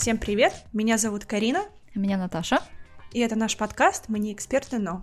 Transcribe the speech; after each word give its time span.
Всем 0.00 0.16
привет! 0.16 0.54
Меня 0.72 0.96
зовут 0.96 1.26
Карина. 1.26 1.66
Меня 1.94 2.16
Наташа. 2.16 2.62
И 3.12 3.20
это 3.20 3.36
наш 3.36 3.58
подкаст 3.58 4.04
«Мы 4.08 4.18
не 4.18 4.32
эксперты, 4.32 4.78
но...» 4.78 5.02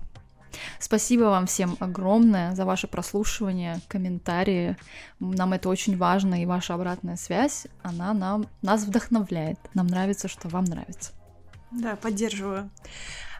Спасибо 0.79 1.25
вам 1.25 1.45
всем 1.45 1.77
огромное 1.79 2.55
за 2.55 2.65
ваше 2.65 2.87
прослушивание, 2.87 3.79
комментарии. 3.89 4.75
Нам 5.19 5.53
это 5.53 5.69
очень 5.69 5.95
важно, 5.97 6.41
и 6.41 6.47
ваша 6.47 6.73
обратная 6.73 7.15
связь, 7.15 7.67
она 7.83 8.11
нам, 8.15 8.47
нас 8.63 8.85
вдохновляет. 8.85 9.59
Нам 9.75 9.85
нравится, 9.85 10.27
что 10.27 10.49
вам 10.49 10.63
нравится. 10.63 11.11
Да, 11.69 11.95
поддерживаю. 11.95 12.71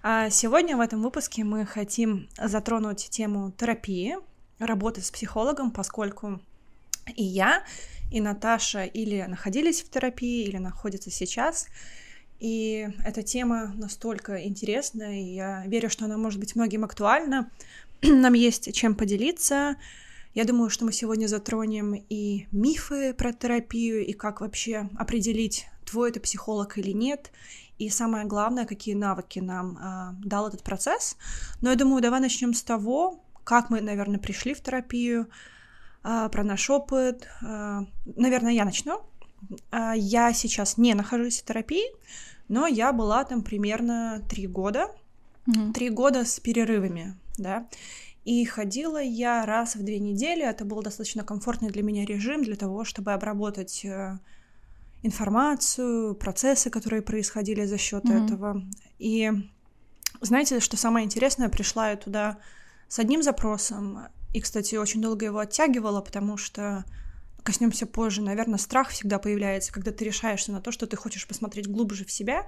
А 0.03 0.29
сегодня 0.29 0.77
в 0.77 0.79
этом 0.79 1.01
выпуске 1.01 1.43
мы 1.43 1.65
хотим 1.65 2.29
затронуть 2.37 3.09
тему 3.09 3.51
терапии, 3.51 4.17
работы 4.59 5.01
с 5.01 5.09
психологом, 5.09 5.71
поскольку 5.71 6.39
и 7.15 7.23
я, 7.23 7.63
и 8.11 8.21
Наташа 8.21 8.83
или 8.83 9.21
находились 9.23 9.81
в 9.81 9.89
терапии, 9.89 10.45
или 10.45 10.57
находятся 10.57 11.11
сейчас. 11.11 11.67
И 12.39 12.87
эта 13.03 13.23
тема 13.23 13.73
настолько 13.75 14.43
интересная, 14.45 15.19
и 15.19 15.33
я 15.33 15.63
верю, 15.65 15.89
что 15.89 16.05
она 16.05 16.17
может 16.17 16.39
быть 16.39 16.55
многим 16.55 16.83
актуальна. 16.83 17.49
Нам 18.01 18.33
есть 18.33 18.73
чем 18.73 18.95
поделиться. 18.95 19.75
Я 20.33 20.45
думаю, 20.45 20.69
что 20.69 20.85
мы 20.85 20.93
сегодня 20.93 21.25
затронем 21.25 21.95
и 22.09 22.47
мифы 22.51 23.13
про 23.13 23.33
терапию, 23.33 24.05
и 24.05 24.13
как 24.13 24.41
вообще 24.41 24.87
определить, 24.97 25.67
твой 25.83 26.11
это 26.11 26.19
психолог 26.19 26.77
или 26.77 26.91
нет, 26.91 27.31
и 27.79 27.89
самое 27.89 28.25
главное, 28.25 28.65
какие 28.65 28.93
навыки 28.93 29.39
нам 29.39 29.77
э, 29.77 30.25
дал 30.25 30.47
этот 30.47 30.63
процесс. 30.63 31.17
Но 31.61 31.69
я 31.69 31.75
думаю, 31.75 32.01
давай 32.01 32.19
начнем 32.19 32.53
с 32.53 32.61
того, 32.61 33.23
как 33.43 33.69
мы, 33.69 33.81
наверное, 33.81 34.19
пришли 34.19 34.53
в 34.53 34.61
терапию, 34.61 35.27
про 36.07 36.43
наш 36.43 36.69
опыт. 36.69 37.27
Э, 37.41 37.81
наверное, 38.15 38.53
я 38.53 38.65
начну. 38.65 39.01
Э, 39.71 39.91
я 39.95 40.33
сейчас 40.33 40.77
не 40.77 40.93
нахожусь 40.93 41.41
в 41.41 41.45
терапии, 41.45 41.85
но 42.47 42.65
я 42.65 42.93
была 42.93 43.23
там 43.25 43.41
примерно 43.41 44.23
три 44.29 44.47
года. 44.47 44.87
Три 45.73 45.87
mm-hmm. 45.87 45.93
года 45.93 46.25
с 46.25 46.39
перерывами, 46.39 47.17
да. 47.37 47.67
И 48.25 48.43
ходила 48.45 49.01
я 49.01 49.45
раз 49.45 49.75
в 49.75 49.83
две 49.83 49.99
недели. 49.99 50.43
Это 50.43 50.65
был 50.65 50.81
достаточно 50.81 51.23
комфортный 51.23 51.69
для 51.69 51.83
меня 51.83 52.05
режим 52.05 52.43
для 52.43 52.57
того, 52.57 52.83
чтобы 52.83 53.13
обработать 53.13 53.85
информацию, 55.03 56.15
процессы, 56.15 56.69
которые 56.69 57.01
происходили 57.01 57.65
за 57.65 57.77
счет 57.77 58.03
mm-hmm. 58.03 58.25
этого. 58.25 58.61
И 58.99 59.31
знаете, 60.19 60.59
что 60.59 60.75
самое 60.75 61.05
интересное, 61.05 61.47
пришла 61.47 61.91
я 61.91 61.95
туда 61.95 62.37
с 62.89 62.99
одним 62.99 63.23
запросом, 63.23 64.07
и, 64.33 64.41
кстати, 64.41 64.75
очень 64.75 65.01
долго 65.01 65.25
его 65.25 65.39
оттягивала, 65.39 66.01
потому 66.01 66.37
что 66.37 66.85
коснемся 67.43 67.85
позже. 67.85 68.21
Наверное, 68.21 68.59
страх 68.59 68.89
всегда 68.89 69.19
появляется, 69.19 69.71
когда 69.71 69.91
ты 69.91 70.03
решаешься 70.03 70.51
на 70.51 70.61
то, 70.61 70.71
что 70.71 70.85
ты 70.85 70.97
хочешь 70.97 71.27
посмотреть 71.27 71.67
глубже 71.67 72.03
в 72.05 72.11
себя. 72.11 72.45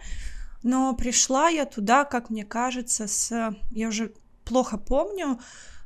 Но 0.61 0.93
пришла 0.93 1.47
я 1.47 1.65
туда, 1.65 2.03
как 2.03 2.29
мне 2.29 2.43
кажется, 2.43 3.07
с... 3.07 3.55
Я 3.71 3.87
уже 3.87 4.13
плохо 4.43 4.77
помню, 4.77 5.39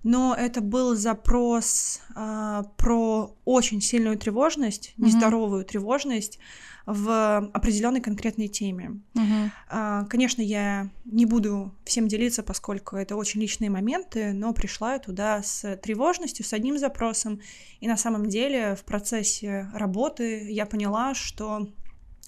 но 0.04 0.36
это 0.38 0.62
был 0.62 0.96
запрос 0.96 2.02
а, 2.14 2.64
про 2.78 3.36
очень 3.46 3.82
сильную 3.82 4.18
тревожность, 4.18 4.90
mm-hmm. 4.90 5.06
нездоровую 5.06 5.66
тревожность 5.66 6.40
в 6.86 7.50
определенной 7.54 8.02
конкретной 8.02 8.50
теме. 8.50 9.00
Mm-hmm. 9.16 9.50
А, 9.70 10.04
конечно, 10.06 10.42
я 10.42 10.90
не 11.06 11.26
буду 11.26 11.74
всем 11.86 12.09
делиться, 12.09 12.44
поскольку 12.44 12.98
это 12.98 13.16
очень 13.16 13.40
личные 13.40 13.70
моменты, 13.70 14.34
но 14.34 14.54
пришла 14.54 14.94
я 14.94 15.00
туда 15.00 15.42
с 15.42 15.78
тревожностью, 15.78 16.46
с 16.46 16.52
одним 16.52 16.78
запросом, 16.78 17.40
и 17.80 17.88
на 17.88 17.96
самом 17.96 18.28
деле 18.28 18.76
в 18.76 18.84
процессе 18.84 19.70
работы 19.74 20.52
я 20.52 20.66
поняла, 20.66 21.14
что 21.14 21.70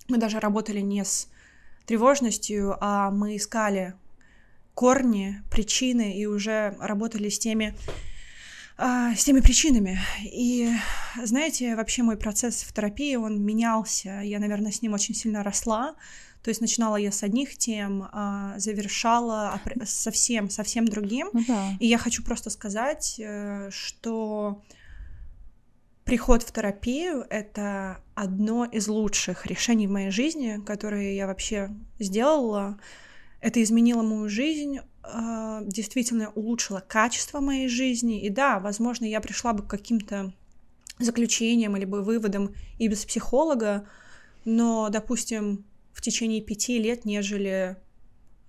мы 0.08 0.18
даже 0.18 0.40
работали 0.40 0.80
не 0.80 1.04
с 1.04 1.28
тревожностью, 1.86 2.78
а 2.80 3.12
мы 3.12 3.36
искали 3.36 3.96
корни, 4.76 5.42
причины 5.50 6.14
и 6.14 6.28
уже 6.28 6.76
работали 6.80 7.30
с 7.30 7.40
теми 7.40 7.74
а, 8.78 9.16
с 9.16 9.24
теми 9.24 9.40
причинами. 9.40 10.00
И 10.24 10.70
знаете, 11.24 11.76
вообще 11.76 12.04
мой 12.04 12.18
процесс 12.18 12.64
в 12.64 12.74
терапии, 12.74 13.16
он 13.16 13.42
менялся. 13.42 14.20
Я, 14.22 14.40
наверное, 14.40 14.72
с 14.72 14.82
ним 14.82 14.94
очень 14.94 15.16
сильно 15.16 15.44
росла. 15.44 15.96
То 16.44 16.50
есть 16.50 16.62
начинала 16.62 16.98
я 16.98 17.12
с 17.12 17.24
одних 17.24 17.58
тем, 17.58 18.08
а 18.12 18.54
завершала 18.60 19.60
совсем, 19.86 20.50
совсем 20.50 20.86
другим. 20.86 21.30
Ну, 21.34 21.44
да. 21.48 21.72
И 21.80 21.88
я 21.88 21.98
хочу 21.98 22.22
просто 22.22 22.50
сказать, 22.50 23.16
э, 23.18 23.70
что 23.72 24.62
приход 26.04 26.44
в 26.44 26.52
терапию— 26.52 27.26
это 27.30 28.00
одно 28.14 28.66
из 28.66 28.88
лучших 28.88 29.46
решений 29.48 29.88
в 29.88 29.92
моей 29.92 30.12
жизни, 30.12 30.62
которые 30.64 31.16
я 31.16 31.28
вообще 31.28 31.72
сделала. 31.98 32.78
Это 33.46 33.62
изменило 33.62 34.02
мою 34.02 34.28
жизнь, 34.28 34.80
а, 35.04 35.62
действительно 35.62 36.32
улучшило 36.32 36.80
качество 36.80 37.40
моей 37.42 37.68
жизни. 37.68 38.26
И 38.26 38.30
да, 38.30 38.60
возможно, 38.60 39.06
я 39.06 39.22
пришла 39.22 39.54
бы 39.54 39.62
к 39.62 39.68
каким-то 39.68 40.34
заключениям 40.98 41.78
или 41.78 41.86
бы 41.86 42.02
выводам 42.02 42.56
и 42.80 42.88
без 42.88 43.06
психолога, 43.06 43.88
но, 44.46 44.90
допустим, 44.90 45.64
в 45.94 46.02
течение 46.02 46.42
пяти 46.42 46.80
лет, 46.80 47.06
нежели 47.06 47.78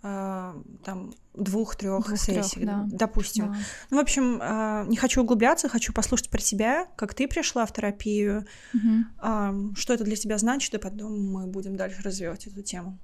э, 0.02 0.54
там 0.82 1.14
двух-трех 1.34 2.18
сессий, 2.18 2.64
да. 2.64 2.86
допустим. 2.90 3.52
Да. 3.52 3.58
Ну, 3.90 3.96
в 3.98 4.00
общем, 4.00 4.40
э, 4.40 4.86
не 4.88 4.96
хочу 4.96 5.20
углубляться, 5.20 5.68
хочу 5.68 5.92
послушать 5.92 6.30
про 6.30 6.40
тебя, 6.40 6.86
как 6.96 7.12
ты 7.12 7.28
пришла 7.28 7.66
в 7.66 7.72
терапию, 7.74 8.46
угу. 8.72 9.74
что 9.76 9.92
это 9.92 10.04
для 10.04 10.16
тебя 10.16 10.38
значит, 10.38 10.72
и 10.72 10.78
потом 10.78 11.32
мы 11.32 11.46
будем 11.48 11.76
дальше 11.76 12.00
развивать 12.02 12.46
эту 12.46 12.62
тему. 12.62 12.98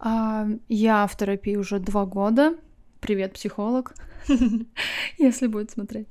Я 0.00 1.06
в 1.06 1.16
терапии 1.16 1.56
уже 1.56 1.78
два 1.78 2.04
года. 2.06 2.56
Привет, 3.00 3.34
психолог, 3.34 3.94
если 5.18 5.46
будет 5.46 5.70
смотреть. 5.70 6.08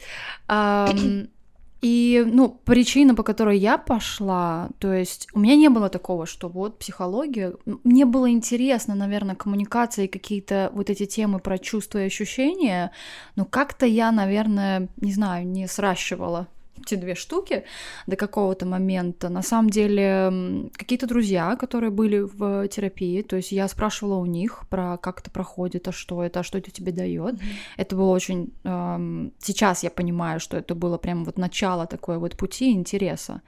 И, 1.81 2.23
ну, 2.25 2.50
причина, 2.50 3.13
по 3.13 3.22
которой 3.22 3.59
я 3.59 3.78
пошла, 3.78 4.69
то 4.79 4.91
есть 4.91 5.28
у 5.34 5.40
меня 5.40 5.56
не 5.56 5.69
было 5.69 5.88
такого, 5.90 6.25
что 6.25 6.50
вот 6.50 6.79
психология, 6.79 7.53
мне 7.84 8.06
было 8.06 8.31
интересно, 8.31 8.96
наверное, 8.96 9.35
коммуникация 9.35 10.06
и 10.06 10.07
какие-то 10.07 10.72
вот 10.73 10.90
эти 10.90 11.06
темы 11.06 11.40
про 11.40 11.59
чувства 11.59 12.00
и 12.00 12.07
ощущения, 12.07 12.91
но 13.35 13.46
как-то 13.46 13.85
я, 13.85 14.12
наверное, 14.12 14.88
не 14.97 15.12
знаю, 15.12 15.46
не 15.46 15.67
сращивала 15.67 16.47
эти 16.81 16.96
две 16.96 17.16
штуки 17.16 17.63
до 18.08 18.16
какого-то 18.16 18.66
момента. 18.66 19.30
На 19.30 19.41
самом 19.41 19.69
деле, 19.69 20.69
какие-то 20.74 21.08
друзья, 21.08 21.56
которые 21.56 21.90
были 21.90 22.19
в 22.19 22.68
терапии, 22.68 23.22
то 23.22 23.36
есть 23.36 23.52
я 23.52 23.68
спрашивала 23.68 24.16
у 24.16 24.25
них 24.25 24.66
про 24.69 24.97
как 24.97 25.22
это 25.22 25.31
проходит, 25.31 25.88
а 25.88 25.91
что 25.91 26.24
это, 26.24 26.41
а 26.41 26.44
что 26.44 26.58
это 26.58 26.72
тебе 26.72 26.91
дает. 26.91 27.35
Mm-hmm. 27.35 27.53
Это 27.78 27.96
было 27.96 28.12
очень... 28.12 28.53
Эм, 28.64 29.34
сейчас 29.40 29.84
я 29.84 29.90
понимаю, 29.90 30.40
что 30.40 30.58
это 30.58 30.75
было 30.75 30.97
прям 30.97 31.25
вот 31.25 31.38
начало 31.38 31.88
такой 31.88 32.18
вот 32.18 32.38
пути 32.38 32.72
интереса. 32.72 33.41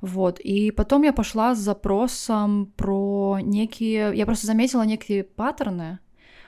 Вот. 0.00 0.40
И 0.40 0.72
потом 0.72 1.02
я 1.02 1.12
пошла 1.12 1.54
с 1.54 1.58
запросом 1.58 2.72
про 2.76 3.38
некие... 3.40 4.12
Я 4.14 4.26
просто 4.26 4.46
заметила 4.46 4.82
некие 4.82 5.22
паттерны, 5.22 6.00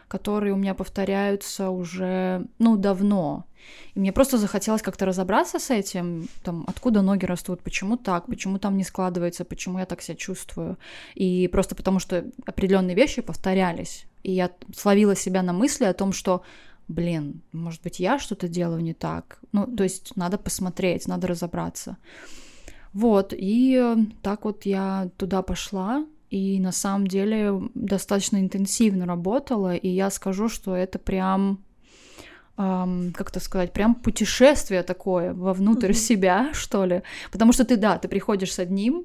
которые 0.08 0.52
у 0.52 0.56
меня 0.56 0.74
повторяются 0.74 1.70
уже, 1.70 2.46
ну, 2.58 2.76
давно. 2.76 3.46
И 3.94 4.00
мне 4.00 4.12
просто 4.12 4.38
захотелось 4.38 4.82
как-то 4.82 5.06
разобраться 5.06 5.58
с 5.58 5.70
этим, 5.70 6.28
там, 6.42 6.64
откуда 6.66 7.02
ноги 7.02 7.24
растут, 7.24 7.62
почему 7.62 7.96
так, 7.96 8.26
почему 8.26 8.58
там 8.58 8.76
не 8.76 8.84
складывается, 8.84 9.44
почему 9.44 9.78
я 9.78 9.86
так 9.86 10.02
себя 10.02 10.16
чувствую. 10.16 10.78
И 11.14 11.48
просто 11.48 11.74
потому, 11.74 11.98
что 11.98 12.24
определенные 12.46 12.96
вещи 12.96 13.22
повторялись. 13.22 14.06
И 14.22 14.32
я 14.32 14.50
словила 14.74 15.14
себя 15.14 15.42
на 15.42 15.52
мысли 15.52 15.84
о 15.84 15.94
том, 15.94 16.12
что 16.12 16.42
блин, 16.88 17.40
может 17.52 17.82
быть, 17.82 18.00
я 18.00 18.18
что-то 18.18 18.48
делаю 18.48 18.82
не 18.82 18.94
так. 18.94 19.38
Ну, 19.52 19.66
то 19.66 19.84
есть 19.84 20.16
надо 20.16 20.38
посмотреть, 20.38 21.08
надо 21.08 21.28
разобраться. 21.28 21.96
Вот, 22.92 23.32
и 23.36 23.82
так 24.22 24.44
вот 24.44 24.66
я 24.66 25.10
туда 25.16 25.42
пошла, 25.42 26.06
и 26.30 26.60
на 26.60 26.72
самом 26.72 27.06
деле 27.06 27.62
достаточно 27.74 28.38
интенсивно 28.38 29.06
работала, 29.06 29.74
и 29.74 29.88
я 29.88 30.10
скажу, 30.10 30.48
что 30.48 30.74
это 30.76 30.98
прям 30.98 31.58
эм, 32.56 33.12
как 33.12 33.30
это 33.30 33.40
сказать, 33.40 33.72
прям 33.72 33.94
путешествие 33.94 34.82
такое 34.82 35.32
вовнутрь 35.34 35.90
mm-hmm. 35.90 35.94
себя, 35.94 36.50
что 36.52 36.84
ли. 36.84 37.02
Потому 37.32 37.52
что 37.52 37.64
ты, 37.64 37.76
да, 37.76 37.98
ты 37.98 38.08
приходишь 38.08 38.52
с 38.52 38.58
одним, 38.58 39.04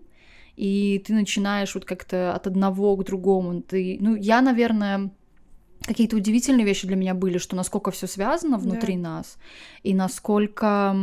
и 0.56 1.04
ты 1.06 1.14
начинаешь 1.14 1.74
вот 1.76 1.86
как-то 1.86 2.34
от 2.34 2.48
одного 2.48 2.96
к 2.98 3.06
другому. 3.06 3.62
Ты, 3.62 3.98
ну, 4.02 4.16
я, 4.16 4.42
наверное, 4.42 5.10
какие-то 5.86 6.18
удивительные 6.18 6.66
вещи 6.66 6.88
для 6.88 6.96
меня 6.96 7.14
были, 7.14 7.38
что 7.38 7.56
насколько 7.56 7.92
все 7.92 8.08
связано 8.08 8.58
внутри 8.58 8.96
yeah. 8.96 9.00
нас, 9.02 9.38
и 9.84 9.94
насколько 9.94 10.96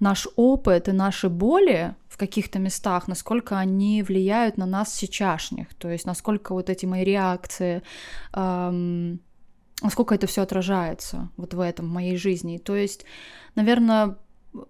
наш 0.00 0.28
опыт 0.36 0.88
и 0.88 0.92
наши 0.92 1.28
боли 1.28 1.94
в 2.08 2.16
каких-то 2.16 2.58
местах, 2.58 3.08
насколько 3.08 3.58
они 3.58 4.02
влияют 4.02 4.56
на 4.56 4.66
нас 4.66 4.94
сейчасшних, 4.94 5.74
то 5.74 5.90
есть 5.90 6.06
насколько 6.06 6.54
вот 6.54 6.70
эти 6.70 6.86
мои 6.86 7.04
реакции, 7.04 7.82
эм, 8.32 9.20
насколько 9.82 10.14
это 10.14 10.26
все 10.26 10.42
отражается 10.42 11.30
вот 11.36 11.54
в 11.54 11.60
этом, 11.60 11.86
в 11.86 11.92
моей 11.92 12.16
жизни. 12.16 12.58
То 12.58 12.76
есть, 12.76 13.04
наверное, 13.54 14.16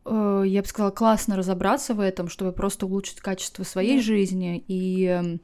э, 0.05 0.43
я 0.47 0.63
бы 0.63 0.69
сказала, 0.69 0.91
классно 0.91 1.37
разобраться 1.37 1.95
в 1.95 2.01
этом, 2.01 2.29
чтобы 2.29 2.53
просто 2.53 2.87
улучшить 2.87 3.21
качество 3.21 3.65
своей 3.65 3.99
yeah. 3.99 4.03
жизни 4.03 4.65
и 4.67 5.39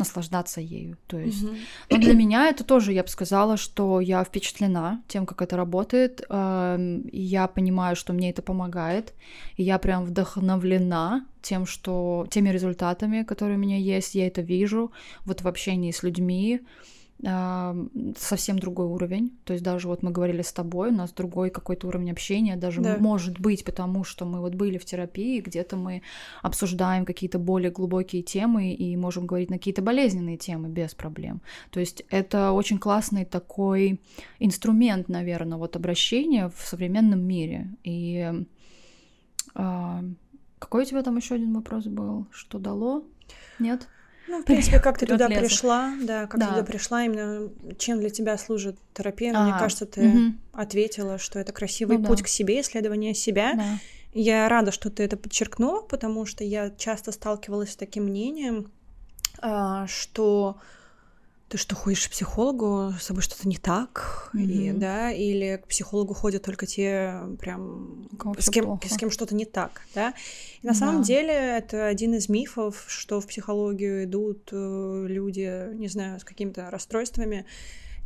наслаждаться 0.00 0.60
ею. 0.60 0.96
То 1.06 1.18
есть, 1.18 1.44
mm-hmm. 1.44 1.58
но 1.90 1.98
для 1.98 2.14
меня 2.14 2.48
это 2.48 2.64
тоже, 2.64 2.92
я 2.92 3.02
бы 3.02 3.08
сказала, 3.08 3.56
что 3.56 4.00
я 4.00 4.24
впечатлена 4.24 5.02
тем, 5.06 5.26
как 5.26 5.42
это 5.42 5.56
работает. 5.56 6.24
Э, 6.28 6.78
я 7.12 7.46
понимаю, 7.46 7.96
что 7.96 8.12
мне 8.12 8.30
это 8.30 8.42
помогает, 8.42 9.14
и 9.56 9.62
я 9.62 9.78
прям 9.78 10.04
вдохновлена 10.04 11.26
тем, 11.42 11.66
что 11.66 12.26
теми 12.30 12.48
результатами, 12.48 13.22
которые 13.22 13.56
у 13.56 13.60
меня 13.60 13.76
есть, 13.76 14.14
я 14.14 14.26
это 14.26 14.40
вижу 14.40 14.90
вот 15.24 15.42
в 15.42 15.48
общении 15.48 15.90
с 15.90 16.02
людьми 16.02 16.60
совсем 17.22 18.58
другой 18.58 18.86
уровень. 18.86 19.38
То 19.44 19.52
есть 19.52 19.62
даже 19.64 19.88
вот 19.88 20.02
мы 20.02 20.10
говорили 20.10 20.42
с 20.42 20.52
тобой, 20.52 20.88
у 20.90 20.94
нас 20.94 21.12
другой 21.12 21.50
какой-то 21.50 21.88
уровень 21.88 22.10
общения, 22.10 22.56
даже 22.56 22.80
да. 22.80 22.96
может 22.98 23.38
быть, 23.38 23.64
потому 23.64 24.04
что 24.04 24.24
мы 24.24 24.40
вот 24.40 24.54
были 24.54 24.78
в 24.78 24.84
терапии, 24.84 25.40
где-то 25.40 25.76
мы 25.76 26.02
обсуждаем 26.42 27.04
какие-то 27.04 27.38
более 27.38 27.70
глубокие 27.70 28.22
темы 28.22 28.72
и 28.72 28.96
можем 28.96 29.26
говорить 29.26 29.50
на 29.50 29.58
какие-то 29.58 29.82
болезненные 29.82 30.38
темы 30.38 30.68
без 30.68 30.94
проблем. 30.94 31.42
То 31.70 31.80
есть 31.80 32.04
это 32.08 32.52
очень 32.52 32.78
классный 32.78 33.24
такой 33.24 34.00
инструмент, 34.38 35.08
наверное, 35.08 35.58
вот 35.58 35.76
обращения 35.76 36.48
в 36.48 36.66
современном 36.66 37.20
мире. 37.20 37.68
И 37.84 38.32
э, 39.54 40.02
какой 40.58 40.82
у 40.82 40.86
тебя 40.86 41.02
там 41.02 41.16
еще 41.16 41.34
один 41.34 41.52
вопрос 41.54 41.84
был? 41.84 42.26
Что 42.30 42.58
дало? 42.58 43.04
Нет? 43.58 43.88
Ну, 44.30 44.42
в 44.42 44.44
принципе, 44.44 44.78
как 44.78 44.96
ты 44.96 45.06
туда 45.06 45.28
пришла, 45.28 45.92
да, 46.02 46.28
как 46.28 46.40
ты 46.40 46.46
туда 46.46 46.62
пришла, 46.62 47.04
именно 47.04 47.50
чем 47.78 47.98
для 47.98 48.10
тебя 48.10 48.38
служит 48.38 48.76
терапия. 48.94 49.36
Мне 49.36 49.52
кажется, 49.58 49.86
ты 49.86 50.34
ответила, 50.52 51.18
что 51.18 51.38
это 51.38 51.52
красивый 51.52 51.98
ну 51.98 52.06
путь 52.06 52.22
к 52.22 52.28
себе, 52.28 52.60
исследование 52.60 53.14
себя. 53.14 53.78
Я 54.12 54.48
рада, 54.48 54.72
что 54.72 54.90
ты 54.90 55.04
это 55.04 55.16
подчеркнула, 55.16 55.82
потому 55.82 56.26
что 56.26 56.42
я 56.42 56.70
часто 56.70 57.12
сталкивалась 57.12 57.72
с 57.72 57.76
таким 57.76 58.04
мнением, 58.04 58.72
а, 59.40 59.86
что 59.86 60.56
ты 61.50 61.58
что, 61.58 61.74
ходишь 61.74 62.06
к 62.06 62.12
психологу, 62.12 62.94
с 62.96 63.02
собой 63.02 63.22
что-то 63.22 63.48
не 63.48 63.56
так, 63.56 64.30
mm-hmm. 64.32 64.40
и, 64.40 64.70
да, 64.70 65.10
или 65.10 65.60
к 65.60 65.66
психологу 65.66 66.14
ходят 66.14 66.44
только 66.44 66.64
те, 66.64 67.18
прям, 67.40 68.08
с 68.38 68.50
кем, 68.50 68.80
с 68.80 68.96
кем 68.96 69.10
что-то 69.10 69.34
не 69.34 69.44
так, 69.44 69.82
да. 69.92 70.14
И 70.62 70.66
на 70.66 70.74
да. 70.74 70.78
самом 70.78 71.02
деле 71.02 71.34
это 71.34 71.86
один 71.86 72.14
из 72.14 72.28
мифов, 72.28 72.84
что 72.86 73.20
в 73.20 73.26
психологию 73.26 74.04
идут 74.04 74.50
э, 74.52 75.06
люди, 75.08 75.74
не 75.74 75.88
знаю, 75.88 76.20
с 76.20 76.24
какими-то 76.24 76.70
расстройствами. 76.70 77.46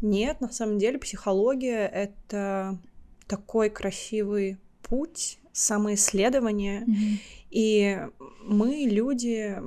Нет, 0.00 0.40
на 0.40 0.50
самом 0.50 0.78
деле 0.78 0.98
психология— 0.98 1.86
это 1.94 2.78
такой 3.26 3.68
красивый 3.68 4.56
путь 4.80 5.38
самоисследования, 5.52 6.86
mm-hmm. 6.86 7.18
и 7.50 7.98
мы, 8.46 8.86
люди, 8.90 9.60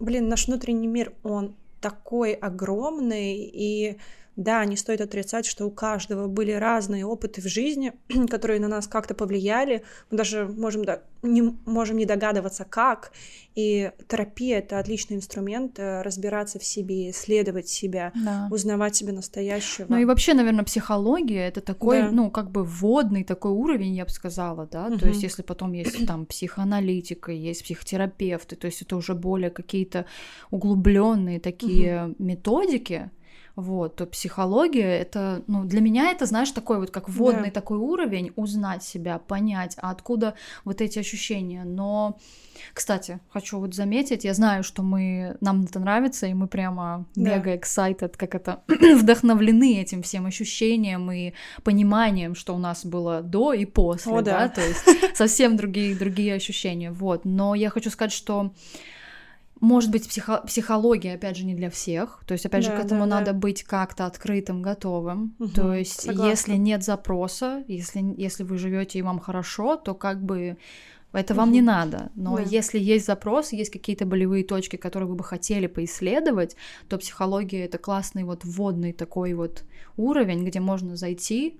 блин, 0.00 0.26
наш 0.26 0.48
внутренний 0.48 0.88
мир, 0.88 1.14
он 1.22 1.54
такой 1.80 2.32
огромный, 2.34 3.34
и 3.44 3.98
да, 4.40 4.64
не 4.64 4.76
стоит 4.76 5.02
отрицать, 5.02 5.44
что 5.44 5.66
у 5.66 5.70
каждого 5.70 6.26
были 6.26 6.52
разные 6.52 7.04
опыты 7.04 7.42
в 7.42 7.46
жизни, 7.46 7.92
которые 8.30 8.58
на 8.58 8.68
нас 8.68 8.86
как-то 8.86 9.14
повлияли. 9.14 9.84
Мы 10.10 10.16
даже 10.16 10.46
можем, 10.46 10.82
да, 10.86 11.02
не, 11.22 11.42
можем 11.66 11.98
не 11.98 12.06
догадываться, 12.06 12.64
как. 12.64 13.12
И 13.54 13.90
терапия— 14.08 14.58
это 14.60 14.78
отличный 14.78 15.18
инструмент 15.18 15.78
э, 15.78 16.00
разбираться 16.00 16.58
в 16.58 16.64
себе, 16.64 17.10
исследовать 17.10 17.68
себя, 17.68 18.12
да. 18.14 18.48
узнавать 18.50 18.96
себя 18.96 19.12
настоящего. 19.12 19.84
Ну 19.90 19.98
и 19.98 20.06
вообще, 20.06 20.32
наверное, 20.32 20.64
психология— 20.64 21.46
это 21.48 21.60
такой, 21.60 22.00
да. 22.00 22.10
ну, 22.10 22.30
как 22.30 22.50
бы 22.50 22.64
вводный 22.64 23.24
такой 23.24 23.50
уровень, 23.50 23.94
я 23.94 24.06
бы 24.06 24.10
сказала, 24.10 24.66
да. 24.72 24.86
Угу. 24.86 24.98
То 25.00 25.08
есть 25.08 25.22
если 25.22 25.42
потом 25.42 25.72
есть 25.72 26.06
там 26.06 26.24
психоаналитика, 26.24 27.30
есть 27.30 27.62
психотерапевты, 27.64 28.56
то 28.56 28.64
есть 28.64 28.80
это 28.80 28.96
уже 28.96 29.14
более 29.14 29.50
какие-то 29.50 30.06
углубленные 30.50 31.40
такие 31.40 32.06
угу. 32.06 32.14
методики, 32.18 33.10
вот, 33.60 33.96
то 33.96 34.06
психология 34.06 34.98
это, 34.98 35.42
ну, 35.46 35.64
для 35.64 35.80
меня 35.80 36.10
это, 36.10 36.26
знаешь, 36.26 36.50
такой 36.50 36.78
вот 36.78 36.90
как 36.90 37.08
вводный 37.08 37.48
да. 37.48 37.52
такой 37.52 37.78
уровень, 37.78 38.32
узнать 38.36 38.82
себя, 38.82 39.18
понять, 39.18 39.76
а 39.80 39.90
откуда 39.90 40.34
вот 40.64 40.80
эти 40.80 40.98
ощущения. 40.98 41.64
Но, 41.64 42.18
кстати, 42.74 43.20
хочу 43.30 43.58
вот 43.58 43.74
заметить, 43.74 44.24
я 44.24 44.34
знаю, 44.34 44.62
что 44.62 44.82
мы, 44.82 45.36
нам 45.40 45.62
это 45.62 45.78
нравится, 45.78 46.26
и 46.26 46.34
мы 46.34 46.46
прямо 46.46 47.06
да. 47.14 47.36
мега 47.36 47.54
excited, 47.54 48.14
как 48.16 48.34
это, 48.34 48.62
вдохновлены 48.68 49.80
этим 49.80 50.02
всем 50.02 50.26
ощущением 50.26 51.10
и 51.12 51.32
пониманием, 51.62 52.34
что 52.34 52.54
у 52.54 52.58
нас 52.58 52.84
было 52.84 53.22
до 53.22 53.52
и 53.52 53.64
после, 53.64 54.12
О, 54.12 54.22
да. 54.22 54.40
да, 54.40 54.48
то 54.48 54.60
есть 54.60 54.84
совсем 55.16 55.56
другие, 55.56 55.94
другие 55.94 56.34
ощущения, 56.34 56.90
вот. 56.90 57.24
Но 57.24 57.54
я 57.54 57.70
хочу 57.70 57.90
сказать, 57.90 58.12
что 58.12 58.52
может 59.60 59.90
быть, 59.90 60.08
психо- 60.08 60.42
психология, 60.46 61.14
опять 61.14 61.36
же, 61.36 61.44
не 61.44 61.54
для 61.54 61.70
всех. 61.70 62.22
То 62.26 62.32
есть, 62.32 62.46
опять 62.46 62.64
да, 62.64 62.70
же, 62.70 62.76
к 62.80 62.84
этому 62.84 63.02
да, 63.02 63.06
надо 63.06 63.32
да. 63.32 63.38
быть 63.38 63.62
как-то 63.62 64.06
открытым, 64.06 64.62
готовым. 64.62 65.34
Угу, 65.38 65.48
то 65.50 65.74
есть, 65.74 66.00
согласна. 66.00 66.30
если 66.30 66.54
нет 66.54 66.82
запроса, 66.82 67.64
если, 67.68 68.14
если 68.16 68.42
вы 68.42 68.58
живете 68.58 68.98
и 68.98 69.02
вам 69.02 69.20
хорошо, 69.20 69.76
то 69.76 69.94
как 69.94 70.22
бы 70.22 70.56
это 71.12 71.34
вам 71.34 71.52
не 71.52 71.60
надо. 71.60 72.10
Но 72.14 72.36
да. 72.36 72.42
если 72.42 72.78
есть 72.78 73.06
запрос, 73.06 73.52
есть 73.52 73.70
какие-то 73.70 74.06
болевые 74.06 74.44
точки, 74.44 74.76
которые 74.76 75.08
вы 75.08 75.16
бы 75.16 75.24
хотели 75.24 75.66
поисследовать, 75.66 76.56
то 76.88 76.98
психология 76.98 77.64
это 77.64 77.78
классный 77.78 78.24
вот 78.24 78.44
вводный 78.44 78.92
такой 78.92 79.34
вот 79.34 79.64
уровень, 79.96 80.44
где 80.44 80.60
можно 80.60 80.96
зайти, 80.96 81.58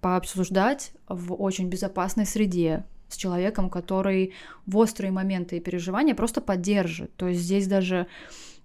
пообсуждать 0.00 0.92
в 1.08 1.34
очень 1.34 1.68
безопасной 1.68 2.26
среде, 2.26 2.84
с 3.10 3.16
человеком, 3.16 3.70
который 3.70 4.32
в 4.66 4.76
острые 4.76 5.10
моменты 5.10 5.56
и 5.56 5.60
переживания 5.60 6.14
просто 6.14 6.40
поддержит. 6.40 7.14
То 7.16 7.28
есть 7.28 7.40
здесь 7.40 7.66
даже 7.66 8.06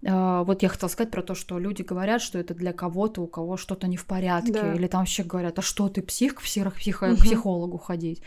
э, 0.01 0.43
вот 0.45 0.63
я 0.63 0.69
хотела 0.69 0.89
сказать 0.89 1.11
про 1.11 1.21
то, 1.21 1.35
что 1.35 1.59
люди 1.59 1.81
говорят, 1.81 2.21
что 2.21 2.39
это 2.39 2.53
для 2.53 2.73
кого-то, 2.73 3.21
у 3.21 3.27
кого 3.27 3.57
что-то 3.57 3.87
не 3.87 3.97
в 3.97 4.05
порядке, 4.05 4.53
да. 4.53 4.73
или 4.73 4.87
там 4.87 5.01
вообще 5.01 5.23
говорят, 5.23 5.59
а 5.59 5.61
что 5.61 5.89
ты 5.89 6.01
псих 6.01 6.35
к 6.35 6.41
псих, 6.41 6.73
психо, 6.73 7.11
угу. 7.11 7.17
психологу 7.17 7.77
ходить? 7.77 8.21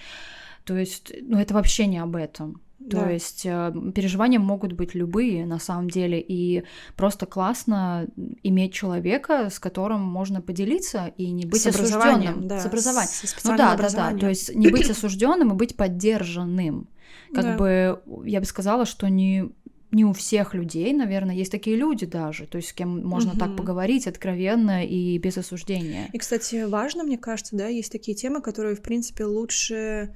То 0.65 0.77
есть, 0.77 1.13
ну 1.23 1.39
это 1.39 1.55
вообще 1.55 1.87
не 1.87 1.99
об 1.99 2.15
этом. 2.17 2.61
То 2.79 2.99
да. 2.99 3.11
есть 3.11 3.45
э, 3.45 3.73
переживания 3.95 4.39
могут 4.39 4.73
быть 4.73 4.95
любые 4.95 5.45
на 5.47 5.59
самом 5.59 5.91
деле, 5.91 6.21
и 6.21 6.63
просто 6.97 7.27
классно 7.27 8.07
иметь 8.45 8.73
человека, 8.73 9.51
с 9.51 9.59
которым 9.59 10.01
можно 10.01 10.41
поделиться 10.41 11.13
и 11.17 11.31
не 11.33 11.45
быть 11.45 11.61
с 11.61 11.67
осужденным. 11.67 12.47
Да, 12.47 12.61
с 12.61 12.67
образованием. 12.67 13.11
С 13.11 13.45
ну 13.45 13.57
да, 13.57 13.75
да, 13.75 13.91
да. 13.91 14.17
То 14.17 14.29
есть 14.29 14.55
не 14.55 14.69
быть 14.69 14.89
осужденным 14.91 15.53
и 15.53 15.55
быть 15.55 15.77
поддержанным. 15.77 16.89
Как 17.35 17.45
да. 17.45 17.57
бы 17.57 18.03
я 18.25 18.39
бы 18.39 18.47
сказала, 18.47 18.87
что 18.87 19.09
не 19.09 19.51
не 19.91 20.05
у 20.05 20.13
всех 20.13 20.55
людей, 20.55 20.93
наверное, 20.93 21.35
есть 21.35 21.51
такие 21.51 21.75
люди 21.75 22.05
даже, 22.05 22.47
то 22.47 22.57
есть 22.57 22.69
с 22.69 22.73
кем 22.75 23.07
можно 23.07 23.31
угу. 23.33 23.39
так 23.39 23.57
поговорить 23.57 24.07
откровенно 24.07 24.85
и 24.85 25.17
без 25.17 25.39
осуждения. 25.39 26.11
И, 26.13 26.19
кстати, 26.19 26.65
важно, 26.65 27.05
мне 27.05 27.17
кажется, 27.17 27.57
да, 27.57 27.69
есть 27.69 27.91
такие 27.91 28.15
темы, 28.15 28.43
которые, 28.43 28.75
в 28.75 28.83
принципе, 28.83 29.25
лучше 29.25 30.15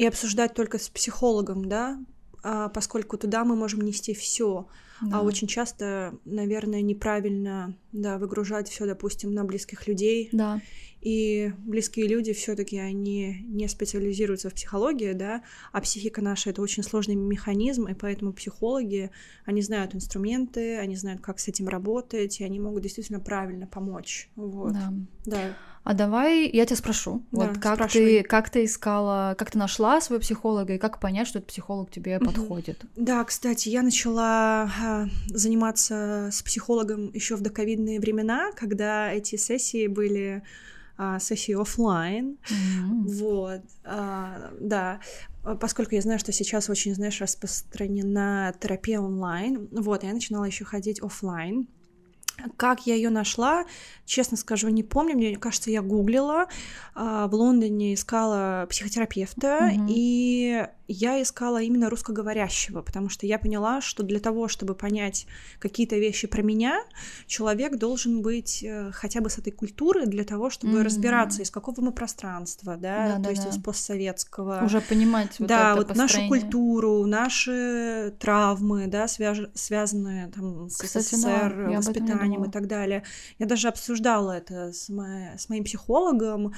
и 0.00 0.06
обсуждать 0.06 0.54
только 0.54 0.78
с 0.78 0.88
психологом, 0.88 1.68
да, 1.68 2.02
а, 2.42 2.70
поскольку 2.70 3.18
туда 3.18 3.44
мы 3.44 3.54
можем 3.54 3.82
нести 3.82 4.14
все. 4.14 4.66
А 5.02 5.04
да. 5.04 5.18
А 5.18 5.20
очень 5.20 5.46
часто, 5.46 6.14
наверное, 6.24 6.80
неправильно, 6.80 7.76
да, 7.92 8.16
выгружать 8.16 8.70
все, 8.70 8.86
допустим, 8.86 9.34
на 9.34 9.44
близких 9.44 9.86
людей. 9.86 10.30
Да. 10.32 10.62
И 11.02 11.52
близкие 11.58 12.06
люди 12.06 12.32
все-таки 12.32 12.78
они 12.78 13.44
не 13.46 13.68
специализируются 13.68 14.48
в 14.48 14.54
психологии, 14.54 15.12
да, 15.12 15.42
а 15.70 15.82
психика 15.82 16.22
наша 16.22 16.48
это 16.48 16.62
очень 16.62 16.82
сложный 16.82 17.14
механизм, 17.14 17.86
и 17.86 17.92
поэтому 17.92 18.32
психологи, 18.32 19.10
они 19.44 19.60
знают 19.60 19.94
инструменты, 19.94 20.78
они 20.78 20.96
знают, 20.96 21.20
как 21.20 21.38
с 21.38 21.48
этим 21.48 21.68
работать, 21.68 22.40
и 22.40 22.44
они 22.44 22.58
могут 22.58 22.84
действительно 22.84 23.20
правильно 23.20 23.66
помочь. 23.66 24.30
Вот. 24.34 24.72
Да. 24.72 24.94
да. 25.26 25.56
А 25.82 25.94
давай 25.94 26.48
я 26.48 26.66
тебя 26.66 26.76
спрошу, 26.76 27.24
да, 27.32 27.46
вот 27.46 27.58
как 27.58 27.90
ты 27.90 28.22
как 28.22 28.50
ты 28.50 28.64
искала, 28.64 29.34
как 29.38 29.50
ты 29.50 29.58
нашла 29.58 30.00
своего 30.00 30.20
психолога 30.20 30.74
и 30.74 30.78
как 30.78 31.00
понять, 31.00 31.26
что 31.26 31.38
этот 31.38 31.48
психолог 31.48 31.90
тебе 31.90 32.18
подходит? 32.20 32.84
Да, 32.96 33.24
кстати, 33.24 33.70
я 33.70 33.82
начала 33.82 34.70
а, 34.80 35.08
заниматься 35.28 36.28
с 36.30 36.42
психологом 36.42 37.10
еще 37.14 37.34
в 37.34 37.40
доковидные 37.40 37.98
времена, 37.98 38.50
когда 38.56 39.10
эти 39.10 39.36
сессии 39.36 39.86
были 39.86 40.42
а, 40.98 41.18
сессии 41.18 41.58
офлайн, 41.58 42.36
mm-hmm. 42.50 43.02
вот, 43.06 43.62
а, 43.84 44.52
да, 44.60 45.00
поскольку 45.58 45.94
я 45.94 46.02
знаю, 46.02 46.18
что 46.18 46.30
сейчас 46.30 46.68
очень, 46.68 46.94
знаешь, 46.94 47.18
распространена 47.22 48.54
терапия 48.60 49.00
онлайн, 49.00 49.66
вот, 49.72 50.04
я 50.04 50.12
начинала 50.12 50.44
еще 50.44 50.66
ходить 50.66 51.00
офлайн 51.00 51.68
Как 52.56 52.86
я 52.86 52.94
ее 52.94 53.10
нашла, 53.10 53.64
честно 54.04 54.36
скажу, 54.36 54.68
не 54.68 54.82
помню. 54.82 55.14
Мне 55.16 55.36
кажется, 55.36 55.70
я 55.70 55.82
гуглила, 55.82 56.46
а, 56.94 57.28
в 57.28 57.34
Лондоне 57.34 57.94
искала 57.94 58.66
психотерапевта, 58.68 59.70
угу. 59.72 59.86
и 59.88 60.66
я 60.88 61.22
искала 61.22 61.62
именно 61.62 61.88
русскоговорящего, 61.88 62.82
потому 62.82 63.08
что 63.08 63.24
я 63.24 63.38
поняла, 63.38 63.80
что 63.80 64.02
для 64.02 64.18
того, 64.18 64.48
чтобы 64.48 64.74
понять 64.74 65.26
какие-то 65.60 65.96
вещи 65.96 66.26
про 66.26 66.42
меня, 66.42 66.82
человек 67.26 67.76
должен 67.76 68.22
быть 68.22 68.64
э, 68.64 68.90
хотя 68.92 69.20
бы 69.20 69.30
с 69.30 69.38
этой 69.38 69.52
культуры 69.52 70.06
для 70.06 70.24
того, 70.24 70.50
чтобы 70.50 70.78
mm-hmm. 70.78 70.82
разбираться, 70.82 71.42
из 71.42 71.50
какого 71.52 71.80
мы 71.80 71.92
пространства, 71.92 72.76
да, 72.76 73.06
да 73.06 73.14
то 73.14 73.22
да, 73.22 73.30
есть 73.30 73.44
да. 73.44 73.50
из 73.50 73.62
постсоветского. 73.62 74.62
Уже 74.64 74.80
понимать 74.80 75.38
вот 75.38 75.46
Да, 75.46 75.70
это 75.70 75.86
вот 75.86 75.96
нашу 75.96 76.26
культуру, 76.26 77.06
наши 77.06 78.12
травмы, 78.18 78.88
да, 78.88 79.06
свяж... 79.06 79.42
связанные 79.54 80.26
там 80.26 80.68
с 80.68 80.76
Кстати, 80.76 81.04
СССР, 81.04 81.68
да, 81.70 81.80
воспитанием 82.30 82.44
и 82.44 82.50
так 82.50 82.66
далее. 82.66 83.02
Я 83.38 83.46
даже 83.46 83.68
обсуждала 83.68 84.32
это 84.32 84.72
с, 84.72 84.88
мо... 84.88 85.34
с 85.36 85.48
моим 85.48 85.64
психологом, 85.64 86.54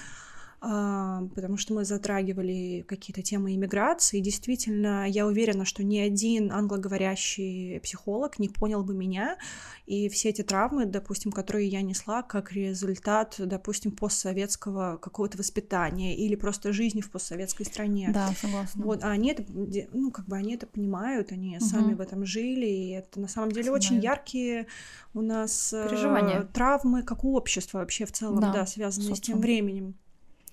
потому 0.63 1.57
что 1.57 1.75
мы 1.75 1.85
затрагивали 1.85 2.85
какие-то 2.87 3.21
темы 3.23 3.55
иммиграции. 3.57 4.19
И 4.19 4.23
действительно, 4.23 5.09
я 5.09 5.27
уверена, 5.27 5.65
что 5.65 5.83
ни 5.83 5.99
один 5.99 6.53
англоговорящий 6.53 7.81
психолог 7.81 8.39
не 8.39 8.49
понял 8.49 8.85
бы 8.85 8.95
меня. 8.95 9.39
И 9.87 10.09
все 10.09 10.29
эти 10.29 10.43
травмы, 10.43 10.87
допустим, 10.87 11.33
которые 11.33 11.67
я 11.67 11.83
несла, 11.83 12.23
как 12.23 12.53
результат, 12.53 13.35
допустим, 13.39 13.91
постсоветского 13.91 14.99
какого-то 14.99 15.37
воспитания 15.37 16.17
или 16.17 16.37
просто 16.37 16.73
жизни 16.73 17.01
в 17.01 17.11
постсоветской 17.11 17.67
стране. 17.67 18.11
Да, 18.15 18.33
согласна. 18.41 18.85
Вот, 18.85 19.03
а 19.03 19.11
они 19.11 19.33
это, 19.33 19.45
ну, 19.93 20.13
как 20.13 20.27
бы 20.27 20.37
они 20.37 20.55
это 20.55 20.69
понимают, 20.69 21.33
они 21.33 21.57
угу. 21.57 21.65
сами 21.65 21.95
в 21.95 22.01
этом 22.01 22.25
жили, 22.25 22.67
и 22.67 22.91
это 22.91 23.19
на 23.19 23.27
самом 23.27 23.51
деле 23.51 23.65
Знаю. 23.65 23.77
очень 23.77 23.99
яркие 23.99 24.69
у 25.13 25.23
нас 25.23 25.73
э, 25.73 25.89
Переживания. 25.89 26.43
травмы, 26.53 27.03
как 27.03 27.25
у 27.25 27.35
общества 27.35 27.79
вообще 27.79 28.07
в 28.07 28.13
целом, 28.13 28.41
да, 28.41 28.53
да 28.53 28.67
связанные 28.67 29.09
собственно. 29.09 29.17
с 29.17 29.21
тем 29.21 29.41
временем. 29.41 29.97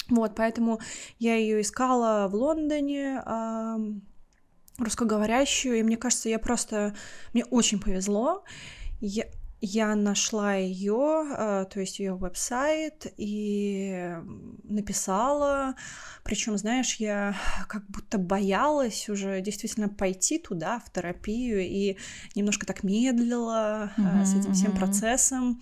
Вот, 0.10 0.36
поэтому 0.36 0.80
я 1.20 1.36
ее 1.36 1.62
искала 1.62 2.28
в 2.28 2.36
Лондоне, 2.36 3.22
русскоговорящую, 4.78 5.80
и 5.80 5.84
мне 5.84 5.98
кажется, 5.98 6.30
я 6.30 6.40
просто... 6.40 6.96
Мне 7.34 7.46
очень 7.46 7.80
повезло. 7.80 8.44
Я, 9.02 9.26
я 9.62 9.94
нашла 9.96 10.56
ее, 10.56 11.26
э, 11.38 11.66
то 11.70 11.82
есть 11.82 12.00
ее 12.00 12.16
веб-сайт, 12.16 13.08
и 13.18 14.16
написала. 14.64 15.76
Причем, 16.24 16.58
знаешь, 16.58 16.96
я 16.96 17.36
как 17.68 17.86
будто 17.88 18.18
боялась 18.18 19.10
уже 19.10 19.42
действительно 19.42 19.90
пойти 19.90 20.38
туда, 20.40 20.80
в 20.80 20.92
терапию, 20.92 21.60
и 21.60 21.98
немножко 22.36 22.66
так 22.66 22.84
медлила 22.84 23.92
mm-hmm, 23.98 24.26
с 24.26 24.36
этим 24.36 24.54
всем 24.54 24.72
mm-hmm. 24.72 24.78
процессом. 24.78 25.62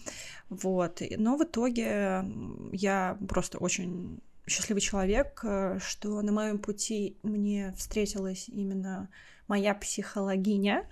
Вот. 0.49 1.01
Но 1.17 1.35
в 1.37 1.43
итоге 1.43 2.23
я 2.71 3.17
просто 3.27 3.57
очень 3.57 4.21
счастливый 4.47 4.81
человек, 4.81 5.41
э, 5.43 5.79
что 5.79 6.21
на 6.21 6.31
моем 6.31 6.59
пути 6.59 7.17
мне 7.23 7.73
встретилась 7.77 8.49
именно 8.49 9.09
моя 9.47 9.73
психологиня. 9.73 10.85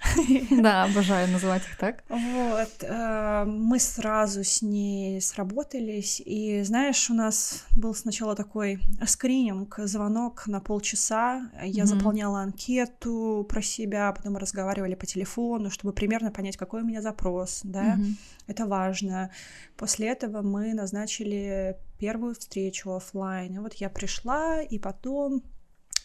Да, 0.49 0.85
обожаю 0.85 1.29
называть 1.29 1.63
их 1.63 1.77
так. 1.77 2.03
Вот, 2.09 2.71
э, 2.81 3.43
мы 3.45 3.79
сразу 3.79 4.43
с 4.43 4.61
ней 4.61 5.21
сработались, 5.21 6.21
и 6.25 6.63
знаешь, 6.63 7.09
у 7.09 7.13
нас 7.13 7.65
был 7.75 7.93
сначала 7.93 8.35
такой 8.35 8.79
скрининг, 9.05 9.79
звонок 9.79 10.47
на 10.47 10.61
полчаса, 10.61 11.49
я 11.61 11.83
mm-hmm. 11.83 11.85
заполняла 11.85 12.41
анкету 12.41 13.45
про 13.49 13.61
себя, 13.61 14.11
потом 14.11 14.33
мы 14.33 14.39
разговаривали 14.39 14.95
по 14.95 15.05
телефону, 15.05 15.69
чтобы 15.69 15.93
примерно 15.93 16.31
понять, 16.31 16.57
какой 16.57 16.81
у 16.81 16.85
меня 16.85 17.01
запрос, 17.01 17.61
да, 17.63 17.95
mm-hmm. 17.95 18.13
это 18.47 18.65
важно. 18.65 19.31
После 19.75 20.07
этого 20.07 20.41
мы 20.41 20.73
назначили 20.73 21.77
первую 21.99 22.35
встречу 22.35 22.91
офлайн, 22.91 23.55
и 23.55 23.59
вот 23.59 23.73
я 23.75 23.89
пришла, 23.89 24.61
и 24.61 24.79
потом 24.79 25.43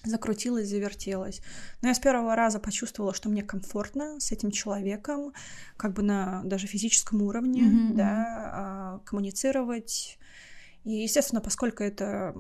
закрутилась, 0.05 0.69
завертелась. 0.69 1.41
Но 1.83 1.89
я 1.89 1.95
с 1.95 1.99
первого 1.99 2.35
раза 2.35 2.59
почувствовала, 2.59 3.15
что 3.15 3.29
мне 3.29 3.43
комфортно 3.43 4.19
с 4.21 4.33
этим 4.33 4.51
человеком, 4.51 5.33
как 5.77 5.93
бы 5.93 6.03
на 6.03 6.43
даже 6.45 6.67
физическом 6.67 7.23
уровне, 7.23 7.63
mm-hmm. 7.63 7.95
да, 7.95 8.25
а, 8.27 8.99
коммуницировать. 9.05 10.19
И, 10.85 10.91
естественно, 10.93 11.41
поскольку 11.41 11.83
это 11.83 12.35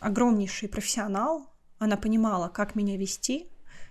огромнейший 0.00 0.68
профессионал, 0.68 1.46
она 1.78 1.96
понимала, 1.96 2.48
как 2.48 2.74
меня 2.74 2.96
вести, 2.96 3.48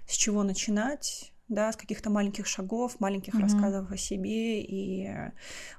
с 0.08 0.14
чего 0.14 0.44
начинать, 0.44 1.32
да, 1.50 1.72
с 1.72 1.76
каких-то 1.76 2.10
маленьких 2.10 2.46
шагов, 2.46 3.00
маленьких 3.00 3.36
mm-hmm. 3.36 3.42
рассказов 3.42 3.92
о 3.92 3.98
себе. 3.98 4.62
И 4.62 5.10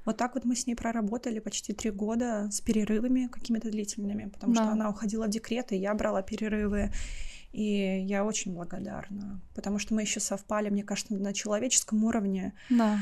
вот 0.05 0.17
так 0.17 0.35
вот 0.35 0.45
мы 0.45 0.57
с 0.57 0.67
ней 0.67 0.75
проработали 0.75 1.39
почти 1.39 1.73
три 1.73 1.91
года 1.91 2.49
с 2.51 2.61
перерывами 2.61 3.29
какими-то 3.29 3.71
длительными, 3.71 4.29
потому 4.29 4.55
да. 4.55 4.63
что 4.63 4.73
она 4.73 4.91
уходила 4.91 5.27
в 5.27 5.31
декрет, 5.31 5.73
и 5.73 5.77
я 5.77 5.95
брала 5.95 6.23
перерывы. 6.23 6.91
И 7.53 8.05
я 8.07 8.25
очень 8.25 8.55
благодарна, 8.55 9.41
потому 9.57 9.81
что 9.81 9.95
мы 9.95 10.03
еще 10.03 10.21
совпали, 10.21 10.71
мне 10.71 10.85
кажется, 10.85 11.15
на 11.15 11.33
человеческом 11.33 12.05
уровне. 12.05 12.53
Да. 12.69 12.99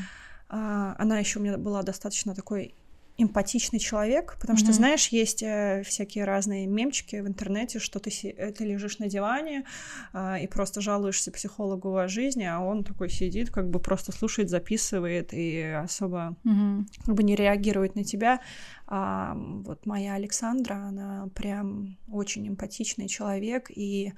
А, 0.47 0.95
она 0.97 1.19
еще 1.19 1.37
у 1.37 1.43
меня 1.43 1.57
была 1.57 1.83
достаточно 1.83 2.33
такой 2.33 2.73
эмпатичный 3.21 3.79
человек, 3.79 4.37
потому 4.39 4.57
mm-hmm. 4.57 4.63
что, 4.63 4.73
знаешь, 4.73 5.07
есть 5.09 5.43
э, 5.43 5.83
всякие 5.85 6.23
разные 6.23 6.67
мемчики 6.67 7.17
в 7.17 7.27
интернете, 7.27 7.79
что 7.79 7.99
ты, 7.99 8.09
э, 8.09 8.51
ты 8.51 8.65
лежишь 8.65 8.99
на 8.99 9.07
диване 9.07 9.65
э, 10.13 10.43
и 10.43 10.47
просто 10.47 10.81
жалуешься 10.81 11.31
психологу 11.31 11.97
о 11.97 12.07
жизни, 12.07 12.43
а 12.43 12.59
он 12.59 12.83
такой 12.83 13.09
сидит, 13.09 13.51
как 13.51 13.69
бы 13.69 13.79
просто 13.79 14.11
слушает, 14.11 14.49
записывает 14.49 15.33
и 15.33 15.61
особо 15.61 16.37
mm-hmm. 16.45 16.85
как 17.05 17.15
бы 17.15 17.23
не 17.23 17.35
реагирует 17.35 17.95
на 17.95 18.03
тебя. 18.03 18.39
А 18.87 19.35
вот 19.35 19.85
моя 19.85 20.13
Александра, 20.13 20.75
она 20.75 21.27
прям 21.35 21.97
очень 22.09 22.47
эмпатичный 22.47 23.07
человек, 23.07 23.69
и 23.69 24.13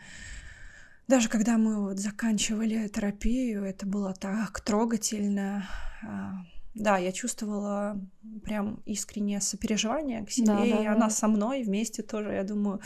даже 1.07 1.27
когда 1.27 1.57
мы 1.57 1.81
вот 1.81 1.97
заканчивали 1.97 2.87
терапию, 2.87 3.65
это 3.65 3.85
было 3.85 4.13
так 4.13 4.61
трогательно. 4.61 5.67
Да, 6.73 6.97
я 6.97 7.11
чувствовала 7.11 7.99
прям 8.43 8.81
искреннее 8.85 9.41
сопереживание 9.41 10.25
к 10.25 10.31
себе, 10.31 10.47
да, 10.47 10.65
и 10.65 10.71
да, 10.71 10.91
она 10.93 11.07
да. 11.07 11.09
со 11.09 11.27
мной 11.27 11.63
вместе 11.63 12.01
тоже, 12.01 12.31
я 12.31 12.43
думаю, 12.43 12.79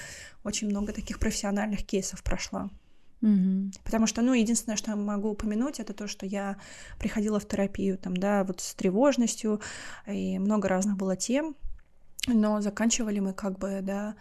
очень 0.44 0.68
много 0.68 0.92
таких 0.92 1.20
профессиональных 1.20 1.86
кейсов 1.86 2.24
прошла. 2.24 2.70
Угу. 3.22 3.72
Потому 3.84 4.08
что, 4.08 4.22
ну, 4.22 4.34
единственное, 4.34 4.76
что 4.76 4.92
я 4.92 4.98
могу 4.98 5.30
упомянуть, 5.30 5.80
это 5.80 5.94
то, 5.94 6.08
что 6.08 6.26
я 6.26 6.58
приходила 7.00 7.40
в 7.40 7.48
терапию, 7.48 7.98
там, 7.98 8.18
да, 8.18 8.44
вот 8.44 8.62
с 8.62 8.74
тревожностью, 8.74 9.62
и 10.08 10.40
много 10.40 10.68
разных 10.68 10.98
было 10.98 11.16
тем, 11.16 11.56
но 12.28 12.62
заканчивали 12.62 13.20
мы 13.20 13.34
как 13.34 13.60
бы, 13.60 13.80
да, 13.82 14.16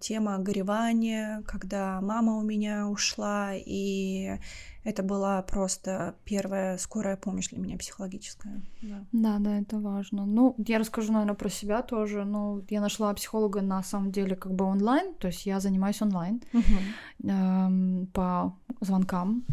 тема 0.00 0.38
горевания, 0.38 1.42
когда 1.46 2.00
мама 2.00 2.36
у 2.36 2.42
меня 2.42 2.88
ушла, 2.88 3.52
и 3.54 4.38
это 4.84 5.02
была 5.02 5.42
просто 5.42 6.14
первая 6.24 6.78
скорая 6.78 7.16
помощь 7.16 7.48
для 7.48 7.58
меня 7.58 7.76
психологическая. 7.76 8.62
Да, 8.82 9.04
да, 9.12 9.38
да 9.38 9.58
это 9.58 9.78
важно. 9.78 10.24
Ну, 10.24 10.54
я 10.58 10.78
расскажу, 10.78 11.12
наверное, 11.12 11.34
про 11.34 11.50
себя 11.50 11.82
тоже. 11.82 12.24
Ну, 12.24 12.64
я 12.70 12.80
нашла 12.80 13.12
психолога 13.12 13.60
на 13.60 13.82
самом 13.82 14.12
деле 14.12 14.34
как 14.36 14.54
бы 14.54 14.64
онлайн, 14.64 15.14
то 15.14 15.26
есть 15.26 15.46
я 15.46 15.60
занимаюсь 15.60 16.00
онлайн 16.00 16.42
угу. 16.52 18.06
по 18.12 18.56
звонкам 18.80 19.44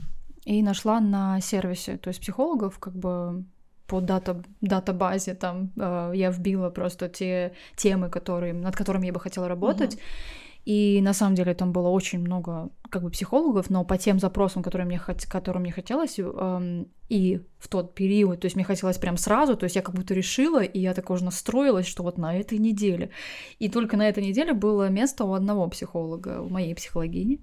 и 0.45 0.61
нашла 0.61 0.99
на 0.99 1.41
сервисе, 1.41 1.97
то 1.97 2.09
есть 2.09 2.21
психологов 2.21 2.79
как 2.79 2.95
бы 2.95 3.45
по 3.87 4.01
дата, 4.01 4.43
датабазе 4.61 5.35
там 5.35 5.71
э, 5.77 6.11
я 6.15 6.31
вбила 6.31 6.69
просто 6.69 7.09
те 7.09 7.53
темы, 7.75 8.09
которые, 8.09 8.53
над 8.53 8.75
которыми 8.75 9.07
я 9.07 9.13
бы 9.13 9.19
хотела 9.19 9.47
работать. 9.47 9.95
Uh-huh. 9.95 10.45
И 10.65 10.99
на 11.01 11.13
самом 11.13 11.35
деле 11.35 11.53
там 11.53 11.71
было 11.71 11.89
очень 11.89 12.19
много 12.19 12.69
как 12.89 13.03
бы 13.03 13.11
психологов, 13.11 13.69
но 13.69 13.85
по 13.85 13.97
тем 13.97 14.19
запросам, 14.19 14.63
которые 14.63 14.87
мне, 14.87 14.97
хот... 14.97 15.23
которым 15.25 15.61
мне 15.61 15.71
хотелось, 15.71 16.17
эм, 16.17 16.87
и 17.07 17.39
в 17.59 17.67
тот 17.67 17.93
период, 17.93 18.39
то 18.39 18.45
есть 18.45 18.55
мне 18.55 18.65
хотелось 18.65 18.97
прям 18.97 19.17
сразу, 19.17 19.55
то 19.55 19.65
есть 19.65 19.75
я 19.75 19.83
как 19.83 19.93
будто 19.93 20.15
решила, 20.15 20.63
и 20.63 20.79
я 20.79 20.95
так 20.95 21.11
уже 21.11 21.23
настроилась, 21.23 21.85
что 21.85 22.01
вот 22.01 22.17
на 22.17 22.35
этой 22.35 22.57
неделе. 22.57 23.11
И 23.59 23.69
только 23.69 23.95
на 23.95 24.09
этой 24.09 24.23
неделе 24.23 24.53
было 24.53 24.89
место 24.89 25.25
у 25.25 25.33
одного 25.33 25.67
психолога, 25.69 26.41
у 26.41 26.49
моей 26.49 26.73
психологини. 26.73 27.41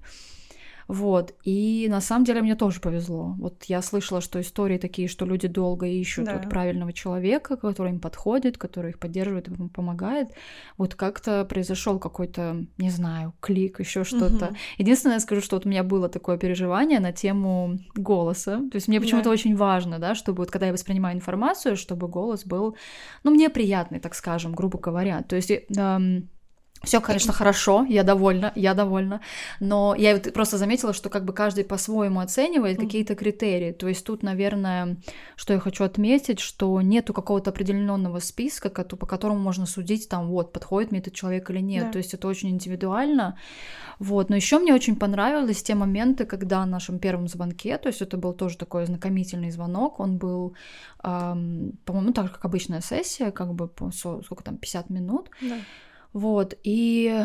Вот. 0.89 1.35
И 1.45 1.87
на 1.91 2.01
самом 2.01 2.25
деле 2.25 2.43
мне 2.43 2.55
тоже 2.55 2.81
повезло. 2.81 3.35
Вот 3.39 3.65
я 3.65 3.83
слышала, 3.83 4.21
что 4.21 4.41
истории 4.41 4.79
такие, 4.79 5.09
что 5.09 5.27
люди 5.27 5.49
долго 5.49 5.87
ищут 5.87 6.27
да. 6.27 6.35
вот 6.35 6.49
правильного 6.49 6.93
человека, 6.93 7.57
который 7.57 7.93
им 7.93 8.01
подходит, 8.01 8.59
который 8.59 8.91
их 8.91 8.99
поддерживает 8.99 9.49
и 9.49 9.69
помогает. 9.69 10.29
Вот 10.77 10.95
как-то 10.95 11.45
произошел 11.45 11.99
какой-то, 11.99 12.67
не 12.79 12.91
знаю, 12.91 13.35
клик, 13.41 13.81
еще 13.81 14.05
что-то. 14.05 14.47
Угу. 14.47 14.57
Единственное, 14.79 15.17
я 15.17 15.21
скажу, 15.21 15.41
что 15.41 15.57
вот 15.57 15.67
у 15.67 15.69
меня 15.69 15.83
было 15.83 16.09
такое 16.09 16.39
переживание 16.39 17.01
на 17.01 17.13
тему 17.13 17.79
голоса. 17.95 18.59
То 18.71 18.77
есть 18.77 18.89
мне 18.89 19.01
почему-то 19.01 19.27
да. 19.27 19.31
очень 19.31 19.57
важно, 19.57 19.99
да, 19.99 20.15
чтобы 20.15 20.39
вот 20.39 20.51
когда 20.51 20.67
я 20.67 20.73
воспринимаю 20.73 21.17
информацию, 21.17 21.77
чтобы 21.77 22.09
голос 22.09 22.45
был, 22.45 22.77
ну, 23.25 23.31
мне 23.31 23.49
приятный, 23.51 24.01
так 24.01 24.15
скажем, 24.15 24.53
грубо 24.53 24.79
говоря. 24.79 25.23
То 25.23 25.37
есть 25.37 25.51
эм, 25.51 26.29
Все, 26.85 27.01
конечно, 27.01 27.33
хорошо, 27.33 27.87
я 27.89 28.03
довольна, 28.03 28.53
я 28.57 28.75
довольна. 28.75 29.21
Но 29.61 29.95
я 29.97 30.15
вот 30.15 30.33
просто 30.33 30.59
заметила, 30.59 30.93
что 30.93 31.11
как 31.11 31.25
бы 31.25 31.33
каждый 31.33 31.65
по-своему 31.65 32.21
оценивает 32.21 32.79
mm-hmm. 32.79 32.85
какие-то 32.85 33.15
критерии. 33.15 33.73
То 33.73 33.89
есть 33.89 34.05
тут, 34.05 34.23
наверное, 34.23 34.97
что 35.37 35.53
я 35.53 35.61
хочу 35.61 35.85
отметить, 35.85 36.41
что 36.41 36.81
нету 36.81 37.13
какого-то 37.13 37.51
определенного 37.51 38.19
списка, 38.19 38.69
по 38.71 39.07
которому 39.07 39.39
можно 39.39 39.67
судить, 39.67 40.09
там, 40.09 40.29
вот, 40.29 40.53
подходит 40.53 40.91
мне 40.91 41.01
этот 41.01 41.15
человек 41.15 41.51
или 41.51 41.61
нет. 41.61 41.87
Да. 41.87 41.93
То 41.93 41.99
есть 41.99 42.15
это 42.15 42.27
очень 42.27 42.51
индивидуально. 42.51 43.37
Вот. 43.99 44.31
Но 44.31 44.37
еще 44.37 44.59
мне 44.59 44.75
очень 44.75 44.97
понравились 44.97 45.63
те 45.63 45.75
моменты, 45.75 46.25
когда 46.25 46.63
в 46.63 46.67
нашем 46.67 46.99
первом 46.99 47.29
звонке, 47.29 47.79
то 47.79 47.89
есть 47.89 48.03
это 48.03 48.17
был 48.17 48.33
тоже 48.33 48.57
такой 48.57 48.87
знакомительный 48.87 49.53
звонок, 49.53 50.01
он 50.01 50.19
был, 50.19 50.55
эм, 51.05 51.79
по-моему, 51.85 52.13
так 52.13 52.27
же, 52.27 52.33
как 52.33 52.45
обычная 52.45 52.81
сессия, 52.81 53.31
как 53.31 53.55
бы, 53.55 53.69
по, 53.69 53.93
сколько 53.93 54.43
там, 54.43 54.57
50 54.57 54.91
минут. 54.91 55.31
Да. 55.41 55.57
Вот, 56.13 56.55
и 56.63 57.25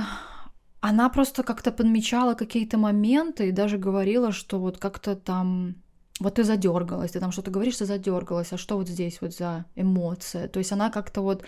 она 0.80 1.10
просто 1.10 1.44
как-то 1.44 1.72
подмечала 1.72 2.34
какие-то 2.36 2.78
моменты 2.78 3.50
и 3.50 3.52
даже 3.52 3.78
говорила, 3.78 4.32
что 4.32 4.60
вот 4.60 4.78
как-то 4.78 5.16
там 5.16 5.76
вот 6.20 6.36
ты 6.36 6.44
задергалась, 6.44 7.12
ты 7.12 7.20
там 7.20 7.32
что-то 7.32 7.52
говоришь, 7.52 7.78
ты 7.78 7.86
задергалась, 7.86 8.52
а 8.52 8.58
что 8.58 8.78
вот 8.78 8.88
здесь 8.88 9.22
вот 9.22 9.36
за 9.36 9.66
эмоция? 9.76 10.48
То 10.48 10.60
есть 10.60 10.72
она 10.72 10.90
как-то 10.90 11.22
вот 11.22 11.44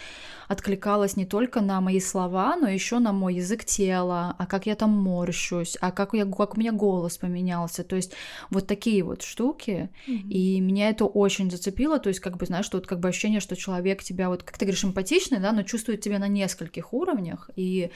откликалась 0.48 1.16
не 1.16 1.26
только 1.26 1.62
на 1.62 1.82
мои 1.82 2.00
слова, 2.00 2.56
но 2.56 2.68
еще 2.68 3.00
на 3.00 3.12
мой 3.12 3.36
язык 3.36 3.66
тела, 3.66 4.36
а 4.38 4.46
как 4.46 4.68
я 4.68 4.76
там 4.76 4.92
морщусь, 4.92 5.76
а 5.82 5.92
как, 5.92 6.14
я, 6.14 6.26
как 6.26 6.56
у 6.56 6.60
меня 6.60 6.72
голос 6.72 7.18
поменялся. 7.18 7.84
То 7.84 7.96
есть 7.96 8.14
вот 8.52 8.68
такие 8.68 9.04
вот 9.04 9.24
штуки. 9.24 9.90
Mm-hmm. 10.08 10.30
И 10.30 10.60
меня 10.60 10.90
это 10.90 11.06
очень 11.06 11.50
зацепило. 11.50 11.98
То 12.00 12.10
есть 12.10 12.20
как 12.20 12.38
бы, 12.38 12.46
знаешь, 12.46 12.66
что 12.66 12.78
вот 12.78 12.86
как 12.86 13.00
бы 13.00 13.10
ощущение, 13.10 13.40
что 13.40 13.56
человек 13.56 14.04
тебя 14.04 14.30
вот, 14.30 14.44
как 14.44 14.58
ты 14.58 14.66
говоришь, 14.66 14.86
эмпатичный, 14.86 15.40
да, 15.40 15.52
но 15.52 15.64
чувствует 15.64 16.02
тебя 16.02 16.20
на 16.20 16.28
нескольких 16.28 16.94
уровнях. 16.94 17.50
И 17.56 17.90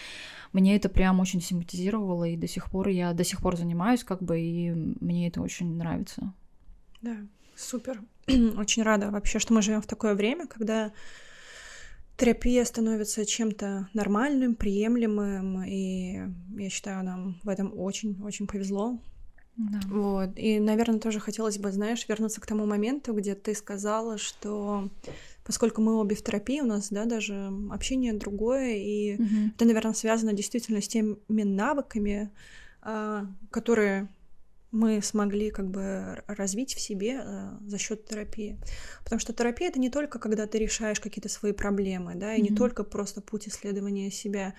мне 0.54 0.76
это 0.76 0.90
прям 0.90 1.20
очень 1.20 1.42
симпатизировало, 1.42 2.24
и 2.24 2.38
до 2.38 2.48
сих 2.48 2.72
пор 2.72 2.88
я 2.88 3.14
до 3.14 3.24
сих 3.24 3.42
пор 3.42 3.58
занимаюсь, 3.58 4.04
как 4.04 4.24
бы, 4.24 4.40
и 4.40 4.72
мне 4.72 5.28
это 5.28 5.42
очень 5.42 5.78
нравится. 5.78 6.34
Да, 7.04 7.18
супер. 7.56 8.02
Очень 8.58 8.84
рада 8.84 9.12
вообще, 9.12 9.38
что 9.38 9.54
мы 9.54 9.62
живем 9.62 9.82
в 9.82 9.88
такое 9.88 10.16
время, 10.16 10.48
когда 10.48 10.94
терапия 12.18 12.64
становится 12.64 13.26
чем-то 13.26 13.90
нормальным, 13.94 14.56
приемлемым, 14.56 15.64
и 15.64 16.22
я 16.58 16.70
считаю, 16.70 17.04
нам 17.04 17.40
в 17.44 17.50
этом 17.50 17.78
очень-очень 17.78 18.48
повезло. 18.48 19.00
Да. 19.58 19.80
Вот. 19.88 20.30
И, 20.38 20.60
наверное, 20.60 21.00
тоже 21.00 21.20
хотелось 21.20 21.58
бы, 21.60 21.72
знаешь, 21.72 22.08
вернуться 22.08 22.40
к 22.40 22.48
тому 22.48 22.66
моменту, 22.66 23.14
где 23.14 23.36
ты 23.36 23.54
сказала, 23.54 24.18
что 24.18 24.90
поскольку 25.44 25.82
мы 25.82 25.96
обе 25.96 26.16
в 26.16 26.24
терапии, 26.24 26.62
у 26.62 26.66
нас, 26.66 26.90
да, 26.90 27.06
даже 27.06 27.52
общение 27.70 28.14
другое, 28.14 28.76
и 28.78 29.16
угу. 29.16 29.52
это, 29.56 29.66
наверное, 29.66 29.94
связано 29.94 30.34
действительно 30.34 30.82
с 30.82 30.88
теми 30.88 31.18
навыками, 31.28 32.32
а, 32.82 33.28
которые 33.52 34.08
мы 34.74 35.04
смогли 35.04 35.52
как 35.52 35.70
бы 35.70 36.24
развить 36.26 36.74
в 36.74 36.80
себе 36.80 37.22
э, 37.24 37.52
за 37.68 37.78
счет 37.78 38.06
терапии. 38.06 38.60
Потому 39.04 39.20
что 39.20 39.32
терапия 39.32 39.70
это 39.70 39.80
не 39.80 39.92
только 39.92 40.18
когда 40.18 40.48
ты 40.48 40.58
решаешь 40.58 41.00
какие-то 41.00 41.30
свои 41.30 41.52
проблемы, 41.52 42.16
да, 42.16 42.34
и 42.34 42.40
mm-hmm. 42.40 42.50
не 42.50 42.56
только 42.56 42.84
просто 42.84 43.22
путь 43.22 43.48
исследования 43.48 44.10
себя. 44.10 44.56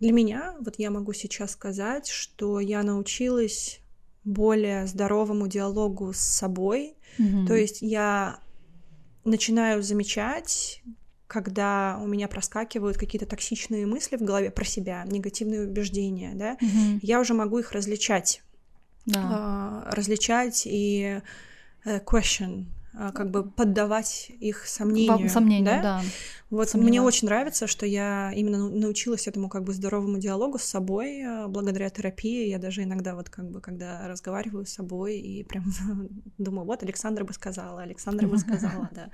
Для 0.00 0.12
меня, 0.12 0.56
вот 0.60 0.74
я 0.78 0.90
могу 0.90 1.12
сейчас 1.12 1.52
сказать, 1.52 2.08
что 2.08 2.58
я 2.58 2.82
научилась 2.82 3.80
более 4.24 4.88
здоровому 4.88 5.46
диалогу 5.46 6.12
с 6.12 6.18
собой. 6.18 6.96
Mm-hmm. 7.18 7.46
То 7.46 7.54
есть 7.54 7.80
я 7.80 8.40
начинаю 9.24 9.84
замечать, 9.84 10.82
когда 11.28 12.00
у 12.02 12.08
меня 12.08 12.26
проскакивают 12.26 12.98
какие-то 12.98 13.26
токсичные 13.26 13.86
мысли 13.86 14.16
в 14.16 14.22
голове 14.22 14.50
про 14.50 14.64
себя, 14.64 15.04
негативные 15.06 15.62
убеждения, 15.62 16.32
да, 16.34 16.54
mm-hmm. 16.54 16.98
я 17.02 17.20
уже 17.20 17.34
могу 17.34 17.60
их 17.60 17.70
различать 17.70 18.42
да. 19.08 19.84
э, 19.86 19.94
различать 19.94 20.62
и 20.66 21.20
э, 21.84 21.98
question, 22.00 22.66
э, 22.94 23.10
как 23.12 23.30
бы 23.30 23.44
поддавать 23.44 24.30
их 24.40 24.66
сомнению. 24.66 25.28
Сомнению, 25.28 25.64
да? 25.64 25.82
да. 25.82 26.02
Вот 26.50 26.72
мне 26.74 27.02
очень 27.02 27.28
нравится, 27.28 27.66
что 27.66 27.84
я 27.84 28.32
именно 28.34 28.70
научилась 28.70 29.26
этому 29.26 29.48
как 29.48 29.64
бы 29.64 29.74
здоровому 29.74 30.18
диалогу 30.18 30.58
с 30.58 30.64
собой 30.64 31.20
э, 31.20 31.46
благодаря 31.46 31.90
терапии. 31.90 32.48
Я 32.48 32.58
даже 32.58 32.82
иногда 32.82 33.14
вот 33.14 33.28
как 33.28 33.50
бы 33.50 33.60
когда 33.60 34.06
разговариваю 34.08 34.64
с 34.64 34.70
собой 34.70 35.18
и 35.18 35.44
прям 35.44 35.64
думаю, 36.38 36.66
вот 36.66 36.82
Александра 36.82 37.24
бы 37.24 37.32
сказала, 37.32 37.82
Александра 37.82 38.26
бы 38.26 38.38
сказала, 38.38 38.88
да. 38.94 39.10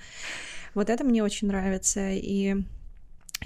Вот 0.75 0.91
это 0.91 1.05
мне 1.05 1.23
очень 1.23 1.49
нравится 1.49 2.11
и 2.11 2.57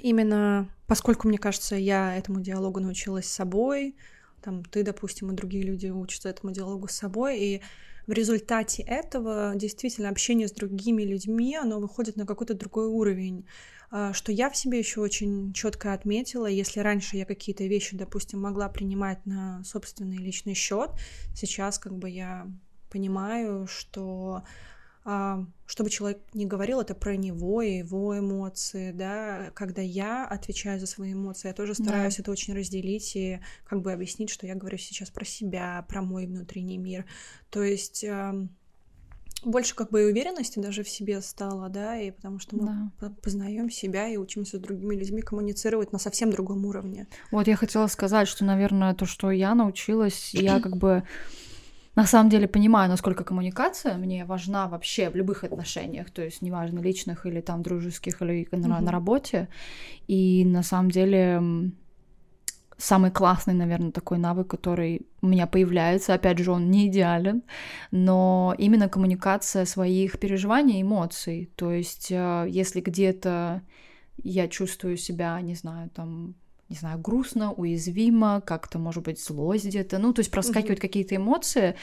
именно 0.02 0.68
поскольку 0.86 1.28
мне 1.28 1.38
кажется, 1.38 1.76
я 1.76 2.16
этому 2.16 2.40
диалогу 2.40 2.80
научилась 2.80 3.26
с 3.26 3.32
собой, 3.32 3.94
там 4.48 4.64
ты, 4.64 4.82
допустим, 4.82 5.30
и 5.30 5.36
другие 5.36 5.62
люди 5.62 5.88
учатся 5.88 6.30
этому 6.30 6.54
диалогу 6.54 6.88
с 6.88 6.92
собой, 6.92 7.38
и 7.38 7.60
в 8.06 8.12
результате 8.12 8.82
этого 8.82 9.52
действительно 9.54 10.08
общение 10.08 10.48
с 10.48 10.52
другими 10.52 11.02
людьми, 11.02 11.54
оно 11.54 11.78
выходит 11.80 12.16
на 12.16 12.24
какой-то 12.24 12.54
другой 12.54 12.86
уровень. 12.86 13.44
А, 13.90 14.14
что 14.14 14.32
я 14.32 14.48
в 14.48 14.56
себе 14.56 14.78
еще 14.78 15.02
очень 15.02 15.52
четко 15.52 15.92
отметила, 15.92 16.46
если 16.46 16.80
раньше 16.80 17.18
я 17.18 17.26
какие-то 17.26 17.64
вещи, 17.64 17.94
допустим, 17.94 18.40
могла 18.40 18.70
принимать 18.70 19.26
на 19.26 19.62
собственный 19.64 20.16
личный 20.16 20.54
счет, 20.54 20.92
сейчас 21.34 21.78
как 21.78 21.94
бы 21.98 22.08
я 22.08 22.46
понимаю, 22.88 23.66
что 23.66 24.44
чтобы 25.66 25.90
человек 25.90 26.20
не 26.34 26.44
говорил 26.46 26.80
это 26.80 26.94
про 26.94 27.16
него 27.16 27.62
и 27.62 27.78
его 27.78 28.18
эмоции, 28.18 28.92
да, 28.92 29.50
когда 29.54 29.80
я 29.80 30.26
отвечаю 30.26 30.78
за 30.80 30.86
свои 30.86 31.12
эмоции, 31.12 31.48
я 31.48 31.54
тоже 31.54 31.74
стараюсь 31.74 32.16
да. 32.16 32.22
это 32.22 32.30
очень 32.30 32.54
разделить 32.54 33.16
и 33.16 33.40
как 33.64 33.80
бы 33.80 33.92
объяснить, 33.92 34.30
что 34.30 34.46
я 34.46 34.54
говорю 34.54 34.76
сейчас 34.78 35.10
про 35.10 35.24
себя, 35.24 35.84
про 35.88 36.02
мой 36.02 36.26
внутренний 36.26 36.78
мир, 36.78 37.06
то 37.50 37.62
есть 37.62 38.04
больше 39.44 39.74
как 39.74 39.90
бы 39.90 40.02
и 40.02 40.04
уверенности 40.06 40.58
даже 40.58 40.82
в 40.82 40.88
себе 40.88 41.20
стало, 41.20 41.68
да, 41.68 41.96
и 41.96 42.10
потому 42.10 42.38
что 42.38 42.56
мы 42.56 42.90
да. 43.00 43.12
познаем 43.22 43.70
себя 43.70 44.08
и 44.08 44.16
учимся 44.16 44.58
с 44.58 44.60
другими 44.60 44.96
людьми 44.96 45.22
коммуницировать 45.22 45.92
на 45.92 45.98
совсем 45.98 46.30
другом 46.30 46.64
уровне. 46.66 47.06
Вот 47.30 47.46
я 47.46 47.56
хотела 47.56 47.86
сказать, 47.86 48.26
что, 48.26 48.44
наверное, 48.44 48.94
то, 48.94 49.06
что 49.06 49.30
я 49.30 49.54
научилась, 49.54 50.34
я 50.34 50.60
как 50.60 50.76
бы 50.76 51.04
на 51.98 52.06
самом 52.06 52.30
деле 52.30 52.46
понимаю, 52.46 52.88
насколько 52.88 53.24
коммуникация 53.24 53.98
мне 53.98 54.24
важна 54.24 54.68
вообще 54.68 55.10
в 55.10 55.16
любых 55.16 55.42
отношениях, 55.42 56.10
то 56.10 56.22
есть 56.22 56.42
неважно 56.42 56.78
личных 56.78 57.26
или 57.26 57.40
там 57.40 57.62
дружеских 57.62 58.22
или 58.22 58.46
на, 58.52 58.56
mm-hmm. 58.56 58.80
на 58.80 58.92
работе. 58.92 59.48
И 60.06 60.44
на 60.44 60.62
самом 60.62 60.92
деле 60.92 61.42
самый 62.76 63.10
классный, 63.10 63.54
наверное, 63.54 63.90
такой 63.90 64.18
навык, 64.18 64.46
который 64.46 65.08
у 65.22 65.26
меня 65.26 65.48
появляется. 65.48 66.14
Опять 66.14 66.38
же, 66.38 66.52
он 66.52 66.70
не 66.70 66.86
идеален, 66.86 67.42
но 67.90 68.54
именно 68.58 68.88
коммуникация 68.88 69.64
своих 69.64 70.20
переживаний, 70.20 70.82
эмоций. 70.82 71.50
То 71.56 71.72
есть, 71.72 72.12
э, 72.12 72.46
если 72.48 72.80
где-то 72.80 73.62
я 74.22 74.46
чувствую 74.46 74.96
себя, 74.96 75.40
не 75.40 75.56
знаю, 75.56 75.90
там 75.90 76.36
не 76.68 76.76
знаю, 76.76 76.98
грустно, 76.98 77.52
уязвимо, 77.52 78.42
как-то, 78.44 78.78
может 78.78 79.04
быть, 79.04 79.22
злость 79.22 79.64
где-то, 79.64 79.98
ну, 79.98 80.12
то 80.12 80.20
есть 80.20 80.30
проскакивают 80.30 80.78
mm-hmm. 80.78 80.82
какие-то 80.82 81.16
эмоции, 81.16 81.76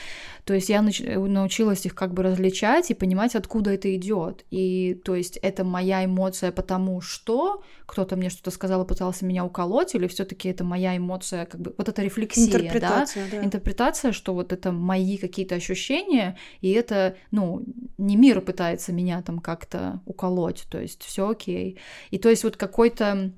то 0.43 0.54
есть 0.54 0.69
я 0.69 0.82
нач- 0.82 1.28
научилась 1.28 1.86
их 1.86 1.95
как 1.95 2.13
бы 2.13 2.21
различать 2.21 2.91
и 2.91 2.93
понимать, 2.93 3.36
откуда 3.36 3.71
это 3.71 3.93
идет, 3.95 4.45
и 4.52 4.93
то 5.04 5.15
есть 5.15 5.38
это 5.38 5.63
моя 5.63 6.06
эмоция 6.06 6.52
потому 6.52 7.02
что 7.02 7.63
кто-то 7.88 8.15
мне 8.15 8.30
что-то 8.30 8.52
сказал 8.52 8.84
и 8.84 8.88
пытался 8.88 9.26
меня 9.26 9.43
уколоть, 9.43 9.95
или 9.95 10.08
все-таки 10.08 10.50
это 10.50 10.63
моя 10.63 10.95
эмоция, 10.95 11.45
как 11.45 11.62
бы 11.62 11.74
вот 11.78 11.89
эта 11.89 12.04
рефлексия, 12.04 12.45
интерпретация, 12.45 13.26
да? 13.32 13.38
да, 13.38 13.45
интерпретация, 13.45 14.12
что 14.12 14.36
вот 14.36 14.54
это 14.54 14.71
мои 14.71 15.17
какие-то 15.17 15.56
ощущения, 15.56 16.38
и 16.62 16.71
это, 16.71 17.15
ну, 17.32 17.63
не 17.98 18.15
мир 18.17 18.41
пытается 18.41 18.93
меня 18.93 19.21
там 19.24 19.39
как-то 19.39 20.02
уколоть, 20.06 20.65
то 20.69 20.80
есть 20.80 21.04
все 21.04 21.28
окей, 21.28 21.80
и 22.12 22.19
то 22.19 22.30
есть 22.30 22.43
вот 22.43 22.56
какой-то 22.56 23.34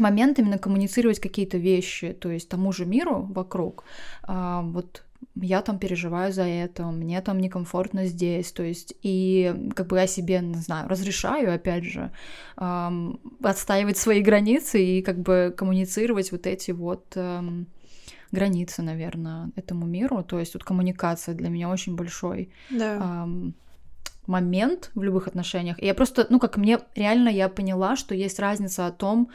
момент 0.00 0.38
именно 0.38 0.58
коммуницировать 0.58 1.20
какие-то 1.20 1.58
вещи, 1.58 2.12
то 2.12 2.30
есть 2.30 2.48
тому 2.48 2.72
же 2.72 2.86
миру 2.86 3.26
вокруг. 3.30 3.84
А, 4.22 4.62
вот 4.62 5.04
я 5.34 5.62
там 5.62 5.78
переживаю 5.78 6.32
за 6.32 6.42
это, 6.42 6.84
мне 6.86 7.20
там 7.20 7.40
некомфортно 7.40 8.06
здесь, 8.06 8.52
то 8.52 8.62
есть 8.62 8.94
и 9.02 9.54
как 9.74 9.86
бы 9.86 9.98
я 9.98 10.06
себе, 10.06 10.40
не 10.40 10.60
знаю, 10.60 10.88
разрешаю, 10.88 11.54
опять 11.54 11.84
же, 11.84 12.10
эм, 12.56 13.20
отстаивать 13.42 13.98
свои 13.98 14.20
границы 14.20 14.82
и 14.82 15.02
как 15.02 15.18
бы 15.18 15.54
коммуницировать 15.56 16.32
вот 16.32 16.46
эти 16.46 16.72
вот 16.72 17.04
эм, 17.14 17.66
границы, 18.32 18.82
наверное, 18.82 19.50
этому 19.56 19.86
миру, 19.86 20.22
то 20.22 20.38
есть 20.38 20.54
вот 20.54 20.64
коммуникация 20.64 21.34
для 21.34 21.48
меня 21.48 21.68
очень 21.68 21.96
большой 21.96 22.50
да. 22.70 23.24
эм, 23.24 23.54
момент 24.26 24.90
в 24.94 25.02
любых 25.02 25.26
отношениях. 25.28 25.82
И 25.82 25.86
я 25.86 25.94
просто, 25.94 26.26
ну 26.30 26.38
как 26.38 26.56
мне 26.56 26.78
реально 26.94 27.28
я 27.28 27.48
поняла, 27.48 27.96
что 27.96 28.14
есть 28.14 28.38
разница 28.38 28.86
о 28.86 28.92
том, 28.92 29.30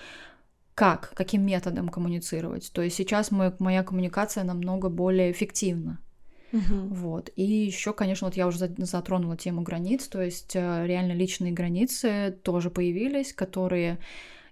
как, 0.75 1.11
каким 1.15 1.45
методом 1.45 1.89
коммуницировать. 1.89 2.71
То 2.73 2.81
есть 2.81 2.95
сейчас 2.95 3.31
мой, 3.31 3.53
моя 3.59 3.83
коммуникация 3.83 4.43
намного 4.43 4.89
более 4.89 5.31
эффективна. 5.31 5.99
Угу. 6.51 6.93
Вот. 6.93 7.31
И 7.35 7.43
еще, 7.43 7.93
конечно, 7.93 8.27
вот 8.27 8.37
я 8.37 8.47
уже 8.47 8.59
затронула 8.77 9.35
тему 9.35 9.61
границ, 9.61 10.07
то 10.07 10.21
есть 10.21 10.55
э, 10.55 10.85
реально 10.85 11.13
личные 11.13 11.51
границы 11.51 12.37
тоже 12.43 12.69
появились, 12.69 13.33
которые 13.33 13.97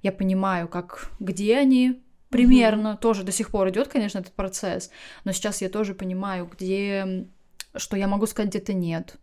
я 0.01 0.11
понимаю, 0.11 0.67
как 0.67 1.11
где 1.19 1.57
они, 1.57 2.01
примерно, 2.29 2.93
угу. 2.93 2.99
тоже 2.99 3.23
до 3.23 3.31
сих 3.31 3.51
пор 3.51 3.69
идет, 3.69 3.87
конечно, 3.87 4.17
этот 4.17 4.33
процесс, 4.33 4.89
но 5.25 5.31
сейчас 5.31 5.61
я 5.61 5.69
тоже 5.69 5.93
понимаю, 5.93 6.49
где, 6.51 7.27
что 7.75 7.95
я 7.97 8.07
могу 8.07 8.25
сказать, 8.25 8.49
где-то 8.49 8.73
нет, 8.73 9.17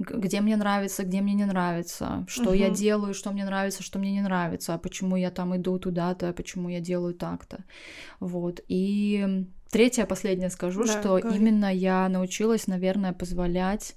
где 0.00 0.40
мне 0.40 0.56
нравится, 0.56 1.04
где 1.04 1.20
мне 1.20 1.34
не 1.34 1.44
нравится, 1.44 2.24
что 2.26 2.50
угу. 2.50 2.52
я 2.54 2.70
делаю, 2.70 3.12
что 3.12 3.30
мне 3.30 3.44
нравится, 3.44 3.82
что 3.82 3.98
мне 3.98 4.12
не 4.12 4.22
нравится, 4.22 4.74
а 4.74 4.78
почему 4.78 5.16
я 5.16 5.30
там 5.30 5.54
иду 5.56 5.78
туда-то, 5.78 6.30
а 6.30 6.32
почему 6.32 6.68
я 6.68 6.80
делаю 6.80 7.14
так-то, 7.14 7.64
вот, 8.18 8.60
и 8.68 9.46
третье, 9.70 10.06
последнее 10.06 10.50
скажу, 10.50 10.84
да, 10.84 11.00
что 11.00 11.18
говори. 11.18 11.36
именно 11.36 11.72
я 11.72 12.08
научилась, 12.08 12.66
наверное, 12.66 13.12
позволять 13.12 13.94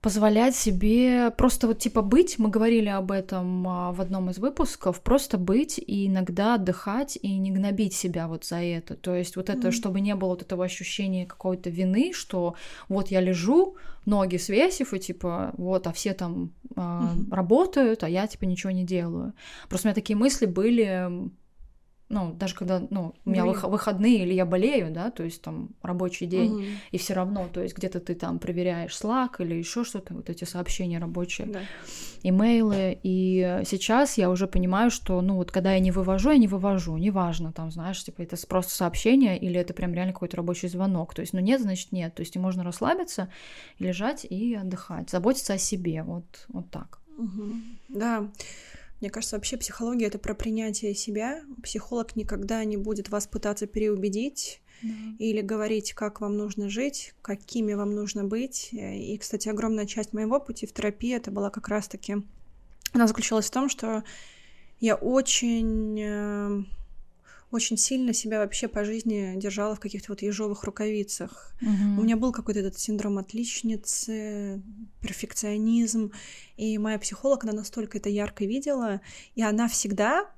позволять 0.00 0.54
себе 0.54 1.30
просто 1.36 1.66
вот 1.66 1.78
типа 1.78 2.02
быть, 2.02 2.38
мы 2.38 2.50
говорили 2.50 2.88
об 2.88 3.10
этом 3.10 3.66
а, 3.66 3.92
в 3.92 4.00
одном 4.00 4.30
из 4.30 4.38
выпусков, 4.38 5.00
просто 5.00 5.38
быть 5.38 5.78
и 5.78 6.06
иногда 6.06 6.54
отдыхать 6.54 7.18
и 7.20 7.36
не 7.38 7.50
гнобить 7.50 7.94
себя 7.94 8.28
вот 8.28 8.44
за 8.44 8.62
это. 8.62 8.94
То 8.94 9.14
есть 9.14 9.36
вот 9.36 9.50
это, 9.50 9.68
mm-hmm. 9.68 9.72
чтобы 9.72 10.00
не 10.00 10.14
было 10.14 10.30
вот 10.30 10.42
этого 10.42 10.64
ощущения 10.64 11.26
какой-то 11.26 11.70
вины, 11.70 12.12
что 12.12 12.54
вот 12.88 13.08
я 13.08 13.20
лежу, 13.20 13.76
ноги 14.06 14.36
свесив, 14.36 14.94
и 14.94 15.00
типа 15.00 15.52
вот, 15.56 15.86
а 15.86 15.92
все 15.92 16.14
там 16.14 16.52
э, 16.76 16.80
mm-hmm. 16.80 17.34
работают, 17.34 18.04
а 18.04 18.08
я 18.08 18.26
типа 18.28 18.44
ничего 18.44 18.70
не 18.70 18.84
делаю. 18.84 19.34
Просто 19.68 19.86
у 19.86 19.88
меня 19.88 19.94
такие 19.96 20.16
мысли 20.16 20.46
были 20.46 21.30
ну, 22.08 22.32
даже 22.32 22.54
когда, 22.54 22.80
ну, 22.90 23.14
у 23.24 23.30
меня 23.30 23.44
Блин. 23.44 23.58
выходные 23.64 24.24
или 24.24 24.32
я 24.32 24.46
болею, 24.46 24.90
да, 24.90 25.10
то 25.10 25.24
есть 25.24 25.42
там 25.42 25.70
рабочий 25.82 26.26
день, 26.26 26.52
угу. 26.52 26.62
и 26.90 26.98
все 26.98 27.14
равно, 27.14 27.48
то 27.52 27.62
есть 27.62 27.76
где-то 27.76 28.00
ты 28.00 28.14
там 28.14 28.38
проверяешь 28.38 28.92
Slack 28.92 29.36
или 29.40 29.54
еще 29.54 29.84
что-то, 29.84 30.14
вот 30.14 30.30
эти 30.30 30.44
сообщения 30.44 30.98
рабочие, 30.98 31.48
да. 31.48 31.60
имейлы, 32.22 32.98
и 33.02 33.62
сейчас 33.66 34.16
я 34.16 34.30
уже 34.30 34.46
понимаю, 34.46 34.90
что, 34.90 35.20
ну, 35.20 35.34
вот 35.34 35.50
когда 35.50 35.74
я 35.74 35.80
не 35.80 35.90
вывожу, 35.90 36.30
я 36.30 36.38
не 36.38 36.48
вывожу, 36.48 36.96
неважно, 36.96 37.52
там, 37.52 37.70
знаешь, 37.70 38.02
типа 38.02 38.22
это 38.22 38.36
просто 38.46 38.74
сообщение 38.74 39.38
или 39.38 39.60
это 39.60 39.74
прям 39.74 39.92
реально 39.92 40.14
какой-то 40.14 40.38
рабочий 40.38 40.68
звонок, 40.68 41.14
то 41.14 41.20
есть, 41.20 41.34
ну, 41.34 41.40
нет, 41.40 41.60
значит, 41.60 41.92
нет, 41.92 42.14
то 42.14 42.20
есть 42.20 42.36
и 42.36 42.38
можно 42.38 42.64
расслабиться, 42.64 43.28
лежать 43.78 44.24
и 44.24 44.54
отдыхать, 44.54 45.10
заботиться 45.10 45.54
о 45.54 45.58
себе, 45.58 46.02
вот, 46.02 46.46
вот 46.48 46.70
так. 46.70 47.00
Угу. 47.18 47.52
Да, 47.88 48.28
мне 49.00 49.10
кажется, 49.10 49.36
вообще 49.36 49.56
психология 49.56 50.06
это 50.06 50.18
про 50.18 50.34
принятие 50.34 50.94
себя. 50.94 51.42
Психолог 51.62 52.16
никогда 52.16 52.64
не 52.64 52.76
будет 52.76 53.08
вас 53.10 53.26
пытаться 53.26 53.66
переубедить 53.66 54.60
да. 54.82 54.88
или 55.18 55.40
говорить, 55.40 55.92
как 55.92 56.20
вам 56.20 56.36
нужно 56.36 56.68
жить, 56.68 57.14
какими 57.22 57.74
вам 57.74 57.94
нужно 57.94 58.24
быть. 58.24 58.70
И, 58.72 59.16
кстати, 59.18 59.48
огромная 59.48 59.86
часть 59.86 60.12
моего 60.12 60.40
пути 60.40 60.66
в 60.66 60.72
терапии 60.72 61.14
это 61.14 61.30
была 61.30 61.50
как 61.50 61.68
раз-таки... 61.68 62.16
Она 62.92 63.06
заключалась 63.06 63.46
в 63.46 63.50
том, 63.50 63.68
что 63.68 64.02
я 64.80 64.94
очень 64.94 66.00
э, 66.00 66.62
очень 67.50 67.78
сильно 67.78 68.12
себя 68.12 68.40
вообще 68.40 68.68
по 68.68 68.84
жизни 68.84 69.34
держала 69.36 69.74
в 69.74 69.80
каких-то 69.80 70.12
вот 70.12 70.22
ежовых 70.22 70.64
рукавицах. 70.64 71.54
Угу. 71.62 72.00
У 72.00 72.04
меня 72.04 72.16
был 72.16 72.32
какой-то 72.32 72.60
этот 72.60 72.78
синдром 72.78 73.18
отличницы, 73.18 74.62
перфекционизм, 75.00 76.12
и 76.56 76.76
моя 76.78 76.98
психолог, 76.98 77.44
она 77.44 77.52
настолько 77.52 77.98
это 77.98 78.10
ярко 78.10 78.44
видела, 78.44 79.00
и 79.34 79.42
она 79.42 79.68
всегда 79.68 80.30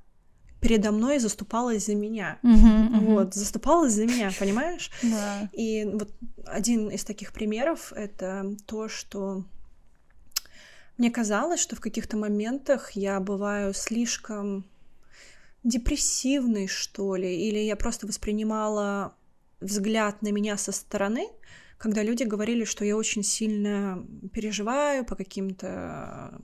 передо 0.61 0.93
мной 0.93 1.19
заступалась 1.19 1.87
за 1.87 1.95
меня. 1.95 2.39
Uh-huh, 2.43 2.53
uh-huh. 2.53 3.07
Вот, 3.07 3.35
заступалась 3.35 3.95
за 3.95 4.05
меня, 4.05 4.31
понимаешь? 4.39 4.91
Да. 5.03 5.49
И 5.53 5.85
вот 5.85 6.11
один 6.45 6.89
из 6.91 7.05
таких 7.05 7.33
примеров 7.33 7.93
это 7.95 8.55
то, 8.67 8.89
что 8.89 9.45
мне 10.99 11.11
казалось, 11.11 11.61
что 11.61 11.77
в 11.77 11.81
каких-то 11.81 12.19
моментах 12.19 12.93
я 12.93 13.19
бываю 13.21 13.73
слишком 13.73 14.67
депрессивный, 15.63 16.67
что 16.67 17.17
ли, 17.17 17.49
или 17.49 17.59
я 17.59 17.77
просто 17.77 18.07
воспринимала 18.07 19.15
взгляд 19.61 20.23
на 20.23 20.33
меня 20.33 20.57
со 20.57 20.73
стороны, 20.73 21.29
когда 21.79 22.03
люди 22.03 22.25
говорили, 22.25 22.65
что 22.65 22.85
я 22.85 22.97
очень 22.97 23.23
сильно 23.23 24.07
переживаю 24.33 25.05
по 25.05 25.17
каким-то 25.17 26.41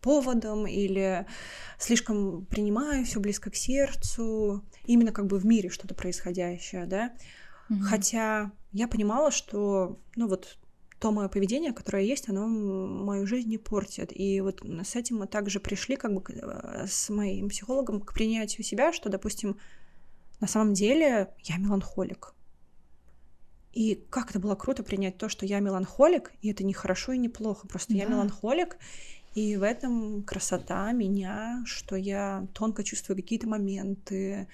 поводам 0.00 0.66
или 0.66 1.26
слишком 1.78 2.46
принимаю 2.46 3.04
все 3.04 3.18
близко 3.18 3.50
к 3.50 3.56
сердцу, 3.56 4.64
именно 4.84 5.12
как 5.12 5.26
бы 5.26 5.38
в 5.38 5.46
мире 5.46 5.68
что-то 5.68 5.94
происходящее, 5.94 6.86
да. 6.86 7.12
Mm-hmm. 7.70 7.80
Хотя 7.80 8.52
я 8.72 8.86
понимала, 8.86 9.30
что, 9.30 9.98
ну 10.14 10.28
вот 10.28 10.58
то 10.98 11.12
мое 11.12 11.28
поведение, 11.28 11.72
которое 11.72 12.04
есть, 12.04 12.28
оно 12.28 12.46
мою 12.46 13.26
жизнь 13.26 13.48
не 13.48 13.58
портит. 13.58 14.10
И 14.18 14.40
вот 14.40 14.62
с 14.84 14.96
этим 14.96 15.18
мы 15.18 15.26
также 15.26 15.60
пришли 15.60 15.96
как 15.96 16.14
бы 16.14 16.22
э, 16.28 16.86
с 16.86 17.10
моим 17.10 17.48
психологом 17.48 18.00
к 18.00 18.14
принятию 18.14 18.64
себя, 18.64 18.92
что, 18.92 19.10
допустим, 19.10 19.58
на 20.40 20.46
самом 20.46 20.72
деле 20.72 21.34
я 21.44 21.58
меланхолик. 21.58 22.34
И 23.72 24.06
как 24.08 24.30
это 24.30 24.38
было 24.38 24.54
круто 24.54 24.82
принять 24.82 25.18
то, 25.18 25.28
что 25.28 25.44
я 25.44 25.60
меланхолик, 25.60 26.32
и 26.40 26.50
это 26.50 26.64
не 26.64 26.72
хорошо 26.72 27.12
и 27.12 27.18
не 27.18 27.28
плохо, 27.28 27.68
просто 27.68 27.92
да. 27.92 27.98
я 27.98 28.06
меланхолик, 28.06 28.78
и 29.34 29.56
в 29.58 29.62
этом 29.62 30.22
красота 30.22 30.92
меня, 30.92 31.62
что 31.66 31.94
я 31.94 32.46
тонко 32.54 32.82
чувствую 32.82 33.16
какие-то 33.16 33.46
моменты, 33.46 34.48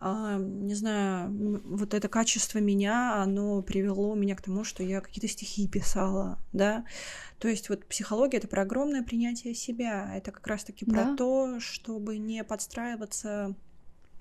не 0.00 0.74
знаю, 0.74 1.30
вот 1.64 1.94
это 1.94 2.08
качество 2.08 2.58
меня, 2.58 3.22
оно 3.22 3.62
привело 3.62 4.14
меня 4.14 4.36
к 4.36 4.42
тому, 4.42 4.62
что 4.62 4.82
я 4.82 5.00
какие-то 5.00 5.28
стихи 5.28 5.66
писала, 5.68 6.38
да. 6.52 6.84
То 7.38 7.48
есть 7.48 7.68
вот 7.68 7.86
психология 7.86 8.38
это 8.38 8.48
про 8.48 8.62
огромное 8.62 9.02
принятие 9.02 9.54
себя, 9.54 10.14
это 10.14 10.32
как 10.32 10.46
раз-таки 10.46 10.84
да. 10.84 10.92
про 10.92 11.16
то, 11.16 11.60
чтобы 11.60 12.18
не 12.18 12.44
подстраиваться 12.44 13.54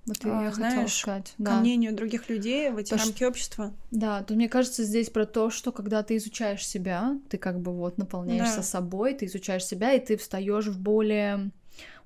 вот 0.06 0.18
а, 0.24 0.44
я 0.44 0.52
знаешь, 0.52 0.94
сказать. 0.94 1.34
Да. 1.40 1.52
ко 1.52 1.58
мнению 1.62 1.96
других 1.96 2.30
людей 2.30 2.70
в 2.70 2.78
эти 2.78 2.92
то, 2.92 2.98
рамки 2.98 3.18
что... 3.18 3.28
общества. 3.28 3.74
Да, 3.90 4.22
то 4.22 4.36
мне 4.36 4.48
кажется 4.48 4.84
здесь 4.84 5.10
про 5.10 5.26
то, 5.26 5.50
что 5.50 5.72
когда 5.72 6.04
ты 6.04 6.18
изучаешь 6.18 6.66
себя, 6.66 7.20
ты 7.30 7.40
как 7.40 7.60
бы 7.60 7.72
вот 7.74 7.98
наполняешься 7.98 8.58
да. 8.58 8.64
собой, 8.64 9.16
ты 9.16 9.26
изучаешь 9.26 9.66
себя, 9.66 9.94
и 9.94 10.06
ты 10.06 10.16
встаешь 10.18 10.68
в 10.68 10.80
более 10.80 11.50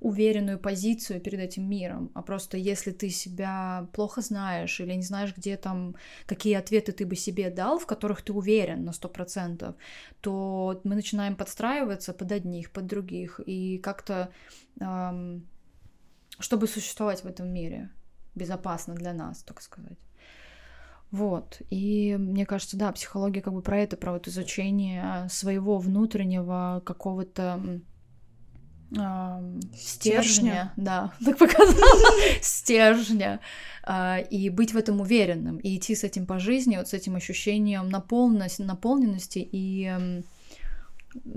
уверенную 0.00 0.58
позицию 0.58 1.20
перед 1.20 1.40
этим 1.40 1.68
миром, 1.68 2.10
а 2.14 2.22
просто 2.22 2.56
если 2.56 2.90
ты 2.90 3.10
себя 3.10 3.88
плохо 3.92 4.20
знаешь 4.20 4.80
или 4.80 4.94
не 4.94 5.02
знаешь, 5.02 5.34
где 5.36 5.56
там, 5.56 5.94
какие 6.26 6.54
ответы 6.54 6.92
ты 6.92 7.06
бы 7.06 7.16
себе 7.16 7.50
дал, 7.50 7.78
в 7.78 7.86
которых 7.86 8.22
ты 8.22 8.32
уверен 8.32 8.84
на 8.84 8.92
сто 8.92 9.08
процентов, 9.08 9.74
то 10.20 10.80
мы 10.84 10.94
начинаем 10.94 11.36
подстраиваться 11.36 12.12
под 12.12 12.32
одних, 12.32 12.70
под 12.70 12.86
других, 12.86 13.40
и 13.46 13.78
как-то, 13.78 14.30
эм, 14.80 15.46
чтобы 16.38 16.66
существовать 16.66 17.22
в 17.24 17.26
этом 17.26 17.52
мире 17.52 17.90
безопасно 18.34 18.94
для 18.94 19.12
нас, 19.12 19.42
так 19.42 19.60
сказать. 19.60 19.98
Вот. 21.10 21.60
И 21.70 22.16
мне 22.18 22.46
кажется, 22.46 22.76
да, 22.76 22.92
психология 22.92 23.42
как 23.42 23.52
бы 23.52 23.62
про 23.62 23.78
это, 23.78 23.96
про 23.96 24.12
вот 24.12 24.28
изучение 24.28 25.28
своего 25.28 25.78
внутреннего 25.78 26.82
какого-то 26.86 27.80
стержня, 29.76 30.72
да, 30.76 31.12
так 31.24 31.38
показала, 31.38 32.06
стержня, 32.42 33.40
а, 33.82 34.18
и 34.18 34.50
быть 34.50 34.72
в 34.74 34.76
этом 34.76 35.00
уверенным, 35.00 35.58
и 35.58 35.76
идти 35.76 35.94
с 35.94 36.04
этим 36.04 36.26
по 36.26 36.38
жизни, 36.38 36.76
вот 36.76 36.88
с 36.88 36.94
этим 36.94 37.16
ощущением 37.16 37.88
наполненности, 37.88 38.62
наполненности 38.62 39.38
и 39.50 40.22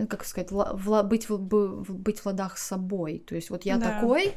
как 0.09 0.23
сказать, 0.25 0.51
быть, 0.51 1.29
в, 1.29 1.37
быть 1.37 2.19
в 2.19 2.25
ладах 2.25 2.57
с 2.57 2.67
собой. 2.67 3.23
То 3.25 3.35
есть 3.35 3.49
вот 3.49 3.65
я 3.65 3.77
да. 3.77 3.99
такой, 3.99 4.33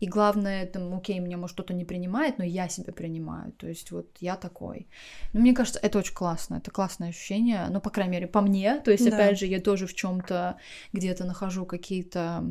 и 0.00 0.06
главное, 0.06 0.66
там, 0.66 0.94
окей, 0.94 1.18
меня 1.18 1.36
может 1.36 1.54
кто-то 1.54 1.74
не 1.74 1.84
принимает, 1.84 2.38
но 2.38 2.44
я 2.44 2.68
себя 2.68 2.92
принимаю. 2.92 3.52
То 3.52 3.68
есть 3.68 3.90
вот 3.90 4.08
я 4.20 4.36
такой. 4.36 4.86
Но 5.34 5.40
мне 5.40 5.52
кажется, 5.52 5.78
это 5.78 5.98
очень 5.98 6.14
классно. 6.14 6.56
Это 6.56 6.70
классное 6.70 7.10
ощущение. 7.10 7.66
Ну, 7.68 7.80
по 7.82 7.90
крайней 7.90 8.12
мере, 8.12 8.26
по 8.26 8.40
мне. 8.40 8.80
То 8.80 8.90
есть, 8.90 9.08
да. 9.08 9.14
опять 9.14 9.38
же, 9.38 9.44
я 9.44 9.60
тоже 9.60 9.86
в 9.86 9.94
чем-то 9.94 10.56
где-то 10.94 11.24
нахожу 11.24 11.66
какие-то 11.66 12.44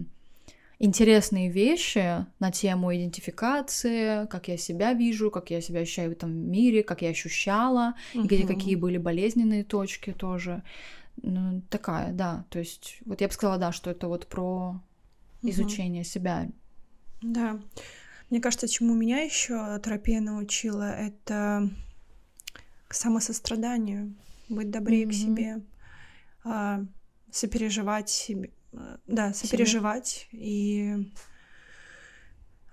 интересные 0.77 1.49
вещи 1.49 2.25
на 2.39 2.51
тему 2.51 2.95
идентификации, 2.95 4.27
как 4.27 4.47
я 4.47 4.55
себя 4.55 4.93
вижу, 4.93 5.31
как 5.31 5.49
я 5.49 5.59
себя 5.59 5.81
ощущаю 5.81 6.09
в 6.09 6.13
этом 6.13 6.31
мире, 6.31 6.83
как 6.83 7.01
я 7.01 7.09
ощущала, 7.09 7.95
угу. 8.13 8.25
где 8.25 8.45
какие 8.45 8.75
были 8.75 8.99
болезненные 8.99 9.63
точки 9.63 10.13
тоже. 10.13 10.61
Ну, 11.23 11.63
такая, 11.71 12.13
да. 12.13 12.45
То 12.49 12.59
есть, 12.59 12.99
вот 13.05 13.21
я 13.21 13.27
бы 13.27 13.33
сказала, 13.33 13.57
да, 13.57 13.71
что 13.71 13.89
это 13.89 14.07
вот 14.07 14.27
про 14.27 14.79
изучение 15.41 16.03
угу. 16.03 16.09
себя 16.09 16.47
да. 17.21 17.59
Мне 18.29 18.39
кажется, 18.41 18.67
чему 18.67 18.93
меня 18.93 19.19
еще 19.19 19.79
терапия 19.83 20.21
научила, 20.21 20.91
это 20.91 21.69
к 22.87 22.93
самосостраданию, 22.93 24.15
быть 24.49 24.69
добрее 24.69 25.05
mm-hmm. 25.05 25.09
к 25.09 25.13
себе, 25.13 25.61
а, 26.43 26.85
сопереживать 27.31 28.09
себе, 28.09 28.51
а, 28.73 28.99
да, 29.07 29.33
сопереживать 29.33 30.27
себе. 30.31 30.41
и 30.41 31.11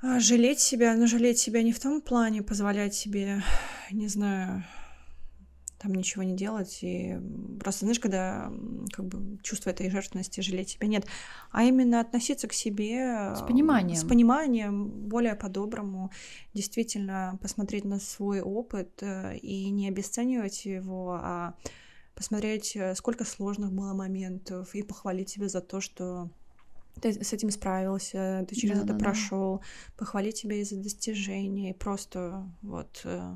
а, 0.03 0.21
жалеть 0.21 0.61
себя, 0.61 0.95
но 0.95 1.07
жалеть 1.07 1.39
себя 1.39 1.63
не 1.63 1.73
в 1.73 1.81
том 1.81 2.01
плане 2.01 2.43
позволять 2.43 2.95
себе, 2.95 3.43
не 3.91 4.09
знаю, 4.09 4.65
там 5.87 5.95
ничего 5.95 6.25
не 6.25 6.35
делать, 6.35 6.81
и 6.83 7.17
просто, 7.61 7.85
знаешь, 7.85 8.01
когда 8.01 8.53
как 8.93 9.07
бы 9.07 9.39
чувство 9.43 9.71
этой 9.71 9.89
жертвенности 9.89 10.41
жалеть 10.41 10.71
себя 10.71 10.89
нет, 10.89 11.07
а 11.53 11.63
именно 11.63 12.01
относиться 12.01 12.49
к 12.49 12.53
себе 12.53 13.35
с 13.37 13.43
пониманием, 13.43 13.97
с 13.97 14.05
пониманием, 14.05 14.89
более 14.89 15.37
по-доброму, 15.37 16.11
действительно 16.55 17.39
посмотреть 17.41 17.85
на 17.85 18.01
свой 18.01 18.41
опыт 18.41 19.01
э, 19.01 19.37
и 19.39 19.71
не 19.71 19.89
обесценивать 19.89 20.65
его, 20.65 21.13
а 21.23 21.55
посмотреть, 22.17 22.75
э, 22.75 22.97
сколько 22.97 23.25
сложных 23.25 23.73
было 23.73 23.95
моментов, 23.95 24.75
и 24.75 24.83
похвалить 24.83 25.29
себя 25.29 25.49
за 25.49 25.61
то, 25.61 25.81
что 25.81 26.31
ты 27.01 27.13
с 27.13 27.33
этим 27.33 27.51
справился, 27.51 28.45
ты 28.49 28.57
через 28.57 28.79
да, 28.79 28.85
это 28.85 28.93
да, 28.95 28.99
прошел, 28.99 29.59
да. 29.59 29.65
похвалить 29.99 30.39
себя 30.39 30.57
из-за 30.57 30.83
достижений, 30.83 31.75
просто 31.75 32.51
вот 32.63 33.03
э, 33.05 33.35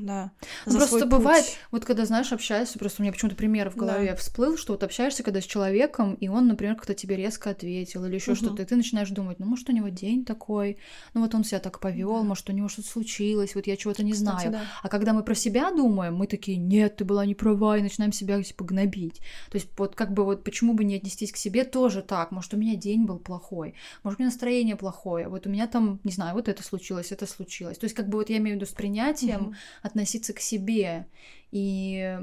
да. 0.00 0.32
Ну, 0.66 0.76
просто 0.76 1.06
бывает, 1.06 1.44
вот 1.70 1.84
когда, 1.84 2.04
знаешь, 2.04 2.32
общаешься, 2.32 2.78
просто 2.78 3.00
у 3.00 3.04
меня 3.04 3.12
почему-то 3.12 3.36
пример 3.36 3.70
в 3.70 3.76
голове 3.76 4.10
да. 4.10 4.16
всплыл, 4.16 4.56
что 4.56 4.72
вот 4.72 4.82
общаешься 4.82 5.22
когда 5.22 5.40
с 5.40 5.44
человеком, 5.44 6.14
и 6.14 6.28
он, 6.28 6.48
например, 6.48 6.76
как-то 6.76 6.94
тебе 6.94 7.16
резко 7.16 7.50
ответил 7.50 8.04
или 8.04 8.14
еще 8.14 8.32
угу. 8.32 8.38
что-то, 8.38 8.62
и 8.62 8.64
ты 8.64 8.76
начинаешь 8.76 9.10
думать, 9.10 9.38
ну, 9.38 9.46
может, 9.46 9.68
у 9.68 9.72
него 9.72 9.88
день 9.88 10.24
такой, 10.24 10.78
ну, 11.14 11.22
вот 11.22 11.34
он 11.34 11.44
себя 11.44 11.60
так 11.60 11.80
повел, 11.80 12.18
да. 12.18 12.22
может, 12.22 12.48
у 12.48 12.52
него 12.52 12.68
что-то 12.68 12.88
случилось, 12.88 13.54
вот 13.54 13.66
я 13.66 13.76
чего-то 13.76 14.02
не 14.02 14.12
Кстати, 14.12 14.42
знаю. 14.42 14.52
Да. 14.52 14.62
А 14.82 14.88
когда 14.88 15.12
мы 15.12 15.22
про 15.22 15.34
себя 15.34 15.70
думаем, 15.70 16.16
мы 16.16 16.26
такие, 16.26 16.56
нет, 16.56 16.96
ты 16.96 17.04
была 17.04 17.26
не 17.26 17.34
права, 17.34 17.76
и 17.76 17.82
начинаем 17.82 18.12
себя, 18.12 18.42
типа, 18.42 18.64
гнобить. 18.64 19.20
То 19.50 19.56
есть 19.56 19.68
вот 19.76 19.94
как 19.94 20.12
бы 20.12 20.24
вот 20.24 20.44
почему 20.44 20.74
бы 20.74 20.84
не 20.84 20.96
отнестись 20.96 21.32
к 21.32 21.36
себе 21.36 21.64
тоже 21.64 22.02
так, 22.02 22.30
может, 22.30 22.54
у 22.54 22.56
меня 22.56 22.76
день 22.76 23.04
был 23.04 23.18
плохой, 23.18 23.74
может, 24.02 24.18
у 24.18 24.22
меня 24.22 24.30
настроение 24.30 24.76
плохое, 24.76 25.28
вот 25.28 25.46
у 25.46 25.50
меня 25.50 25.66
там, 25.66 26.00
не 26.04 26.12
знаю, 26.12 26.34
вот 26.34 26.48
это 26.48 26.62
случилось, 26.62 27.12
это 27.12 27.26
случилось. 27.26 27.78
То 27.78 27.84
есть 27.84 27.94
как 27.94 28.08
бы 28.08 28.18
вот 28.18 28.30
я 28.30 28.38
имею 28.38 28.56
в 28.56 28.60
виду 28.60 28.70
с 28.70 28.74
принятием, 28.74 29.48
угу 29.48 29.54
относиться 29.90 30.32
к 30.32 30.40
себе 30.40 31.06
и 31.50 32.18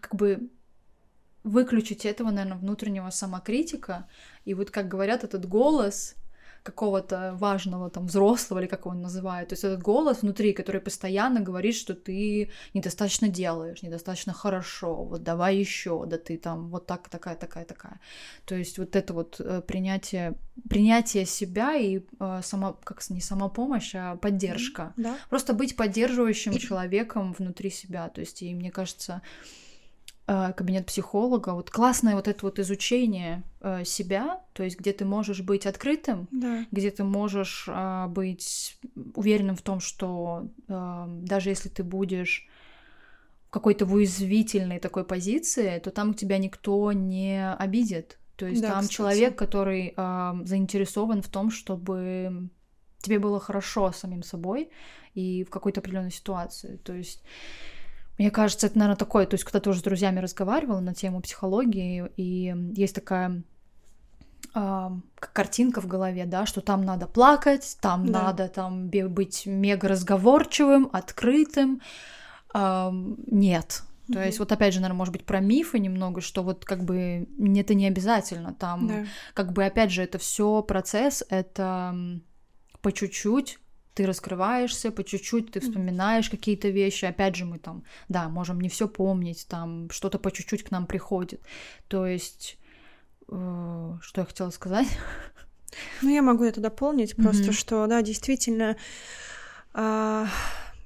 как 0.00 0.14
бы 0.14 0.50
выключить 1.42 2.04
этого, 2.04 2.30
наверное, 2.30 2.58
внутреннего 2.58 3.10
самокритика. 3.10 4.08
И 4.44 4.54
вот, 4.54 4.70
как 4.70 4.88
говорят, 4.88 5.24
этот 5.24 5.46
голос, 5.46 6.16
какого-то 6.62 7.34
важного 7.38 7.90
там 7.90 8.06
взрослого 8.06 8.60
или 8.60 8.66
как 8.66 8.84
его 8.84 8.94
называют. 8.94 9.48
То 9.48 9.52
есть 9.54 9.64
этот 9.64 9.82
голос 9.82 10.22
внутри, 10.22 10.52
который 10.52 10.80
постоянно 10.80 11.40
говорит, 11.40 11.74
что 11.74 11.94
ты 11.94 12.50
недостаточно 12.74 13.28
делаешь, 13.28 13.82
недостаточно 13.82 14.32
хорошо, 14.32 15.04
вот 15.04 15.22
давай 15.22 15.56
еще, 15.56 16.04
да 16.06 16.18
ты 16.18 16.36
там 16.36 16.68
вот 16.68 16.86
так, 16.86 17.08
такая, 17.08 17.36
такая, 17.36 17.64
такая. 17.64 18.00
То 18.44 18.54
есть 18.54 18.78
вот 18.78 18.94
это 18.96 19.14
вот 19.14 19.40
э, 19.40 19.62
принятие, 19.66 20.34
принятие 20.68 21.24
себя 21.24 21.74
и 21.76 22.00
э, 22.20 22.40
сама, 22.42 22.74
как 22.84 23.08
не 23.10 23.20
самопомощь, 23.20 23.94
а 23.94 24.16
поддержка. 24.16 24.92
Да. 24.96 25.16
Просто 25.30 25.54
быть 25.54 25.76
поддерживающим 25.76 26.58
человеком 26.58 27.34
внутри 27.38 27.70
себя. 27.70 28.08
То 28.08 28.20
есть, 28.20 28.42
и 28.42 28.54
мне 28.54 28.70
кажется, 28.70 29.22
кабинет 30.56 30.86
психолога, 30.86 31.50
вот 31.54 31.70
классное 31.70 32.14
вот 32.14 32.28
это 32.28 32.46
вот 32.46 32.58
изучение 32.58 33.42
э, 33.60 33.84
себя, 33.84 34.40
то 34.52 34.62
есть 34.62 34.78
где 34.78 34.92
ты 34.92 35.04
можешь 35.04 35.40
быть 35.40 35.66
открытым, 35.66 36.28
да. 36.30 36.66
где 36.70 36.90
ты 36.90 37.02
можешь 37.02 37.66
э, 37.68 38.06
быть 38.08 38.78
уверенным 39.14 39.56
в 39.56 39.62
том, 39.62 39.80
что 39.80 40.48
э, 40.68 41.04
даже 41.22 41.50
если 41.50 41.68
ты 41.68 41.82
будешь 41.82 42.48
в 43.48 43.50
какой-то 43.50 43.86
в 43.86 43.94
уязвительной 43.94 44.78
такой 44.78 45.04
позиции, 45.04 45.78
то 45.80 45.90
там 45.90 46.14
тебя 46.14 46.38
никто 46.38 46.92
не 46.92 47.52
обидит. 47.54 48.18
То 48.36 48.46
есть 48.46 48.62
да, 48.62 48.68
там 48.68 48.82
кстати. 48.82 48.94
человек, 48.94 49.36
который 49.36 49.94
э, 49.96 50.32
заинтересован 50.44 51.22
в 51.22 51.28
том, 51.28 51.50
чтобы 51.50 52.50
тебе 53.00 53.18
было 53.18 53.40
хорошо 53.40 53.90
самим 53.92 54.22
собой 54.22 54.70
и 55.14 55.44
в 55.44 55.50
какой-то 55.50 55.80
определенной 55.80 56.12
ситуации. 56.12 56.76
То 56.76 56.92
есть 56.92 57.22
мне 58.20 58.30
кажется, 58.30 58.66
это, 58.66 58.76
наверное, 58.76 58.98
такое, 58.98 59.24
то 59.24 59.32
есть 59.32 59.44
когда 59.44 59.60
тоже 59.60 59.80
с 59.80 59.82
друзьями 59.82 60.20
разговаривала 60.20 60.80
на 60.80 60.92
тему 60.92 61.22
психологии, 61.22 62.12
и 62.18 62.54
есть 62.76 62.94
такая 62.94 63.42
э, 64.54 64.90
картинка 65.18 65.80
в 65.80 65.86
голове, 65.86 66.26
да, 66.26 66.44
что 66.44 66.60
там 66.60 66.84
надо 66.84 67.06
плакать, 67.06 67.78
там 67.80 68.04
да. 68.04 68.24
надо 68.24 68.48
там 68.48 68.90
быть 68.90 69.46
мега 69.46 69.88
разговорчивым, 69.88 70.90
открытым. 70.92 71.80
Э, 72.52 72.90
нет. 72.92 73.84
То 74.08 74.12
mm-hmm. 74.12 74.26
есть 74.26 74.38
вот 74.38 74.52
опять 74.52 74.74
же, 74.74 74.80
наверное, 74.80 74.98
может 74.98 75.12
быть 75.12 75.24
про 75.24 75.40
мифы 75.40 75.78
немного, 75.78 76.20
что 76.20 76.42
вот 76.42 76.66
как 76.66 76.84
бы 76.84 77.26
это 77.56 77.72
не 77.72 77.86
обязательно, 77.86 78.52
там 78.52 78.86
да. 78.86 79.04
как 79.32 79.54
бы 79.54 79.64
опять 79.64 79.92
же 79.92 80.02
это 80.02 80.18
все 80.18 80.62
процесс, 80.62 81.24
это 81.30 81.96
по 82.82 82.92
чуть-чуть 82.92 83.58
ты 84.00 84.06
раскрываешься, 84.06 84.90
по 84.90 85.04
чуть-чуть 85.04 85.52
ты 85.52 85.60
вспоминаешь 85.60 86.28
mm-hmm. 86.28 86.30
какие-то 86.30 86.68
вещи. 86.70 87.04
Опять 87.04 87.36
же, 87.36 87.44
мы 87.44 87.58
там, 87.58 87.84
да, 88.08 88.30
можем 88.30 88.58
не 88.58 88.70
все 88.70 88.88
помнить, 88.88 89.46
там 89.46 89.90
что-то 89.90 90.18
по 90.18 90.30
чуть-чуть 90.30 90.62
к 90.62 90.70
нам 90.70 90.86
приходит. 90.86 91.42
То 91.86 92.06
есть, 92.06 92.56
э, 93.28 93.98
что 94.00 94.20
я 94.22 94.24
хотела 94.24 94.48
сказать? 94.50 94.88
Ну, 96.00 96.08
я 96.08 96.22
могу 96.22 96.44
это 96.44 96.62
дополнить, 96.62 97.14
просто 97.14 97.50
mm-hmm. 97.50 97.52
что, 97.52 97.86
да, 97.86 98.00
действительно. 98.00 98.76
Э, 99.74 100.24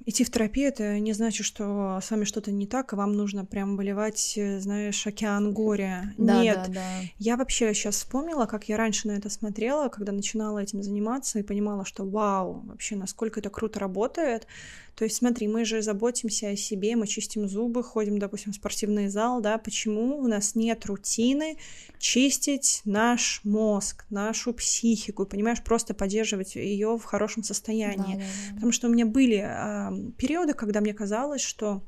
идти 0.05 0.23
в 0.23 0.29
терапию 0.29 0.67
это 0.69 0.99
не 0.99 1.13
значит, 1.13 1.45
что 1.45 1.99
с 2.01 2.11
вами 2.11 2.25
что-то 2.25 2.51
не 2.51 2.67
так, 2.67 2.93
и 2.93 2.95
вам 2.95 3.13
нужно 3.13 3.45
прям 3.45 3.75
выливать, 3.75 4.33
э, 4.37 4.59
знаешь, 4.59 5.05
океан 5.07 5.53
горя. 5.53 6.13
Да, 6.17 6.41
Нет. 6.41 6.63
Да, 6.67 6.73
да. 6.73 6.81
Я 7.17 7.37
вообще 7.37 7.73
сейчас 7.73 7.95
вспомнила, 7.95 8.45
как 8.45 8.69
я 8.69 8.77
раньше 8.77 9.07
на 9.07 9.13
это 9.13 9.29
смотрела, 9.29 9.89
когда 9.89 10.11
начинала 10.11 10.59
этим 10.59 10.83
заниматься 10.83 11.39
и 11.39 11.43
понимала, 11.43 11.85
что 11.85 12.05
вау, 12.05 12.61
вообще 12.65 12.95
насколько 12.95 13.39
это 13.39 13.49
круто 13.49 13.79
работает. 13.79 14.47
То 14.95 15.03
есть 15.03 15.17
смотри, 15.17 15.47
мы 15.47 15.65
же 15.65 15.81
заботимся 15.81 16.49
о 16.49 16.55
себе, 16.55 16.95
мы 16.95 17.05
чистим 17.05 17.47
зубы, 17.47 17.83
ходим, 17.83 18.17
допустим, 18.17 18.53
в 18.53 18.55
спортивный 18.55 19.09
зал, 19.09 19.41
да, 19.41 19.57
почему 19.57 20.17
у 20.17 20.27
нас 20.27 20.55
нет 20.55 20.85
рутины 20.85 21.57
чистить 21.99 22.81
наш 22.85 23.41
мозг, 23.43 24.05
нашу 24.09 24.53
психику, 24.53 25.25
понимаешь, 25.25 25.61
просто 25.63 25.93
поддерживать 25.93 26.55
ее 26.55 26.97
в 26.97 27.03
хорошем 27.03 27.43
состоянии. 27.43 28.15
Да, 28.15 28.21
да, 28.21 28.25
да. 28.49 28.55
Потому 28.55 28.71
что 28.71 28.87
у 28.87 28.91
меня 28.91 29.05
были 29.05 29.43
э, 29.45 30.11
периоды, 30.17 30.53
когда 30.53 30.79
мне 30.79 30.93
казалось, 30.93 31.41
что 31.41 31.83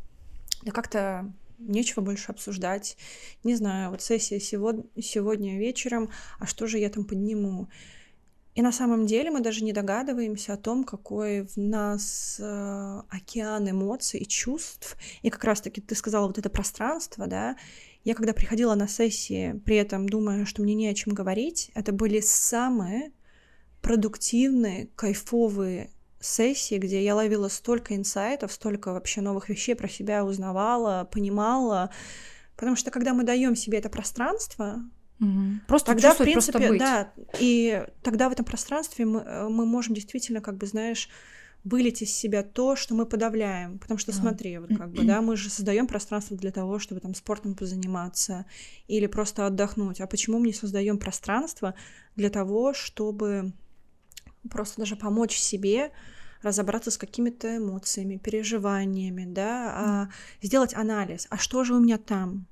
да 0.63 0.71
как-то 0.71 1.31
нечего 1.59 2.01
больше 2.01 2.31
обсуждать. 2.31 2.97
Не 3.43 3.55
знаю, 3.55 3.91
вот 3.91 4.01
сессия 4.01 4.39
сегодня, 4.39 4.83
сегодня 5.01 5.57
вечером, 5.57 6.09
а 6.39 6.45
что 6.45 6.67
же 6.67 6.77
я 6.77 6.89
там 6.89 7.05
подниму? 7.05 7.67
И 8.57 8.61
на 8.63 8.71
самом 8.71 9.05
деле 9.05 9.29
мы 9.29 9.41
даже 9.41 9.63
не 9.63 9.71
догадываемся 9.71 10.53
о 10.53 10.57
том, 10.57 10.83
какой 10.83 11.43
в 11.43 11.57
нас 11.57 12.37
э, 12.39 13.01
океан 13.07 13.69
эмоций 13.69 14.21
и 14.21 14.27
чувств. 14.27 14.97
И 15.21 15.29
как 15.29 15.43
раз-таки 15.43 15.79
ты 15.79 15.93
сказала 15.93 16.25
вот 16.25 16.39
это 16.39 16.49
пространство, 16.49 17.27
да. 17.27 17.55
Я 18.03 18.15
когда 18.15 18.33
приходила 18.33 18.73
на 18.73 18.87
сессии, 18.87 19.61
при 19.63 19.75
этом 19.75 20.09
думая, 20.09 20.45
что 20.45 20.63
мне 20.63 20.73
не 20.73 20.87
о 20.87 20.95
чем 20.95 21.13
говорить, 21.13 21.69
это 21.75 21.91
были 21.91 22.19
самые 22.19 23.11
продуктивные, 23.83 24.87
кайфовые 24.95 25.91
сессии, 26.19 26.79
где 26.79 27.03
я 27.03 27.13
ловила 27.13 27.49
столько 27.49 27.95
инсайтов, 27.95 28.51
столько 28.51 28.91
вообще 28.91 29.21
новых 29.21 29.49
вещей 29.49 29.75
про 29.75 29.87
себя 29.87 30.25
узнавала, 30.25 31.07
понимала. 31.11 31.91
Потому 32.55 32.75
что 32.75 32.89
когда 32.89 33.13
мы 33.13 33.23
даем 33.23 33.55
себе 33.55 33.77
это 33.77 33.89
пространство, 33.89 34.79
Угу. 35.19 35.61
Просто 35.67 35.93
тогда, 35.93 36.13
в 36.13 36.17
принципе, 36.17 36.51
просто 36.51 36.69
быть. 36.69 36.79
да, 36.79 37.11
и 37.39 37.85
тогда 38.03 38.29
в 38.29 38.31
этом 38.31 38.45
пространстве 38.45 39.05
мы, 39.05 39.21
э, 39.21 39.49
мы 39.49 39.65
можем 39.65 39.95
действительно, 39.95 40.41
как 40.41 40.57
бы, 40.57 40.67
знаешь, 40.67 41.09
вылить 41.63 42.01
из 42.01 42.13
себя 42.13 42.43
то, 42.43 42.75
что 42.75 42.95
мы 42.95 43.05
подавляем. 43.05 43.79
Потому 43.79 43.97
что, 43.97 44.13
смотри, 44.13 44.57
вот 44.57 44.69
как 44.77 44.91
бы, 44.91 45.03
да, 45.03 45.21
мы 45.21 45.35
же 45.35 45.49
создаем 45.49 45.87
пространство 45.87 46.37
для 46.37 46.51
того, 46.51 46.79
чтобы 46.79 47.01
там 47.01 47.13
спортом 47.13 47.55
позаниматься 47.55 48.45
или 48.87 49.07
просто 49.07 49.45
отдохнуть. 49.45 49.99
А 49.99 50.07
почему 50.07 50.39
мы 50.39 50.47
не 50.47 50.53
создаем 50.53 50.97
пространство 50.97 51.73
для 52.15 52.29
того, 52.29 52.73
чтобы 52.73 53.53
просто 54.49 54.81
даже 54.81 54.95
помочь 54.95 55.35
себе 55.37 55.91
разобраться 56.41 56.91
с 56.91 56.97
какими-то 56.97 57.57
эмоциями, 57.57 58.17
переживаниями, 58.17 59.25
да, 59.25 59.73
а 59.75 60.09
сделать 60.41 60.73
анализ. 60.73 61.27
А 61.29 61.37
что 61.37 61.63
же 61.63 61.75
у 61.75 61.79
меня 61.79 61.97
там? 61.97 62.47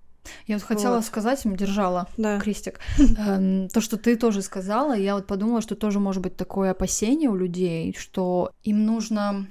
Я 0.47 0.55
вот 0.55 0.63
хотела 0.63 0.95
вот. 0.95 1.05
сказать, 1.05 1.41
держала 1.45 2.07
да. 2.17 2.39
крестик. 2.39 2.79
Эм, 3.17 3.69
то, 3.69 3.81
что 3.81 3.97
ты 3.97 4.15
тоже 4.15 4.41
сказала, 4.41 4.95
я 4.95 5.15
вот 5.15 5.27
подумала, 5.27 5.61
что 5.61 5.75
тоже 5.75 5.99
может 5.99 6.21
быть 6.21 6.35
такое 6.35 6.71
опасение 6.71 7.29
у 7.29 7.35
людей, 7.35 7.95
что 7.97 8.51
им 8.63 8.85
нужно 8.85 9.47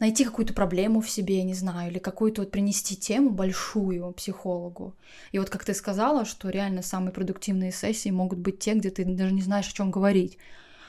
найти 0.00 0.24
какую-то 0.24 0.52
проблему 0.52 1.00
в 1.00 1.08
себе, 1.08 1.42
не 1.44 1.54
знаю, 1.54 1.90
или 1.90 1.98
какую-то 1.98 2.42
вот 2.42 2.50
принести 2.50 2.96
тему 2.96 3.30
большую 3.30 4.12
психологу. 4.12 4.94
И 5.32 5.38
вот 5.38 5.50
как 5.50 5.64
ты 5.64 5.72
сказала, 5.74 6.24
что 6.24 6.50
реально 6.50 6.82
самые 6.82 7.12
продуктивные 7.12 7.72
сессии 7.72 8.10
могут 8.10 8.38
быть 8.38 8.58
те, 8.58 8.74
где 8.74 8.90
ты 8.90 9.04
даже 9.04 9.32
не 9.32 9.42
знаешь, 9.42 9.68
о 9.68 9.74
чем 9.74 9.90
говорить 9.90 10.38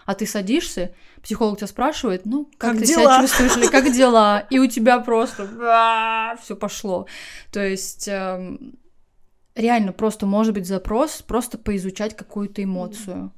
а 0.06 0.13
ты 0.13 0.26
садишься, 0.26 0.94
психолог 1.22 1.58
тебя 1.58 1.68
спрашивает, 1.68 2.26
ну, 2.26 2.46
как, 2.58 2.72
как 2.72 2.80
ты 2.80 2.86
дела? 2.86 3.02
себя 3.02 3.22
чувствуешь, 3.22 3.58
или 3.58 3.68
как 3.68 3.91
дела, 3.91 4.39
и 4.50 4.60
у 4.60 4.68
тебя 4.68 5.00
просто 5.00 6.38
все 6.41 6.56
пошло. 6.56 7.08
То 7.52 7.65
есть 7.65 8.08
эм, 8.08 8.78
реально 9.56 9.94
просто 9.94 10.26
может 10.26 10.54
быть 10.54 10.68
запрос 10.68 11.24
просто 11.24 11.58
поизучать 11.58 12.15
какую-то 12.15 12.63
эмоцию. 12.63 13.34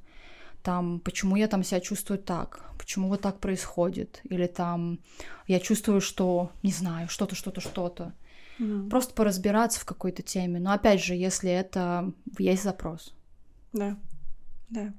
Там, 0.61 0.99
почему 0.99 1.37
я 1.37 1.47
там 1.47 1.63
себя 1.63 1.79
чувствую 1.79 2.19
так, 2.19 2.59
почему 2.77 3.07
вот 3.07 3.21
так 3.21 3.39
происходит, 3.39 4.19
или 4.25 4.47
там 4.47 4.99
я 5.45 5.61
чувствую, 5.61 6.01
что, 6.01 6.51
не 6.61 6.71
знаю, 6.71 7.07
что-то, 7.07 7.35
что-то, 7.35 7.61
что-то. 7.61 8.13
mm. 8.59 8.89
просто 8.89 9.13
поразбираться 9.13 9.79
в 9.79 9.85
какой-то 9.85 10.23
теме. 10.23 10.59
Но 10.59 10.73
опять 10.73 11.01
же, 11.01 11.13
если 11.15 11.49
это 11.49 12.11
есть 12.37 12.63
запрос. 12.63 13.13
Да, 13.71 13.95
да. 14.69 14.93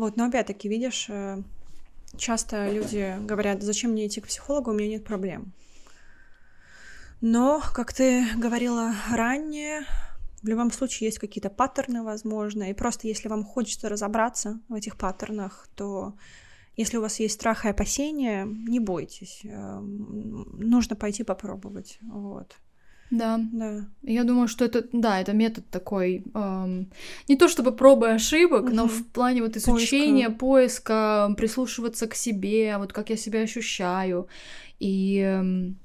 Вот, 0.00 0.16
но 0.16 0.24
опять-таки, 0.24 0.66
видишь, 0.66 1.10
э, 1.10 1.42
часто 2.16 2.70
люди 2.70 3.18
говорят, 3.20 3.62
зачем 3.62 3.90
мне 3.90 4.06
идти 4.06 4.22
к 4.22 4.28
психологу, 4.28 4.70
у 4.70 4.74
меня 4.74 4.88
нет 4.88 5.04
проблем. 5.04 5.52
Но, 7.20 7.60
как 7.74 7.92
ты 7.92 8.24
говорила 8.34 8.94
ранее, 9.10 9.82
в 10.42 10.48
любом 10.48 10.72
случае 10.72 11.08
есть 11.08 11.18
какие-то 11.18 11.50
паттерны, 11.50 12.02
возможно, 12.02 12.70
и 12.70 12.72
просто 12.72 13.08
если 13.08 13.28
вам 13.28 13.44
хочется 13.44 13.90
разобраться 13.90 14.58
в 14.70 14.74
этих 14.74 14.96
паттернах, 14.96 15.68
то 15.74 16.14
если 16.76 16.96
у 16.96 17.02
вас 17.02 17.20
есть 17.20 17.34
страх 17.34 17.66
и 17.66 17.68
опасения, 17.68 18.46
не 18.46 18.80
бойтесь. 18.80 19.42
Эм, 19.44 20.48
нужно 20.58 20.96
пойти 20.96 21.24
попробовать. 21.24 21.98
Вот. 22.00 22.56
Да. 23.10 23.40
Да. 23.52 23.84
Я 24.02 24.24
думаю, 24.24 24.48
что 24.48 24.64
это, 24.64 24.84
да, 24.92 25.20
это 25.20 25.32
метод 25.32 25.64
такой, 25.70 26.22
эм, 26.34 26.90
не 27.28 27.36
то 27.36 27.48
чтобы 27.48 27.72
пробы 27.72 28.10
ошибок, 28.10 28.64
угу. 28.64 28.74
но 28.74 28.86
в 28.86 29.06
плане 29.06 29.42
вот 29.42 29.56
изучения, 29.56 30.30
поиска. 30.30 30.38
поиска, 30.38 31.34
прислушиваться 31.36 32.06
к 32.06 32.14
себе, 32.14 32.78
вот 32.78 32.92
как 32.92 33.10
я 33.10 33.16
себя 33.16 33.40
ощущаю. 33.40 34.28
И 34.78 35.18
эм, 35.18 35.76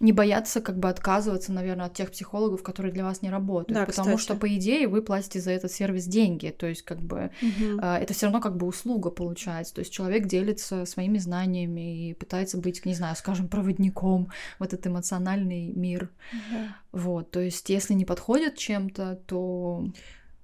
не 0.00 0.12
бояться 0.12 0.60
как 0.60 0.78
бы 0.78 0.88
отказываться, 0.88 1.52
наверное, 1.52 1.86
от 1.86 1.94
тех 1.94 2.10
психологов, 2.10 2.62
которые 2.62 2.92
для 2.92 3.04
вас 3.04 3.22
не 3.22 3.30
работают, 3.30 3.78
да, 3.78 3.86
потому 3.86 4.16
кстати. 4.16 4.22
что 4.22 4.34
по 4.36 4.54
идее 4.54 4.88
вы 4.88 5.02
платите 5.02 5.40
за 5.40 5.52
этот 5.52 5.72
сервис 5.72 6.04
деньги, 6.06 6.54
то 6.56 6.66
есть 6.66 6.82
как 6.82 7.00
бы 7.00 7.30
угу. 7.40 7.80
э, 7.80 7.96
это 7.98 8.12
все 8.12 8.26
равно 8.26 8.40
как 8.40 8.56
бы 8.56 8.66
услуга 8.66 9.10
получается, 9.10 9.74
то 9.74 9.78
есть 9.80 9.92
человек 9.92 10.26
делится 10.26 10.84
своими 10.84 11.18
знаниями 11.18 12.08
и 12.08 12.14
пытается 12.14 12.58
быть, 12.58 12.84
не 12.84 12.94
знаю, 12.94 13.16
скажем, 13.16 13.48
проводником 13.48 14.30
в 14.58 14.62
этот 14.62 14.86
эмоциональный 14.86 15.72
мир, 15.72 16.10
да. 16.50 16.76
вот, 16.92 17.30
то 17.30 17.40
есть 17.40 17.68
если 17.70 17.94
не 17.94 18.04
подходит 18.04 18.56
чем-то, 18.56 19.20
то 19.26 19.86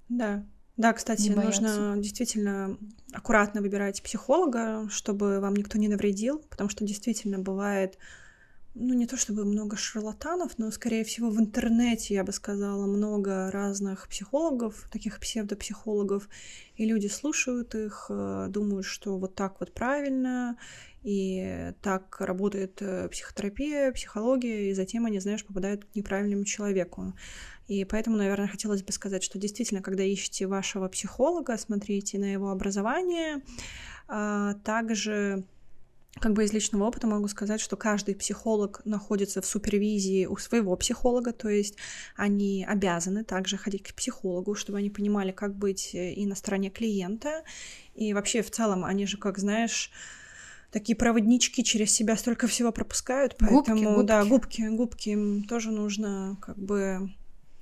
да. 0.09 0.43
Да, 0.75 0.91
кстати, 0.93 1.29
нужно 1.29 1.95
действительно 1.97 2.77
аккуратно 3.13 3.61
выбирать 3.61 4.01
психолога, 4.01 4.87
чтобы 4.89 5.39
вам 5.39 5.55
никто 5.55 5.77
не 5.77 5.87
навредил, 5.87 6.39
потому 6.49 6.67
что 6.67 6.83
действительно 6.83 7.37
бывает 7.37 7.99
ну, 8.75 8.93
не 8.93 9.05
то 9.05 9.17
чтобы 9.17 9.45
много 9.45 9.77
шарлатанов, 9.77 10.57
но, 10.57 10.71
скорее 10.71 11.03
всего, 11.03 11.29
в 11.29 11.39
интернете, 11.39 12.15
я 12.15 12.23
бы 12.23 12.31
сказала, 12.31 12.87
много 12.87 13.51
разных 13.51 14.07
психологов, 14.07 14.87
таких 14.91 15.19
псевдопсихологов, 15.19 16.27
и 16.75 16.85
люди 16.85 17.07
слушают 17.07 17.75
их, 17.75 18.07
э, 18.09 18.47
думают, 18.49 18.85
что 18.85 19.19
вот 19.19 19.35
так 19.35 19.59
вот 19.59 19.73
правильно, 19.73 20.57
и 21.03 21.73
так 21.81 22.19
работает 22.19 22.81
э, 22.81 23.09
психотерапия, 23.09 23.91
психология, 23.91 24.71
и 24.71 24.73
затем 24.73 25.05
они, 25.05 25.19
знаешь, 25.19 25.45
попадают 25.45 25.85
к 25.85 25.95
неправильному 25.95 26.43
человеку. 26.45 27.13
И 27.67 27.85
поэтому, 27.85 28.17
наверное, 28.17 28.47
хотелось 28.47 28.83
бы 28.83 28.91
сказать, 28.91 29.23
что 29.23 29.37
действительно, 29.37 29.81
когда 29.81 30.03
ищете 30.03 30.47
вашего 30.47 30.87
психолога, 30.87 31.57
смотрите 31.57 32.17
на 32.17 32.31
его 32.31 32.49
образование, 32.49 33.43
а 34.07 34.55
также 34.65 35.45
как 36.19 36.33
бы 36.33 36.43
из 36.43 36.53
личного 36.53 36.85
опыта 36.85 37.07
могу 37.07 37.27
сказать, 37.27 37.59
что 37.59 37.75
каждый 37.75 38.15
психолог 38.15 38.81
находится 38.85 39.41
в 39.41 39.45
супервизии 39.45 40.25
у 40.25 40.37
своего 40.37 40.75
психолога, 40.75 41.33
то 41.33 41.49
есть 41.49 41.75
они 42.15 42.65
обязаны 42.67 43.23
также 43.23 43.57
ходить 43.57 43.83
к 43.83 43.93
психологу, 43.93 44.55
чтобы 44.55 44.77
они 44.77 44.89
понимали, 44.89 45.31
как 45.31 45.55
быть 45.55 45.95
э, 45.95 46.13
и 46.13 46.25
на 46.25 46.35
стороне 46.35 46.69
клиента. 46.69 47.43
И 47.95 48.13
вообще 48.13 48.41
в 48.41 48.51
целом 48.51 48.85
они 48.85 49.05
же, 49.05 49.17
как 49.17 49.39
знаешь, 49.39 49.91
такие 50.71 50.95
проводнички 50.95 51.63
через 51.63 51.91
себя 51.91 52.15
столько 52.15 52.47
всего 52.47 52.71
пропускают, 52.71 53.35
поэтому 53.37 53.61
губки, 53.61 53.83
губки. 53.83 54.07
да, 54.07 54.25
губки, 54.25 54.61
губки 54.69 55.09
им 55.09 55.43
тоже 55.43 55.71
нужно 55.71 56.37
как 56.41 56.57
бы 56.57 57.11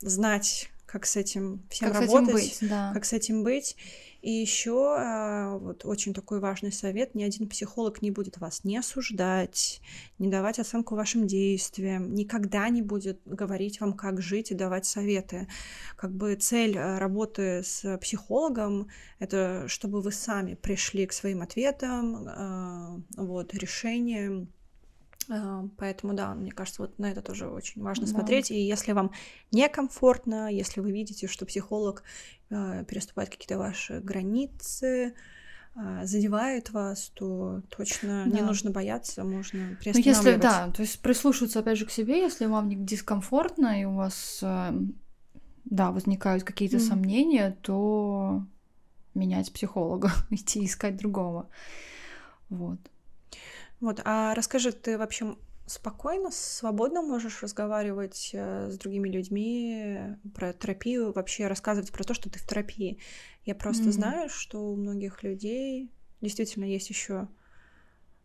знать, 0.01 0.69
как 0.85 1.05
с 1.05 1.15
этим 1.15 1.63
всем 1.69 1.91
как 1.91 2.01
работать, 2.01 2.43
с 2.43 2.57
этим 2.57 2.67
быть, 2.67 2.69
да. 2.69 2.91
как 2.93 3.05
с 3.05 3.13
этим 3.13 3.43
быть. 3.43 3.77
И 4.21 4.31
еще 4.31 4.95
а, 4.97 5.57
вот 5.57 5.86
очень 5.86 6.13
такой 6.13 6.39
важный 6.39 6.71
совет: 6.71 7.15
ни 7.15 7.23
один 7.23 7.49
психолог 7.49 8.01
не 8.01 8.12
будет 8.12 8.38
вас 8.38 8.63
не 8.63 8.77
осуждать, 8.77 9.81
не 10.19 10.29
давать 10.29 10.60
оценку 10.60 10.95
вашим 10.95 11.25
действиям, 11.25 12.13
никогда 12.13 12.69
не 12.69 12.81
будет 12.81 13.19
говорить 13.25 13.81
вам, 13.81 13.93
как 13.93 14.21
жить 14.21 14.51
и 14.51 14.55
давать 14.55 14.86
советы. 14.86 15.47
Как 15.95 16.12
бы 16.12 16.36
цель 16.36 16.77
а, 16.77 16.99
работы 16.99 17.63
с 17.63 17.97
психологом 17.97 18.88
это 19.19 19.65
чтобы 19.67 20.01
вы 20.01 20.12
сами 20.12 20.53
пришли 20.55 21.05
к 21.05 21.13
своим 21.13 21.41
ответам, 21.41 22.27
а, 22.27 23.01
вот 23.17 23.53
решениям 23.53 24.49
поэтому, 25.77 26.13
да, 26.13 26.34
мне 26.34 26.51
кажется, 26.51 26.81
вот 26.81 26.97
на 26.99 27.12
это 27.12 27.21
тоже 27.21 27.47
очень 27.47 27.81
важно 27.81 28.05
да. 28.05 28.12
смотреть. 28.12 28.51
И 28.51 28.60
если 28.60 28.91
вам 28.91 29.12
некомфортно, 29.51 30.51
если 30.51 30.81
вы 30.81 30.91
видите, 30.91 31.27
что 31.27 31.45
психолог 31.45 32.03
э, 32.49 32.84
переступает 32.86 33.29
какие-то 33.29 33.57
ваши 33.57 33.99
границы, 33.99 35.13
э, 35.75 36.05
задевает 36.05 36.71
вас, 36.71 37.12
то 37.13 37.62
точно 37.69 38.25
да. 38.25 38.31
не 38.31 38.41
нужно 38.41 38.71
бояться, 38.71 39.23
можно. 39.23 39.77
Ну, 39.86 39.91
если, 39.93 40.36
да, 40.36 40.69
то 40.71 40.81
есть 40.81 41.01
прислушиваться 41.01 41.60
опять 41.60 41.77
же 41.77 41.86
к 41.86 41.91
себе, 41.91 42.21
если 42.21 42.45
вам 42.45 42.86
дискомфортно 42.86 43.81
и 43.81 43.86
у 43.86 43.93
вас, 43.93 44.39
э, 44.41 44.73
да, 45.65 45.91
возникают 45.91 46.43
какие-то 46.43 46.77
mm. 46.77 46.88
сомнения, 46.88 47.57
то 47.62 48.43
менять 49.13 49.51
психолога, 49.53 50.12
идти 50.29 50.65
искать 50.65 50.97
другого. 50.97 51.47
Вот. 52.49 52.79
Вот, 53.81 53.99
а 54.05 54.33
расскажи, 54.35 54.71
ты 54.71 54.97
вообще 54.97 55.35
спокойно, 55.65 56.29
свободно 56.31 57.01
можешь 57.01 57.41
разговаривать 57.41 58.31
э, 58.33 58.69
с 58.69 58.77
другими 58.77 59.09
людьми 59.09 60.17
про 60.35 60.53
терапию, 60.53 61.11
вообще 61.13 61.47
рассказывать 61.47 61.91
про 61.91 62.03
то, 62.03 62.13
что 62.13 62.29
ты 62.29 62.39
в 62.39 62.45
терапии. 62.45 62.99
Я 63.45 63.55
просто 63.55 63.85
mm-hmm. 63.85 63.91
знаю, 63.91 64.29
что 64.29 64.71
у 64.71 64.75
многих 64.75 65.23
людей 65.23 65.89
действительно 66.21 66.65
есть 66.65 66.89
еще 66.89 67.27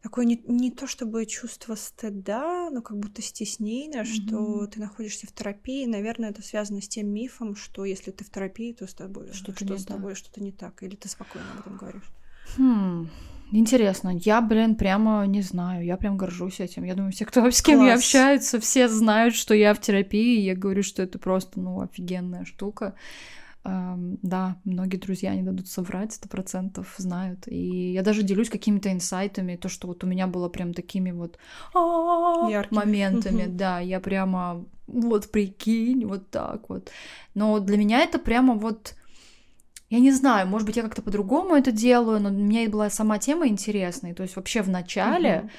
такое 0.02 0.24
не, 0.24 0.42
не 0.46 0.70
то 0.70 0.86
чтобы 0.86 1.24
чувство 1.24 1.74
стыда, 1.74 2.70
но 2.70 2.82
как 2.82 2.98
будто 2.98 3.22
стеснение, 3.22 4.02
mm-hmm. 4.02 4.26
что 4.28 4.66
ты 4.66 4.78
находишься 4.78 5.26
в 5.26 5.32
терапии. 5.32 5.86
Наверное, 5.86 6.30
это 6.30 6.42
связано 6.42 6.82
с 6.82 6.88
тем 6.88 7.08
мифом, 7.08 7.56
что 7.56 7.84
если 7.84 8.10
ты 8.10 8.24
в 8.24 8.30
терапии, 8.30 8.72
то 8.72 8.86
с 8.86 8.94
тобой 8.94 9.32
что-то 9.32 9.64
что 9.64 9.78
с 9.78 9.84
тобой 9.86 10.14
что-то 10.14 10.42
не 10.42 10.52
так, 10.52 10.82
или 10.82 10.96
ты 10.96 11.08
спокойно 11.08 11.50
об 11.52 11.60
этом 11.60 11.76
говоришь. 11.76 12.10
Hmm. 12.58 13.08
Интересно, 13.52 14.10
я, 14.24 14.40
блин, 14.40 14.74
прямо 14.74 15.24
не 15.26 15.40
знаю, 15.40 15.84
я 15.84 15.96
прям 15.96 16.16
горжусь 16.16 16.60
этим. 16.60 16.84
Я 16.84 16.94
думаю, 16.94 17.12
все, 17.12 17.24
кто 17.24 17.48
с 17.50 17.62
кем 17.62 17.78
Класс. 17.78 17.88
я 17.88 17.94
общаются, 17.94 18.60
все 18.60 18.88
знают, 18.88 19.34
что 19.34 19.54
я 19.54 19.72
в 19.72 19.80
терапии, 19.80 20.40
и 20.40 20.44
я 20.44 20.54
говорю, 20.54 20.82
что 20.82 21.02
это 21.02 21.18
просто, 21.18 21.60
ну, 21.60 21.80
офигенная 21.80 22.44
штука. 22.44 22.94
Um, 23.64 24.20
да, 24.22 24.58
многие 24.62 24.96
друзья 24.96 25.34
не 25.34 25.42
дадут 25.42 25.66
соврать, 25.66 26.12
сто 26.12 26.28
процентов 26.28 26.94
знают. 26.98 27.48
И 27.48 27.92
я 27.92 28.02
даже 28.02 28.22
делюсь 28.22 28.48
какими-то 28.48 28.92
инсайтами, 28.92 29.56
то, 29.56 29.68
что 29.68 29.88
вот 29.88 30.04
у 30.04 30.06
меня 30.06 30.28
было 30.28 30.48
прям 30.48 30.72
такими 30.72 31.10
вот 31.10 31.36
моментами, 32.70 33.46
да, 33.46 33.80
я 33.80 33.98
прямо 33.98 34.64
вот 34.86 35.32
прикинь, 35.32 36.06
вот 36.06 36.30
так 36.30 36.68
вот. 36.68 36.90
Но 37.34 37.58
для 37.58 37.76
меня 37.76 38.02
это 38.02 38.20
прямо 38.20 38.54
вот 38.54 38.94
я 39.88 40.00
не 40.00 40.12
знаю, 40.12 40.48
может 40.48 40.66
быть, 40.66 40.76
я 40.76 40.82
как-то 40.82 41.02
по-другому 41.02 41.54
это 41.54 41.70
делаю, 41.70 42.20
но 42.20 42.30
мне 42.30 42.68
была 42.68 42.90
сама 42.90 43.18
тема 43.18 43.46
интересной. 43.46 44.14
То 44.14 44.22
есть 44.24 44.34
вообще 44.34 44.62
в 44.62 44.68
начале 44.68 45.42
угу. 45.42 45.50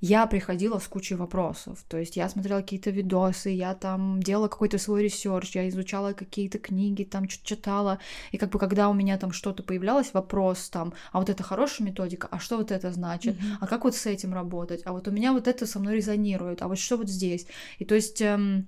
я 0.00 0.26
приходила 0.26 0.80
с 0.80 0.88
кучей 0.88 1.14
вопросов. 1.14 1.84
То 1.88 1.96
есть 1.96 2.16
я 2.16 2.28
смотрела 2.28 2.62
какие-то 2.62 2.90
видосы, 2.90 3.50
я 3.50 3.74
там 3.74 4.20
делала 4.20 4.48
какой-то 4.48 4.78
свой 4.78 5.04
research, 5.04 5.54
я 5.54 5.68
изучала 5.68 6.14
какие-то 6.14 6.58
книги, 6.58 7.04
там 7.04 7.28
что-то 7.28 7.46
читала. 7.46 7.98
И 8.32 8.38
как 8.38 8.50
бы 8.50 8.58
когда 8.58 8.88
у 8.88 8.92
меня 8.92 9.18
там 9.18 9.30
что-то 9.30 9.62
появлялось, 9.62 10.12
вопрос 10.12 10.68
там, 10.68 10.92
а 11.12 11.20
вот 11.20 11.30
это 11.30 11.44
хорошая 11.44 11.86
методика, 11.86 12.26
а 12.28 12.40
что 12.40 12.56
вот 12.56 12.72
это 12.72 12.90
значит, 12.90 13.36
угу. 13.36 13.46
а 13.60 13.68
как 13.68 13.84
вот 13.84 13.94
с 13.94 14.06
этим 14.06 14.34
работать, 14.34 14.82
а 14.84 14.92
вот 14.92 15.06
у 15.06 15.12
меня 15.12 15.32
вот 15.32 15.46
это 15.46 15.64
со 15.64 15.78
мной 15.78 15.96
резонирует, 15.96 16.60
а 16.60 16.66
вот 16.66 16.78
что 16.80 16.96
вот 16.96 17.08
здесь. 17.08 17.46
И 17.78 17.84
то 17.84 17.94
есть... 17.94 18.20
Эм, 18.20 18.66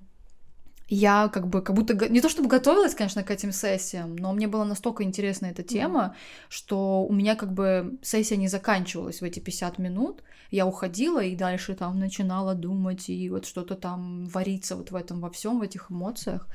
я 0.89 1.29
как 1.29 1.47
бы 1.47 1.61
как 1.61 1.75
будто 1.75 2.09
не 2.09 2.19
то 2.19 2.29
чтобы 2.29 2.49
готовилась, 2.49 2.95
конечно, 2.95 3.23
к 3.23 3.31
этим 3.31 3.51
сессиям, 3.51 4.15
но 4.15 4.33
мне 4.33 4.47
была 4.47 4.65
настолько 4.65 5.03
интересна 5.03 5.47
эта 5.47 5.63
тема, 5.63 5.99
mm. 5.99 6.45
что 6.49 7.05
у 7.05 7.13
меня 7.13 7.35
как 7.35 7.53
бы 7.53 7.99
сессия 8.01 8.37
не 8.37 8.47
заканчивалась 8.47 9.21
в 9.21 9.23
эти 9.23 9.39
50 9.39 9.77
минут. 9.77 10.23
Я 10.51 10.65
уходила 10.65 11.23
и 11.23 11.35
дальше 11.35 11.75
там 11.75 11.99
начинала 11.99 12.55
думать 12.55 13.09
и 13.09 13.29
вот 13.29 13.45
что-то 13.45 13.75
там 13.75 14.25
вариться 14.25 14.75
вот 14.75 14.91
в 14.91 14.95
этом 14.95 15.21
во 15.21 15.29
всем, 15.29 15.59
в 15.59 15.61
этих 15.61 15.91
эмоциях. 15.91 16.47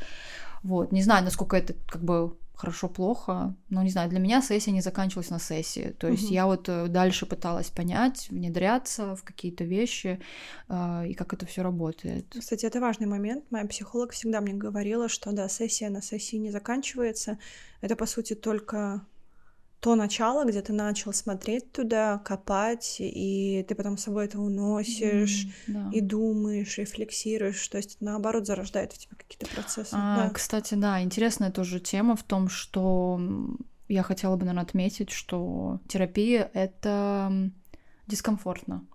Вот, 0.65 0.93
не 0.93 1.03
знаю, 1.03 1.25
насколько 1.25 1.57
это 1.57 1.75
как 1.87 2.03
бы 2.03 2.37
хорошо-плохо, 2.55 3.55
но 3.69 3.83
не 3.83 3.91
знаю, 3.91 4.09
для 4.09 4.21
меня 4.21 4.41
сессия 4.41 4.71
не 4.71 4.81
заканчивалась 4.81 5.31
на 5.31 5.39
сессии. 5.39 5.95
То 5.99 6.09
есть 6.09 6.27
угу. 6.27 6.35
я 6.35 6.47
вот 6.47 6.69
э, 6.69 6.87
дальше 6.87 7.27
пыталась 7.27 7.71
понять, 7.71 8.29
внедряться 8.31 9.17
в 9.17 9.25
какие-то 9.25 9.65
вещи 9.65 10.21
э, 10.69 11.09
и 11.09 11.15
как 11.15 11.35
это 11.35 11.47
все 11.47 11.63
работает. 11.63 12.27
Кстати, 12.39 12.65
это 12.65 12.81
важный 12.81 13.07
момент. 13.07 13.45
Моя 13.51 13.67
психолог 13.67 14.13
всегда 14.13 14.41
мне 14.41 14.55
говорила, 14.55 15.09
что 15.09 15.33
да, 15.33 15.49
сессия 15.49 15.91
на 15.91 16.01
сессии 16.01 16.37
не 16.37 16.51
заканчивается. 16.51 17.39
Это 17.81 17.97
по 17.97 18.07
сути 18.07 18.35
только 18.35 19.05
то 19.85 19.97
начало, 19.97 20.47
где 20.47 20.63
ты 20.63 20.73
начал 20.73 21.13
смотреть 21.13 21.71
туда, 21.71 22.17
копать, 22.25 22.97
и 23.01 23.63
ты 23.69 23.75
потом 23.75 23.99
с 23.99 24.05
собой 24.05 24.25
это 24.25 24.41
уносишь, 24.41 25.45
mm, 25.45 25.51
да. 25.67 25.91
и 25.93 26.01
думаешь, 26.01 26.79
рефлексируешь, 26.79 27.69
то 27.69 27.77
есть 27.77 27.99
наоборот 28.01 28.47
зарождает 28.47 28.95
в 28.95 28.99
тебе 28.99 29.15
какие-то 29.15 29.45
процессы. 29.55 29.91
А, 29.93 30.17
да. 30.17 30.31
Кстати, 30.31 30.73
да, 30.73 31.03
интересная 31.03 31.51
тоже 31.51 31.81
тема 31.81 32.17
в 32.17 32.23
том, 32.23 32.49
что 32.49 33.21
я 33.89 34.03
хотела 34.03 34.37
бы, 34.37 34.47
наверное, 34.47 34.63
отметить, 34.63 35.11
что 35.11 35.81
терапия— 35.87 36.51
это 36.55 37.51
дискомфортно. 38.07 38.87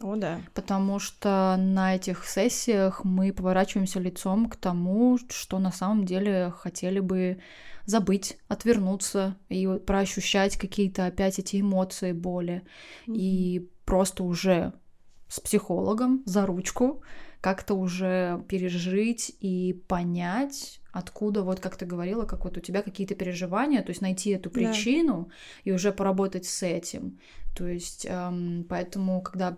О, 0.00 0.16
да. 0.16 0.40
Потому 0.54 0.98
что 0.98 1.56
на 1.58 1.94
этих 1.94 2.26
сессиях 2.26 3.04
мы 3.04 3.32
поворачиваемся 3.32 3.98
лицом 3.98 4.48
к 4.48 4.56
тому, 4.56 5.18
что 5.30 5.58
на 5.58 5.72
самом 5.72 6.04
деле 6.04 6.52
хотели 6.58 7.00
бы 7.00 7.38
забыть, 7.86 8.36
отвернуться 8.48 9.36
и 9.48 9.66
проощущать 9.86 10.56
какие-то 10.56 11.06
опять 11.06 11.38
эти 11.38 11.60
эмоции, 11.60 12.12
боли. 12.12 12.62
Mm-hmm. 13.06 13.16
И 13.16 13.70
просто 13.84 14.24
уже 14.24 14.72
с 15.28 15.40
психологом 15.40 16.22
за 16.26 16.44
ручку 16.46 17.02
как-то 17.40 17.74
уже 17.74 18.44
пережить 18.48 19.34
и 19.40 19.82
понять, 19.88 20.80
откуда, 20.98 21.42
вот 21.42 21.60
как 21.60 21.76
ты 21.76 21.86
говорила, 21.86 22.24
как 22.24 22.44
вот 22.44 22.56
у 22.56 22.60
тебя 22.60 22.82
какие-то 22.82 23.14
переживания, 23.14 23.82
то 23.82 23.90
есть 23.90 24.00
найти 24.00 24.30
эту 24.30 24.50
причину 24.50 25.28
да. 25.28 25.34
и 25.64 25.72
уже 25.72 25.92
поработать 25.92 26.46
с 26.46 26.62
этим. 26.62 27.18
То 27.54 27.66
есть, 27.66 28.06
эм, 28.08 28.66
поэтому, 28.68 29.20
когда 29.22 29.56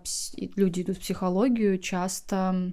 люди 0.55 0.81
идут 0.81 0.97
в 0.97 0.99
психологию, 0.99 1.79
часто 1.79 2.71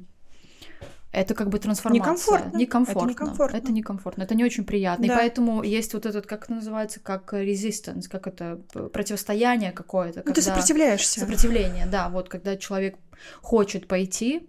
это 1.12 1.34
как 1.34 1.48
бы 1.48 1.58
трансформация. 1.58 2.02
Некомфортно. 2.02 2.58
Некомфортно. 2.58 3.00
Это 3.00 3.08
некомфортно. 3.08 3.56
Это 3.56 3.72
некомфортно. 3.72 4.22
Это 4.22 4.34
не 4.34 4.44
очень 4.44 4.64
приятно. 4.64 5.06
Да. 5.06 5.14
И 5.14 5.16
поэтому 5.16 5.62
есть 5.62 5.94
вот 5.94 6.06
этот, 6.06 6.26
как 6.26 6.44
это 6.44 6.54
называется, 6.54 7.00
как 7.00 7.32
resistance, 7.32 8.08
как 8.08 8.26
это 8.26 8.60
противостояние 8.92 9.72
какое-то. 9.72 10.22
Ну, 10.26 10.32
ты 10.32 10.42
сопротивляешься. 10.42 11.20
Сопротивление, 11.20 11.86
да. 11.86 12.08
Вот 12.08 12.28
когда 12.28 12.56
человек 12.56 12.98
хочет 13.40 13.88
пойти, 13.88 14.48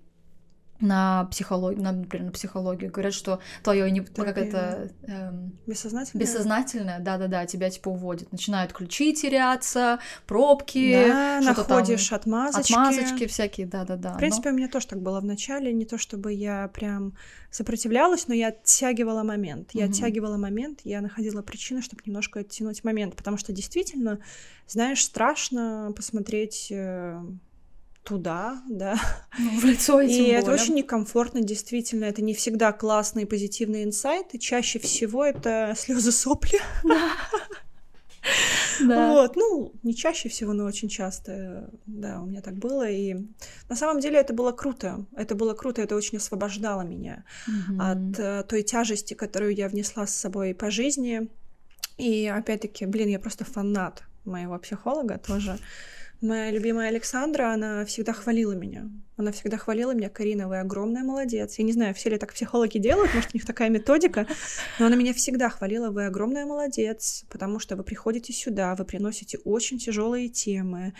на 0.79 1.25
психологию, 1.25 1.83
на, 1.83 1.91
например, 1.91 2.27
на 2.27 2.31
психологию. 2.31 2.91
Говорят, 2.91 3.13
что 3.13 3.39
твое 3.63 3.89
не 3.89 4.01
так, 4.01 4.25
как 4.25 4.37
это 4.37 4.91
эм, 5.03 5.57
бессознательное, 5.65 6.25
бессознательное, 6.25 6.99
да-да-да, 6.99 7.45
тебя 7.45 7.69
типа 7.69 7.89
уводит, 7.89 8.31
начинают 8.31 8.73
ключи 8.73 9.13
теряться, 9.13 9.99
пробки, 10.27 11.05
да, 11.07 11.41
находишь 11.41 12.07
там, 12.09 12.19
отмазочки, 12.19 12.73
отмазочки 12.73 13.27
всякие, 13.27 13.67
да-да-да. 13.67 14.13
В 14.13 14.17
принципе, 14.17 14.49
но... 14.49 14.55
у 14.55 14.57
меня 14.57 14.67
тоже 14.67 14.87
так 14.87 15.01
было 15.01 15.19
в 15.19 15.25
начале, 15.25 15.73
не 15.73 15.85
то 15.85 15.97
чтобы 15.97 16.33
я 16.33 16.67
прям 16.67 17.13
сопротивлялась, 17.49 18.27
но 18.27 18.33
я 18.33 18.49
оттягивала 18.49 19.23
момент, 19.23 19.71
я 19.73 19.85
угу. 19.85 19.91
оттягивала 19.91 20.37
момент, 20.37 20.81
я 20.83 21.01
находила 21.01 21.41
причину, 21.41 21.81
чтобы 21.81 22.03
немножко 22.05 22.41
оттянуть 22.41 22.83
момент, 22.83 23.15
потому 23.15 23.37
что 23.37 23.51
действительно, 23.51 24.19
знаешь, 24.67 25.03
страшно 25.03 25.91
посмотреть 25.95 26.67
э, 26.71 27.19
туда, 28.07 28.61
да. 28.69 28.97
Ну, 29.37 29.59
в 29.59 29.65
лицо 29.65 29.99
И 29.99 30.07
более. 30.07 30.31
это 30.35 30.51
очень 30.51 30.75
некомфортно, 30.75 31.41
действительно. 31.41 32.05
Это 32.05 32.21
не 32.21 32.33
всегда 32.33 32.71
классные 32.71 33.25
позитивные 33.25 33.83
инсайты. 33.83 34.37
Чаще 34.37 34.79
всего 34.79 35.25
это 35.25 35.73
слезы 35.77 36.11
сопли. 36.11 36.59
Да. 36.83 37.11
Да. 38.81 39.11
Вот, 39.13 39.37
ну, 39.37 39.71
не 39.83 39.95
чаще 39.95 40.27
всего, 40.27 40.51
но 40.51 40.65
очень 40.65 40.89
часто, 40.89 41.69
да, 41.85 42.21
у 42.21 42.25
меня 42.25 42.41
так 42.41 42.55
было. 42.55 42.87
И 42.89 43.15
на 43.69 43.75
самом 43.75 44.01
деле 44.01 44.19
это 44.19 44.33
было 44.33 44.51
круто. 44.51 45.05
Это 45.15 45.33
было 45.33 45.53
круто, 45.53 45.81
это 45.81 45.95
очень 45.95 46.17
освобождало 46.17 46.81
меня 46.81 47.23
угу. 47.47 47.81
от 47.81 47.97
uh, 47.97 48.43
той 48.43 48.63
тяжести, 48.63 49.13
которую 49.13 49.55
я 49.55 49.69
внесла 49.69 50.05
с 50.05 50.13
собой 50.13 50.53
по 50.53 50.69
жизни. 50.69 51.29
И 51.97 52.27
опять-таки, 52.27 52.85
блин, 52.85 53.07
я 53.07 53.19
просто 53.19 53.45
фанат 53.45 54.03
моего 54.25 54.59
психолога 54.59 55.17
тоже. 55.17 55.57
Моя 56.21 56.49
любимая 56.51 56.89
Александра, 56.89 57.53
она 57.53 57.85
всегда 57.85 58.13
хвалила 58.13 58.53
меня. 58.53 58.89
Она 59.17 59.31
всегда 59.31 59.57
хвалила 59.57 59.93
меня, 59.93 60.09
Карина, 60.09 60.47
вы 60.47 60.59
огромная 60.59 61.03
молодец. 61.03 61.57
Я 61.57 61.63
не 61.63 61.73
знаю, 61.73 61.93
все 61.93 62.09
ли 62.09 62.17
так 62.17 62.33
психологи 62.33 62.77
делают, 62.79 63.13
может, 63.13 63.31
у 63.33 63.37
них 63.37 63.45
такая 63.45 63.69
методика, 63.69 64.27
но 64.79 64.87
она 64.87 64.95
меня 64.95 65.13
всегда 65.13 65.49
хвалила, 65.49 65.89
вы 65.89 66.05
огромная 66.05 66.45
молодец, 66.45 67.23
потому 67.29 67.59
что 67.59 67.75
вы 67.75 67.83
приходите 67.83 68.33
сюда, 68.33 68.75
вы 68.75 68.85
приносите 68.85 69.37
очень 69.39 69.77
тяжелые 69.77 70.29
темы, 70.29 70.93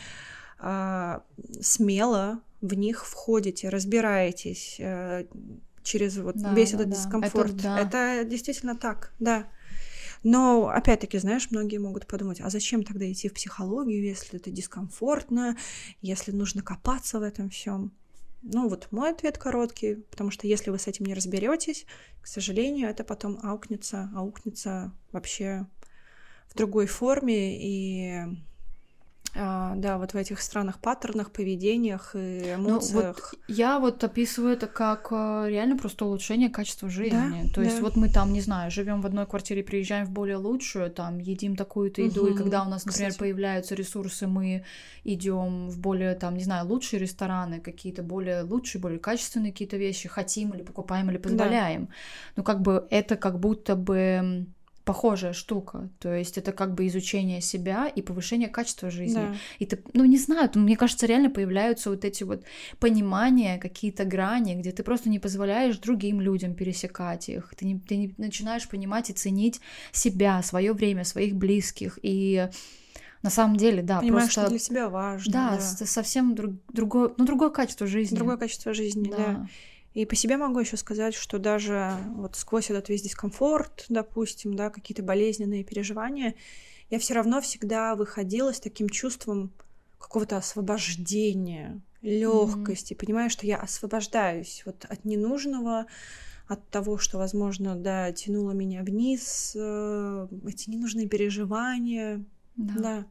а, 0.60 1.24
смело 1.62 2.42
в 2.62 2.74
них 2.74 3.06
входите, 3.06 3.70
разбираетесь 3.70 4.78
а, 4.80 5.26
через 5.84 6.18
вот 6.18 6.36
да, 6.38 6.54
весь 6.54 6.72
да, 6.72 6.78
этот 6.78 6.90
да. 6.90 6.96
дискомфорт. 6.96 7.54
Это, 7.54 7.64
да. 7.64 7.80
Это 7.80 8.30
действительно 8.30 8.76
так, 8.76 9.14
да. 9.20 9.48
Но, 10.24 10.70
опять-таки, 10.70 11.18
знаешь, 11.18 11.52
многие 11.52 11.78
могут 11.78 12.08
подумать, 12.08 12.42
а 12.42 12.50
зачем 12.50 12.84
тогда 12.84 13.10
идти 13.12 13.30
в 13.30 13.34
психологию, 13.34 14.04
если 14.04 14.40
это 14.40 14.52
дискомфортно, 14.52 15.58
если 16.02 16.32
нужно 16.32 16.62
копаться 16.62 17.20
в 17.20 17.24
этом 17.24 17.50
всем? 17.50 17.94
Ну 18.42 18.70
вот 18.70 18.88
мой 18.92 19.12
ответ 19.12 19.38
короткий, 19.38 19.96
потому 19.96 20.32
что 20.32 20.48
если 20.48 20.70
вы 20.70 20.80
с 20.80 20.88
этим 20.88 21.06
не 21.06 21.14
разберетесь, 21.14 21.86
к 22.22 22.28
сожалению, 22.28 22.90
это 22.90 23.04
потом 23.04 23.40
аукнется, 23.44 24.12
аукнется 24.16 24.94
вообще 25.12 25.68
в 26.48 26.56
другой 26.56 26.86
форме, 26.86 27.58
и 27.60 28.24
а, 29.36 29.76
да, 29.76 29.98
вот 29.98 30.14
в 30.14 30.18
этих 30.18 30.42
странных 30.42 30.80
паттернах, 30.80 31.32
поведениях 31.32 32.16
и 32.16 32.56
эмоциях. 32.56 32.94
Ну, 32.94 33.04
вот 33.04 33.40
я 33.48 33.80
вот 33.80 34.04
описываю 34.04 34.54
это 34.54 34.68
как 34.68 35.10
э, 35.12 35.46
реально 35.50 35.78
просто 35.78 36.06
улучшение 36.06 36.50
качества 36.50 36.90
жизни. 36.90 37.44
Да, 37.44 37.54
То 37.54 37.62
есть 37.62 37.78
да. 37.78 37.84
вот 37.84 37.96
мы 37.96 38.10
там, 38.10 38.34
не 38.34 38.42
знаю, 38.42 38.72
живем 38.72 39.02
в 39.02 39.06
одной 39.06 39.28
квартире, 39.28 39.64
приезжаем 39.64 40.06
в 40.06 40.12
более 40.12 40.38
лучшую, 40.38 40.90
там 40.90 41.20
едим 41.20 41.56
такую-то 41.56 42.02
еду, 42.02 42.24
угу, 42.24 42.34
и 42.34 42.38
когда 42.38 42.64
у 42.64 42.70
нас, 42.70 42.86
например, 42.86 43.12
кстати. 43.12 43.20
появляются 43.20 43.76
ресурсы, 43.76 44.28
мы 44.28 44.64
идем 45.04 45.70
в 45.70 45.80
более 45.80 46.16
там, 46.16 46.36
не 46.36 46.44
знаю, 46.44 46.68
лучшие 46.68 47.00
рестораны, 47.00 47.60
какие-то 47.60 48.04
более 48.04 48.42
лучшие, 48.42 48.82
более 48.82 49.00
качественные 49.00 49.52
какие-то 49.52 49.78
вещи 49.78 50.10
хотим 50.10 50.52
или 50.52 50.64
покупаем 50.64 51.10
или 51.12 51.18
позволяем. 51.18 51.86
Да. 51.86 51.92
Ну 52.38 52.44
как 52.44 52.62
бы 52.62 52.88
это 52.90 53.16
как 53.18 53.40
будто 53.40 53.76
бы 53.76 54.48
похожая 54.88 55.34
штука. 55.34 55.90
То 56.00 56.14
есть 56.14 56.38
это 56.38 56.54
как 56.54 56.74
бы 56.74 56.88
изучение 56.88 57.42
себя 57.42 57.90
и 57.90 58.02
повышение 58.02 58.48
качества 58.48 58.90
жизни. 58.90 59.16
Да. 59.16 59.36
И 59.60 59.66
ты, 59.66 59.84
ну 59.94 60.06
не 60.06 60.18
знаю, 60.18 60.50
мне 60.56 60.78
кажется, 60.78 61.06
реально 61.06 61.30
появляются 61.30 61.90
вот 61.90 62.06
эти 62.06 62.24
вот 62.24 62.44
понимания, 62.80 63.58
какие-то 63.58 64.06
грани, 64.06 64.56
где 64.56 64.72
ты 64.72 64.84
просто 64.84 65.10
не 65.10 65.20
позволяешь 65.20 65.78
другим 65.78 66.22
людям 66.22 66.56
пересекать 66.56 67.28
их. 67.28 67.54
Ты 67.58 67.66
не, 67.66 67.80
ты 67.80 67.98
не 67.98 68.16
начинаешь 68.18 68.70
понимать 68.70 69.10
и 69.10 69.14
ценить 69.14 69.60
себя, 69.92 70.42
свое 70.42 70.72
время, 70.72 71.04
своих 71.04 71.36
близких. 71.36 72.00
И 72.02 72.48
на 73.24 73.30
самом 73.30 73.58
деле, 73.58 73.82
да, 73.82 74.00
Понимаешь, 74.00 74.34
просто... 74.34 74.42
что 74.42 74.50
для 74.52 74.60
себя 74.60 74.90
важно. 74.90 75.34
Да, 75.34 75.58
да. 75.58 75.86
совсем 75.86 76.34
друг, 76.34 76.54
другое, 76.70 77.12
ну, 77.18 77.26
другое 77.26 77.50
качество 77.50 77.88
жизни. 77.88 78.16
Другое 78.16 78.38
качество 78.38 78.74
жизни, 78.74 79.10
да. 79.10 79.18
да. 79.18 79.48
И 79.98 80.06
по 80.06 80.16
себе 80.16 80.38
могу 80.38 80.60
еще 80.60 80.78
сказать, 80.78 81.16
что 81.16 81.40
даже 81.40 81.92
вот 82.18 82.36
сквозь 82.36 82.70
этот 82.70 82.88
весь 82.88 83.02
дискомфорт, 83.02 83.86
допустим, 83.90 84.56
да, 84.56 84.70
какие-то 84.70 85.02
болезненные 85.02 85.64
переживания, 85.64 86.36
я 86.92 87.00
все 87.00 87.16
равно 87.16 87.42
всегда 87.42 87.96
выходила 87.96 88.54
с 88.54 88.60
таким 88.60 88.90
чувством 88.90 89.50
какого-то 89.98 90.38
освобождения, 90.38 91.82
легкости, 92.04 92.94
mm-hmm. 92.94 92.98
понимаю, 93.00 93.32
что 93.32 93.48
я 93.48 93.58
освобождаюсь 93.58 94.62
вот 94.68 94.86
от 94.88 95.04
ненужного, 95.04 95.88
от 96.48 96.64
того, 96.70 97.00
что, 97.00 97.18
возможно, 97.18 97.76
да, 97.76 98.12
тянуло 98.12 98.52
меня 98.52 98.84
вниз, 98.84 99.54
э, 99.56 100.28
эти 100.48 100.70
ненужные 100.70 101.08
переживания. 101.08 102.24
Да. 102.56 102.74
да. 102.78 103.06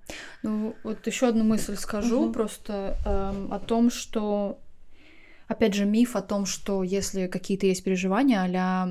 Ну, 0.45 0.76
вот 0.84 1.05
еще 1.05 1.26
одну 1.26 1.43
мысль 1.43 1.74
скажу, 1.74 2.28
uh-huh. 2.28 2.32
просто 2.32 2.97
эм, 3.05 3.53
о 3.53 3.59
том, 3.59 3.91
что 3.91 4.61
опять 5.49 5.74
же, 5.74 5.84
миф 5.84 6.16
о 6.16 6.22
том, 6.22 6.47
что 6.47 6.82
если 6.82 7.26
какие-то 7.26 7.66
есть 7.66 7.84
переживания, 7.84 8.40
а 8.42 8.88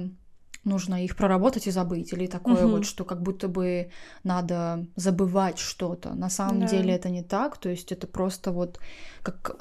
нужно 0.64 1.04
их 1.04 1.16
проработать 1.16 1.68
и 1.68 1.72
забыть, 1.72 2.12
или 2.12 2.26
такое 2.26 2.66
угу. 2.66 2.78
вот, 2.78 2.86
что 2.86 3.06
как 3.06 3.22
будто 3.22 3.48
бы 3.48 3.92
надо 4.24 4.88
забывать 4.96 5.60
что-то. 5.60 6.14
На 6.14 6.30
самом 6.30 6.62
да. 6.62 6.68
деле 6.68 6.94
это 6.94 7.10
не 7.10 7.24
так, 7.24 7.58
то 7.58 7.70
есть 7.70 7.92
это 7.92 8.08
просто 8.08 8.52
вот 8.52 8.80
как, 9.22 9.56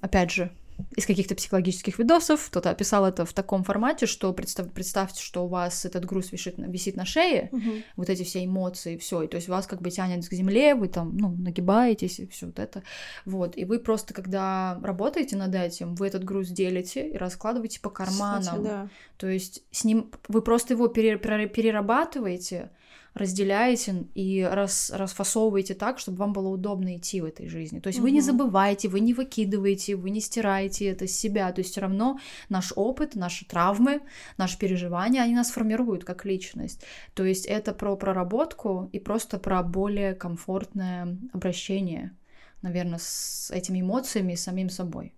опять 0.00 0.30
же, 0.30 0.50
из 0.96 1.06
каких-то 1.06 1.34
психологических 1.34 1.98
видосов, 1.98 2.48
кто-то 2.48 2.70
описал 2.70 3.04
это 3.06 3.24
в 3.24 3.32
таком 3.32 3.64
формате, 3.64 4.06
что 4.06 4.32
представь, 4.32 4.70
представьте, 4.72 5.22
что 5.22 5.44
у 5.44 5.48
вас 5.48 5.84
этот 5.84 6.04
груз 6.04 6.32
висит, 6.32 6.54
висит 6.58 6.96
на 6.96 7.04
шее, 7.04 7.48
угу. 7.52 7.70
вот 7.96 8.08
эти 8.08 8.22
все 8.22 8.44
эмоции, 8.44 8.96
все, 8.96 9.22
и 9.22 9.28
то 9.28 9.36
есть 9.36 9.48
вас 9.48 9.66
как 9.66 9.82
бы 9.82 9.90
тянет 9.90 10.26
к 10.28 10.32
земле, 10.32 10.74
вы 10.74 10.88
там, 10.88 11.16
ну, 11.16 11.30
нагибаетесь, 11.30 12.20
и 12.20 12.26
все 12.28 12.46
вот 12.46 12.58
это, 12.58 12.82
вот, 13.24 13.56
и 13.56 13.64
вы 13.64 13.78
просто, 13.80 14.14
когда 14.14 14.78
работаете 14.82 15.36
над 15.36 15.54
этим, 15.54 15.94
вы 15.94 16.06
этот 16.06 16.24
груз 16.24 16.48
делите 16.48 17.08
и 17.08 17.16
раскладываете 17.16 17.80
по 17.80 17.90
карманам, 17.90 18.42
Кстати, 18.42 18.62
да. 18.62 18.88
то 19.16 19.28
есть 19.28 19.62
с 19.70 19.84
ним, 19.84 20.10
вы 20.28 20.42
просто 20.42 20.74
его 20.74 20.88
перерабатываете, 20.88 22.70
разделяете 23.14 24.04
и 24.14 24.42
рас, 24.42 24.90
расфасовываете 24.94 25.74
так, 25.74 25.98
чтобы 25.98 26.18
вам 26.18 26.32
было 26.32 26.48
удобно 26.48 26.96
идти 26.96 27.20
в 27.20 27.24
этой 27.24 27.48
жизни. 27.48 27.80
То 27.80 27.88
есть 27.88 27.98
угу. 27.98 28.06
вы 28.06 28.10
не 28.12 28.20
забываете, 28.20 28.88
вы 28.88 29.00
не 29.00 29.14
выкидываете, 29.14 29.96
вы 29.96 30.10
не 30.10 30.20
стираете 30.20 30.86
это 30.86 31.06
с 31.06 31.12
себя. 31.12 31.50
То 31.52 31.60
есть 31.60 31.72
все 31.72 31.80
равно 31.80 32.18
наш 32.48 32.72
опыт, 32.76 33.14
наши 33.14 33.44
травмы, 33.44 34.00
наши 34.36 34.58
переживания, 34.58 35.22
они 35.22 35.34
нас 35.34 35.50
формируют 35.50 36.04
как 36.04 36.24
личность. 36.24 36.84
То 37.14 37.24
есть 37.24 37.46
это 37.46 37.72
про 37.72 37.96
проработку 37.96 38.88
и 38.92 38.98
просто 38.98 39.38
про 39.38 39.62
более 39.62 40.14
комфортное 40.14 41.18
обращение, 41.32 42.16
наверное, 42.62 42.98
с 43.00 43.50
этими 43.50 43.80
эмоциями 43.80 44.34
и 44.34 44.36
самим 44.36 44.70
собой. 44.70 45.14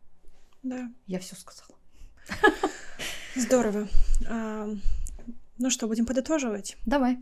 Да. 0.63 0.91
Я 1.07 1.19
все 1.19 1.37
сказала. 1.37 1.77
Здорово. 3.37 3.89
А, 4.29 4.69
ну 5.59 5.71
что, 5.71 5.87
будем 5.87 6.07
подытоживать? 6.07 6.77
Давай. 6.87 7.19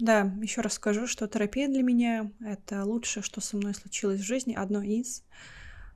Да, 0.00 0.20
еще 0.40 0.62
раз 0.62 0.74
скажу, 0.74 1.06
что 1.06 1.28
терапия 1.28 1.68
для 1.68 1.82
меня— 1.82 2.32
это 2.40 2.84
лучшее, 2.84 3.22
что 3.22 3.42
со 3.42 3.58
мной 3.58 3.74
случилось 3.74 4.20
в 4.20 4.24
жизни, 4.24 4.54
одно 4.54 4.82
из. 4.82 5.24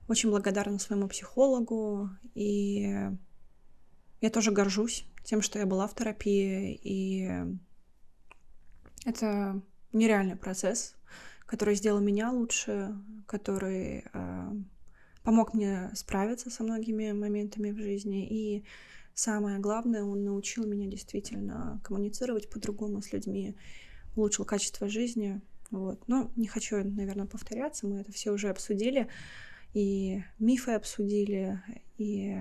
Очень 0.08 0.28
благодарна 0.28 0.78
своему 0.78 1.08
психологу, 1.08 2.10
и 2.34 3.10
я 4.20 4.30
тоже 4.30 4.52
горжусь 4.52 5.06
тем, 5.24 5.40
что 5.40 5.58
я 5.58 5.64
была 5.64 5.86
в 5.86 5.94
терапии, 5.94 6.78
и 6.82 7.30
это 9.06 9.62
нереальный 9.92 10.36
процесс, 10.36 10.96
который 11.46 11.74
сделал 11.74 12.00
меня 12.00 12.30
лучше, 12.30 12.94
который 13.26 14.04
э, 14.12 14.52
помог 15.22 15.54
мне 15.54 15.90
справиться 15.94 16.50
со 16.50 16.62
многими 16.62 17.12
моментами 17.12 17.70
в 17.70 17.78
жизни, 17.78 18.26
и 18.28 18.64
самое 19.14 19.58
главное, 19.58 20.02
он 20.04 20.24
научил 20.24 20.66
меня 20.66 20.86
действительно 20.86 21.80
коммуницировать 21.84 22.50
по-другому 22.50 23.00
с 23.00 23.12
людьми, 23.12 23.56
улучшил 24.16 24.44
качество 24.44 24.88
жизни. 24.88 25.40
Вот. 25.70 26.06
Но 26.06 26.30
не 26.36 26.46
хочу, 26.46 26.76
наверное, 26.76 27.26
повторяться, 27.26 27.86
мы 27.86 28.00
это 28.00 28.12
все 28.12 28.30
уже 28.32 28.48
обсудили, 28.48 29.08
и 29.72 30.22
мифы 30.38 30.72
обсудили, 30.72 31.60
и 31.96 32.36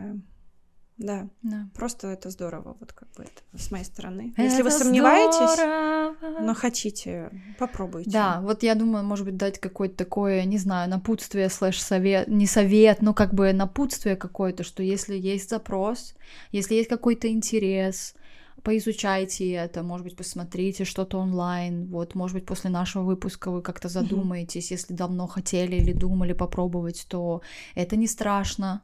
да, 0.98 1.28
да, 1.41 1.70
просто 1.74 2.08
это 2.08 2.30
здорово, 2.30 2.78
вот 2.80 2.94
как 2.94 3.10
бы 3.14 3.24
это 3.24 3.41
с 3.58 3.72
моей 3.72 3.84
стороны. 3.84 4.32
Это 4.34 4.44
Если 4.44 4.62
вы 4.62 4.70
сомневаетесь, 4.70 5.54
здорово. 5.56 6.39
но 6.41 6.54
хотите, 6.54 7.32
попробуйте. 7.58 8.12
Да, 8.12 8.41
вот 8.41 8.64
я 8.64 8.76
думаю, 8.76 9.04
может 9.04 9.26
быть, 9.26 9.36
дать 9.36 9.60
какое-то 9.60 9.96
такое, 9.96 10.44
не 10.46 10.58
знаю, 10.58 10.89
напутствие 10.89 11.50
слэш 11.50 11.82
совет, 11.82 12.28
не 12.28 12.46
совет, 12.46 13.02
но 13.02 13.14
как 13.14 13.34
бы 13.34 13.52
напутствие 13.54 14.16
какое-то, 14.16 14.64
что 14.64 14.84
если 14.84 15.16
есть 15.16 15.50
запрос, 15.50 16.16
если 16.52 16.76
есть 16.76 16.89
какой-то 16.89 17.28
интерес, 17.28 18.14
поизучайте 18.62 19.52
это, 19.52 19.84
может 19.84 20.06
быть, 20.06 20.16
посмотрите 20.16 20.86
что-то 20.86 21.18
онлайн, 21.18 21.88
вот, 21.88 22.16
может 22.16 22.36
быть, 22.36 22.46
после 22.46 22.70
нашего 22.70 23.04
выпуска 23.04 23.52
вы 23.52 23.62
как-то 23.62 23.89
задумаетесь, 23.89 24.72
mm-hmm. 24.72 24.76
если 24.76 24.94
давно 24.94 25.28
хотели 25.28 25.76
или 25.76 25.91
думали 25.91 26.34
попробовать, 26.34 27.06
то 27.10 27.41
это 27.76 27.96
не 27.96 28.08
страшно, 28.08 28.82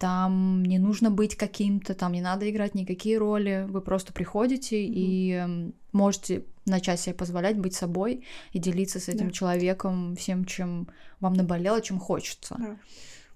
там 0.00 0.62
не 0.62 0.78
нужно 0.78 1.10
быть 1.10 1.36
каким-то, 1.36 1.92
там 1.92 2.12
не 2.12 2.22
надо 2.22 2.50
играть 2.50 2.74
никакие 2.74 3.18
роли, 3.18 3.66
вы 3.68 3.82
просто 3.82 4.14
приходите 4.14 4.82
mm-hmm. 4.82 4.92
и 4.94 5.72
можете 5.92 6.46
начать 6.64 7.00
себе 7.00 7.14
позволять 7.14 7.58
быть 7.58 7.74
собой 7.74 8.24
и 8.52 8.58
делиться 8.58 8.98
с 8.98 9.08
этим 9.08 9.26
да. 9.26 9.32
человеком 9.32 10.16
всем, 10.16 10.46
чем 10.46 10.88
вам 11.20 11.34
наболело, 11.34 11.82
чем 11.82 11.98
хочется. 11.98 12.56
Да. 12.58 12.76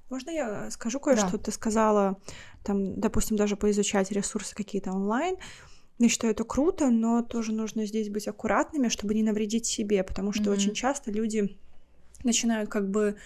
Можно 0.09 0.31
я 0.31 0.71
скажу 0.71 1.01
кое-что? 1.01 1.33
Да. 1.33 1.39
Ты 1.39 1.53
сказала, 1.53 2.17
там, 2.62 2.99
допустим, 2.99 3.37
даже 3.37 3.57
поизучать 3.57 4.11
ресурсы 4.11 4.55
какие-то 4.55 4.91
онлайн. 4.91 5.37
Я 5.99 6.09
считаю, 6.09 6.33
это 6.33 6.45
круто, 6.45 6.89
но 6.89 7.23
тоже 7.23 7.53
нужно 7.53 7.85
здесь 7.85 8.09
быть 8.09 8.27
аккуратными, 8.27 8.89
чтобы 8.89 9.12
не 9.12 9.23
навредить 9.23 9.67
себе, 9.67 10.03
потому 10.03 10.33
что 10.33 10.45
mm-hmm. 10.45 10.55
очень 10.55 10.73
часто 10.73 11.12
люди 11.12 11.59
начинают 12.23 12.71
как 12.71 12.91
бы 12.91 13.17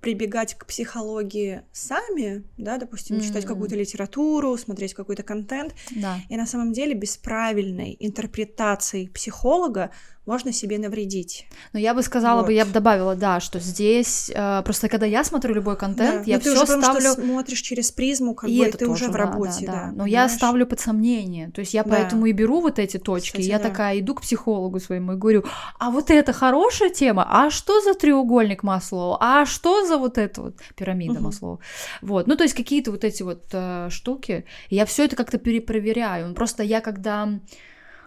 прибегать 0.00 0.54
к 0.54 0.66
психологии 0.66 1.62
сами, 1.72 2.44
да, 2.56 2.78
допустим, 2.78 3.16
mm-hmm. 3.16 3.26
читать 3.26 3.44
какую-то 3.44 3.76
литературу, 3.76 4.56
смотреть 4.56 4.94
какой-то 4.94 5.22
контент, 5.22 5.74
да. 5.90 6.16
и 6.28 6.36
на 6.36 6.46
самом 6.46 6.72
деле 6.72 6.94
без 6.94 7.16
правильной 7.16 7.96
интерпретации 7.98 9.06
психолога 9.06 9.90
можно 10.28 10.52
себе 10.52 10.78
навредить. 10.78 11.46
Но 11.72 11.80
я 11.80 11.94
бы 11.94 12.02
сказала 12.02 12.40
вот. 12.40 12.48
бы, 12.48 12.52
я 12.52 12.66
бы 12.66 12.70
добавила, 12.70 13.14
да, 13.16 13.40
что 13.40 13.60
здесь 13.60 14.30
э, 14.32 14.62
просто 14.62 14.90
когда 14.90 15.06
я 15.06 15.24
смотрю 15.24 15.54
любой 15.54 15.78
контент, 15.78 16.26
да. 16.26 16.30
я 16.30 16.38
все 16.38 16.54
ставлю. 16.66 17.00
Что 17.00 17.14
смотришь 17.14 17.60
через 17.62 17.90
призму, 17.90 18.34
как 18.34 18.50
и 18.50 18.58
бы 18.58 18.66
это 18.66 18.76
ты 18.76 18.84
тоже, 18.84 19.04
уже 19.04 19.12
в 19.12 19.16
работе, 19.16 19.64
да. 19.64 19.72
да, 19.72 19.72
да. 19.72 19.86
Но 19.86 19.90
понимаешь? 20.04 20.12
я 20.12 20.28
ставлю 20.28 20.66
под 20.66 20.80
сомнение, 20.80 21.50
то 21.50 21.60
есть 21.60 21.72
я 21.72 21.82
да. 21.82 21.90
поэтому 21.90 22.26
и 22.26 22.32
беру 22.32 22.60
вот 22.60 22.78
эти 22.78 22.98
точки, 22.98 23.38
Кстати, 23.38 23.46
я 23.46 23.58
да. 23.58 23.70
такая 23.70 24.00
иду 24.00 24.14
к 24.14 24.20
психологу 24.20 24.78
своему 24.80 25.14
и 25.14 25.16
говорю, 25.16 25.44
а 25.78 25.90
вот 25.90 26.10
это 26.10 26.34
хорошая 26.34 26.90
тема, 26.90 27.26
а 27.26 27.48
что 27.48 27.80
за 27.80 27.94
треугольник 27.94 28.62
Маслоу, 28.62 29.16
а 29.18 29.46
что 29.46 29.86
за 29.88 29.98
вот 29.98 30.18
это 30.18 30.42
вот, 30.42 30.56
пирамида 30.76 31.20
Маслоу. 31.20 31.60
Вот, 32.02 32.26
ну 32.26 32.36
то 32.36 32.44
есть 32.44 32.54
какие-то 32.54 32.90
вот 32.90 33.04
эти 33.04 33.22
вот 33.22 33.44
э, 33.52 33.88
штуки, 33.90 34.44
я 34.70 34.84
все 34.84 35.04
это 35.04 35.16
как-то 35.16 35.38
перепроверяю, 35.38 36.28
ну, 36.28 36.34
просто 36.34 36.62
я 36.62 36.80
когда, 36.80 37.40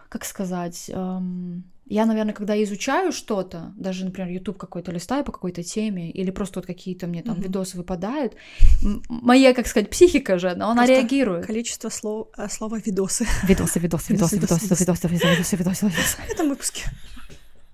как 0.08 0.24
сказать... 0.24 0.90
Эм... 0.92 1.64
Я, 1.86 2.06
наверное, 2.06 2.32
когда 2.32 2.62
изучаю 2.62 3.12
что-то, 3.12 3.74
даже, 3.76 4.04
например, 4.06 4.30
YouTube 4.30 4.56
какой-то 4.56 4.92
листаю 4.92 5.24
по 5.24 5.32
какой-то 5.32 5.62
теме, 5.62 6.10
или 6.10 6.30
просто 6.30 6.60
вот 6.60 6.66
какие-то 6.66 7.06
мне 7.06 7.22
там 7.22 7.36
mm-hmm. 7.36 7.42
видосы 7.42 7.76
выпадают, 7.76 8.34
моя, 9.08 9.52
как 9.52 9.66
сказать, 9.66 9.90
психика 9.90 10.38
же, 10.38 10.54
но 10.54 10.70
она 10.70 10.86
просто 10.86 10.94
реагирует. 10.94 11.44
Количество 11.44 11.90
слов, 11.90 12.28
э, 12.38 12.48
слова 12.48 12.78
видосы. 12.78 13.26
Видосы, 13.46 13.78
видосы, 13.78 14.12
видосы, 14.14 14.36
видосы, 14.36 14.66
видосы, 14.68 15.08
видосы, 15.08 15.56
видосы, 15.56 15.86
видосы. 15.86 16.16
Это 16.30 16.44
выпуски. 16.44 16.84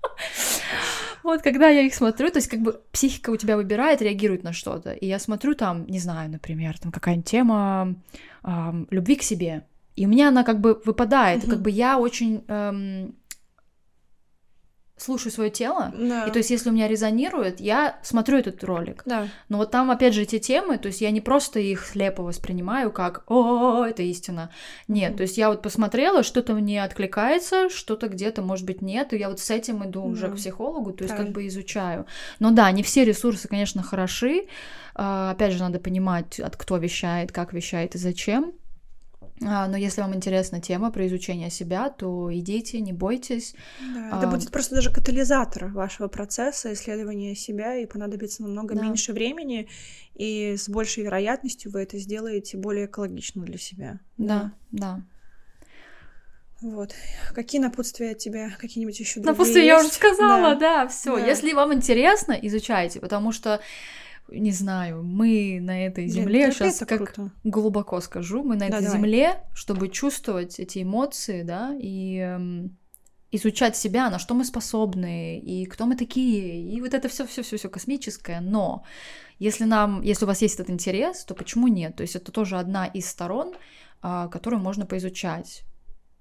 Вот 1.29 1.41
когда 1.41 1.69
я 1.69 1.81
их 1.81 1.93
смотрю, 1.93 2.29
то 2.29 2.37
есть 2.37 2.47
как 2.47 2.61
бы 2.61 2.81
психика 2.91 3.29
у 3.29 3.37
тебя 3.37 3.55
выбирает, 3.55 4.01
реагирует 4.01 4.43
на 4.43 4.53
что-то. 4.53 4.91
И 4.91 5.07
я 5.07 5.19
смотрю 5.19 5.55
там, 5.55 5.85
не 5.87 5.99
знаю, 5.99 6.29
например, 6.29 6.77
там 6.77 6.91
какая-нибудь 6.91 7.29
тема 7.29 7.95
э, 8.43 8.49
любви 8.89 9.15
к 9.15 9.23
себе. 9.23 9.65
И 9.95 10.05
у 10.05 10.09
меня 10.09 10.29
она 10.29 10.43
как 10.43 10.61
бы 10.61 10.81
выпадает. 10.85 11.43
Mm-hmm. 11.43 11.49
Как 11.49 11.61
бы 11.61 11.69
я 11.69 11.99
очень 11.99 12.43
эм, 12.47 13.15
слушаю 14.99 15.31
свое 15.31 15.49
тело, 15.49 15.93
да. 15.97 16.25
и 16.25 16.31
то 16.31 16.37
есть 16.37 16.49
если 16.49 16.69
у 16.69 16.73
меня 16.73 16.87
резонирует, 16.87 17.59
я 17.59 17.99
смотрю 18.03 18.37
этот 18.37 18.63
ролик. 18.63 19.03
Да. 19.05 19.27
Но 19.47 19.57
вот 19.57 19.71
там 19.71 19.89
опять 19.91 20.13
же 20.13 20.23
эти 20.23 20.39
темы, 20.39 20.77
то 20.77 20.87
есть 20.87 21.01
я 21.01 21.11
не 21.11 21.21
просто 21.21 21.59
их 21.59 21.85
слепо 21.85 22.23
воспринимаю 22.23 22.91
как 22.91 23.23
«О, 23.27 23.85
это 23.85 24.03
истина». 24.03 24.49
Нет, 24.87 25.13
mm. 25.13 25.17
то 25.17 25.23
есть 25.23 25.37
я 25.37 25.49
вот 25.49 25.61
посмотрела, 25.61 26.23
что-то 26.23 26.53
мне 26.53 26.83
откликается, 26.83 27.69
что-то 27.69 28.09
где-то, 28.09 28.41
может 28.41 28.65
быть, 28.65 28.81
нет, 28.81 29.13
и 29.13 29.17
я 29.17 29.29
вот 29.29 29.39
с 29.39 29.49
этим 29.49 29.83
иду 29.85 30.01
mm. 30.01 30.11
уже 30.11 30.29
к 30.29 30.35
психологу, 30.35 30.91
то 30.91 31.03
есть 31.03 31.15
Правильно. 31.15 31.27
как 31.27 31.35
бы 31.35 31.47
изучаю. 31.47 32.05
Но 32.39 32.51
да, 32.51 32.69
не 32.71 32.83
все 32.83 33.05
ресурсы, 33.05 33.47
конечно, 33.47 33.81
хороши. 33.83 34.47
А, 34.95 35.31
опять 35.31 35.53
же, 35.53 35.59
надо 35.59 35.79
понимать, 35.79 36.39
от 36.39 36.57
кто 36.57 36.77
вещает, 36.77 37.31
как 37.31 37.53
вещает 37.53 37.95
и 37.95 37.97
зачем. 37.97 38.53
А, 39.41 39.67
но 39.67 39.77
если 39.77 40.01
вам 40.01 40.13
интересна 40.13 40.59
тема 40.59 40.91
про 40.91 41.07
изучение 41.07 41.49
себя, 41.49 41.89
то 41.89 42.29
идите, 42.33 42.81
не 42.81 42.91
бойтесь. 42.91 43.55
Да, 43.93 44.17
это 44.17 44.27
а... 44.27 44.31
будет 44.31 44.51
просто 44.51 44.75
даже 44.75 44.91
катализатор 44.91 45.67
вашего 45.67 46.07
процесса 46.07 46.73
исследования 46.73 47.35
себя, 47.35 47.75
и 47.75 47.85
понадобится 47.85 48.43
намного 48.43 48.75
да. 48.75 48.81
меньше 48.81 49.13
времени, 49.13 49.69
и 50.15 50.55
с 50.57 50.67
большей 50.67 51.03
вероятностью 51.03 51.71
вы 51.71 51.81
это 51.83 51.97
сделаете 51.97 52.57
более 52.57 52.85
экологично 52.85 53.43
для 53.43 53.57
себя. 53.57 53.99
Да, 54.17 54.53
да. 54.71 54.95
да. 54.95 55.03
Вот. 56.61 56.93
Какие 57.33 57.61
напутствия 57.61 58.11
от 58.11 58.17
тебя? 58.17 58.49
Какие-нибудь 58.59 58.99
еще 58.99 59.21
другие 59.21 59.31
Напутствия 59.31 59.61
есть? 59.61 59.67
я 59.67 59.79
уже 59.79 59.87
сказала, 59.87 60.55
да, 60.55 60.83
да 60.83 60.87
все. 60.89 61.15
Да. 61.15 61.25
Если 61.25 61.53
вам 61.53 61.73
интересно, 61.73 62.33
изучайте, 62.33 62.99
потому 62.99 63.31
что 63.31 63.61
не 64.31 64.51
знаю, 64.51 65.03
мы 65.03 65.59
на 65.61 65.85
этой 65.85 66.07
земле, 66.07 66.47
Блин, 66.47 66.51
сейчас 66.51 66.79
как 66.79 67.13
круто. 67.13 67.31
глубоко 67.43 68.01
скажу, 68.01 68.43
мы 68.43 68.55
на 68.55 68.61
да, 68.61 68.77
этой 68.77 68.85
давай. 68.85 68.97
земле, 68.97 69.43
чтобы 69.53 69.89
чувствовать 69.89 70.59
эти 70.59 70.83
эмоции, 70.83 71.43
да, 71.43 71.75
и 71.79 72.17
эм, 72.17 72.77
изучать 73.31 73.75
себя, 73.75 74.09
на 74.09 74.19
что 74.19 74.33
мы 74.33 74.45
способны, 74.45 75.39
и 75.39 75.65
кто 75.65 75.85
мы 75.85 75.95
такие, 75.95 76.63
и 76.63 76.81
вот 76.81 76.93
это 76.93 77.09
все, 77.09 77.25
все, 77.25 77.43
все, 77.43 77.57
все 77.57 77.69
космическое. 77.69 78.41
Но 78.41 78.83
если 79.37 79.65
нам, 79.65 80.01
если 80.01 80.25
у 80.25 80.27
вас 80.27 80.41
есть 80.41 80.55
этот 80.55 80.69
интерес, 80.69 81.25
то 81.25 81.35
почему 81.35 81.67
нет? 81.67 81.95
То 81.95 82.01
есть 82.01 82.15
это 82.15 82.31
тоже 82.31 82.57
одна 82.57 82.85
из 82.85 83.09
сторон, 83.09 83.53
а, 84.01 84.27
которую 84.27 84.61
можно 84.61 84.85
поизучать 84.85 85.63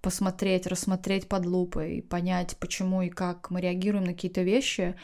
посмотреть, 0.00 0.66
рассмотреть 0.66 1.28
под 1.28 1.44
лупой, 1.46 2.02
понять, 2.08 2.56
почему 2.58 3.02
и 3.02 3.08
как 3.08 3.50
мы 3.50 3.60
реагируем 3.60 4.04
на 4.04 4.12
какие-то 4.12 4.42
вещи 4.42 4.94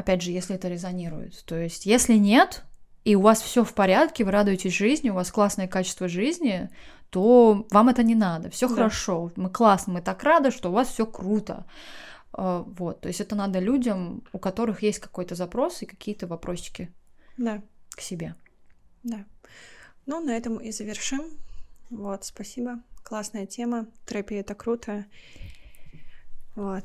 опять 0.00 0.22
же, 0.22 0.30
если 0.30 0.56
это 0.56 0.68
резонирует. 0.68 1.44
То 1.44 1.56
есть, 1.56 1.86
если 1.86 2.14
нет, 2.14 2.64
и 3.04 3.14
у 3.14 3.20
вас 3.20 3.40
все 3.40 3.64
в 3.64 3.74
порядке, 3.74 4.24
вы 4.24 4.30
радуетесь 4.30 4.74
жизни, 4.74 5.10
у 5.10 5.14
вас 5.14 5.30
классное 5.30 5.68
качество 5.68 6.08
жизни, 6.08 6.70
то 7.10 7.66
вам 7.70 7.88
это 7.88 8.02
не 8.02 8.14
надо. 8.14 8.50
Все 8.50 8.68
да. 8.68 8.74
хорошо, 8.74 9.30
мы 9.36 9.50
классно, 9.50 9.94
мы 9.94 10.02
так 10.02 10.22
рады, 10.22 10.50
что 10.50 10.70
у 10.70 10.72
вас 10.72 10.88
все 10.88 11.06
круто. 11.06 11.66
А, 12.32 12.62
вот, 12.62 13.00
то 13.00 13.08
есть 13.08 13.20
это 13.20 13.36
надо 13.36 13.58
людям, 13.58 14.22
у 14.32 14.38
которых 14.38 14.82
есть 14.82 14.98
какой-то 14.98 15.34
запрос 15.34 15.82
и 15.82 15.86
какие-то 15.86 16.26
вопросики 16.26 16.90
да. 17.36 17.62
к 17.90 18.00
себе. 18.00 18.34
Да. 19.02 19.24
Ну, 20.06 20.20
на 20.20 20.36
этом 20.36 20.56
и 20.58 20.72
завершим. 20.72 21.22
Вот, 21.90 22.24
спасибо. 22.24 22.80
Классная 23.02 23.46
тема. 23.46 23.86
Терапия— 24.06 24.40
это 24.42 24.54
круто. 24.54 25.04
Вот. 26.60 26.84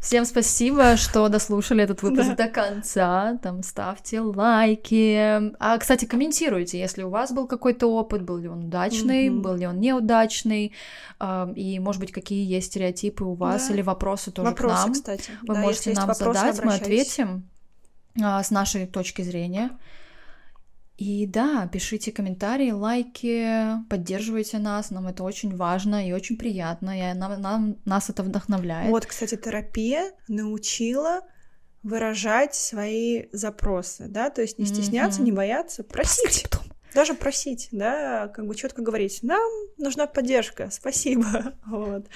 Всем 0.00 0.24
спасибо, 0.24 0.96
что 0.96 1.28
дослушали 1.28 1.84
этот 1.84 2.02
выпуск 2.02 2.34
до 2.34 2.48
конца. 2.48 3.38
Там 3.42 3.62
ставьте 3.62 4.20
лайки. 4.20 5.52
А, 5.60 5.78
кстати, 5.78 6.04
комментируйте, 6.04 6.80
если 6.80 7.04
у 7.04 7.10
вас 7.10 7.30
был 7.30 7.46
какой-то 7.46 7.86
опыт, 7.86 8.22
был 8.22 8.38
ли 8.38 8.48
он 8.48 8.64
удачный, 8.64 9.28
mm-hmm. 9.28 9.40
был 9.40 9.54
ли 9.54 9.66
он 9.68 9.78
неудачный, 9.78 10.72
э, 11.20 11.52
и, 11.54 11.78
может 11.78 12.00
быть, 12.00 12.10
какие 12.10 12.44
есть 12.44 12.68
стереотипы 12.68 13.22
у 13.22 13.34
вас 13.34 13.68
да. 13.68 13.74
или 13.74 13.82
вопросы 13.82 14.32
тоже 14.32 14.48
вопросы, 14.48 14.74
к 14.74 14.78
нам. 14.78 14.92
кстати. 14.94 15.30
Вы 15.42 15.54
да, 15.54 15.60
можете 15.60 15.92
нам 15.92 16.08
вопросы, 16.08 16.40
задать, 16.40 16.64
мы 16.64 16.74
ответим 16.74 17.48
э, 18.16 18.42
с 18.42 18.50
нашей 18.50 18.86
точки 18.88 19.22
зрения. 19.22 19.70
И 21.00 21.24
да, 21.24 21.66
пишите 21.66 22.12
комментарии, 22.12 22.72
лайки, 22.72 23.82
поддерживайте 23.88 24.58
нас, 24.58 24.90
нам 24.90 25.06
это 25.06 25.24
очень 25.24 25.56
важно 25.56 26.06
и 26.06 26.12
очень 26.12 26.36
приятно, 26.36 26.90
и 26.90 27.14
нам, 27.14 27.40
нам, 27.40 27.76
нас 27.86 28.10
это 28.10 28.22
вдохновляет. 28.22 28.90
Вот, 28.90 29.06
кстати, 29.06 29.34
терапия 29.34 30.12
научила 30.28 31.22
выражать 31.82 32.54
свои 32.54 33.28
запросы, 33.32 34.08
да, 34.08 34.28
то 34.28 34.42
есть 34.42 34.58
не 34.58 34.66
стесняться, 34.66 35.22
mm-hmm. 35.22 35.24
не 35.24 35.32
бояться, 35.32 35.84
просить. 35.84 36.44
Даже 36.94 37.14
просить, 37.14 37.68
да, 37.72 38.28
как 38.28 38.46
бы 38.46 38.54
четко 38.54 38.82
говорить, 38.82 39.20
нам 39.22 39.48
нужна 39.78 40.06
поддержка, 40.06 40.70
спасибо, 40.72 41.54
вот, 41.66 42.06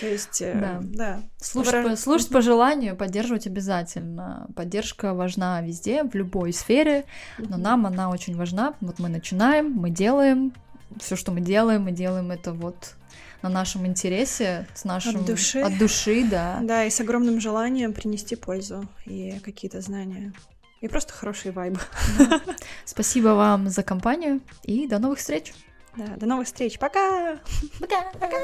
то 0.00 0.06
есть, 0.06 0.42
э, 0.42 0.54
да, 0.54 0.80
да. 0.82 1.20
Слушать, 1.40 1.72
Выраж... 1.72 1.90
по, 1.90 1.96
слушать 1.96 2.28
по 2.30 2.40
желанию, 2.40 2.96
поддерживать 2.96 3.46
обязательно. 3.46 4.48
Поддержка 4.56 5.14
важна 5.14 5.60
везде, 5.60 6.04
в 6.04 6.14
любой 6.14 6.52
сфере, 6.52 7.04
но 7.38 7.56
нам 7.56 7.86
она 7.86 8.10
очень 8.10 8.36
важна. 8.36 8.74
Вот 8.80 8.98
мы 8.98 9.08
начинаем, 9.08 9.70
мы 9.70 9.90
делаем, 9.90 10.52
все, 11.00 11.16
что 11.16 11.32
мы 11.32 11.40
делаем, 11.40 11.82
мы 11.82 11.92
делаем 11.92 12.30
это 12.30 12.52
вот 12.52 12.94
на 13.42 13.50
нашем 13.50 13.86
интересе, 13.86 14.66
с 14.74 14.84
нашим 14.84 15.20
от 15.20 15.26
души, 15.26 15.60
от 15.60 15.78
души, 15.78 16.26
да. 16.28 16.60
Да, 16.62 16.84
и 16.84 16.90
с 16.90 16.98
огромным 17.00 17.40
желанием 17.40 17.92
принести 17.92 18.36
пользу 18.36 18.86
и 19.04 19.38
какие-то 19.44 19.80
знания 19.82 20.32
и 20.84 20.88
просто 20.88 21.14
хорошие 21.14 21.50
вайбы. 21.50 21.80
Спасибо 22.84 23.28
вам 23.28 23.70
за 23.70 23.82
компанию 23.82 24.42
и 24.64 24.86
до 24.86 24.98
новых 24.98 25.18
встреч. 25.18 25.54
Да, 25.96 26.04
до 26.16 26.26
новых 26.26 26.46
встреч. 26.46 26.78
Пока! 26.78 27.38
Пока! 27.80 28.02
Пока! 28.20 28.36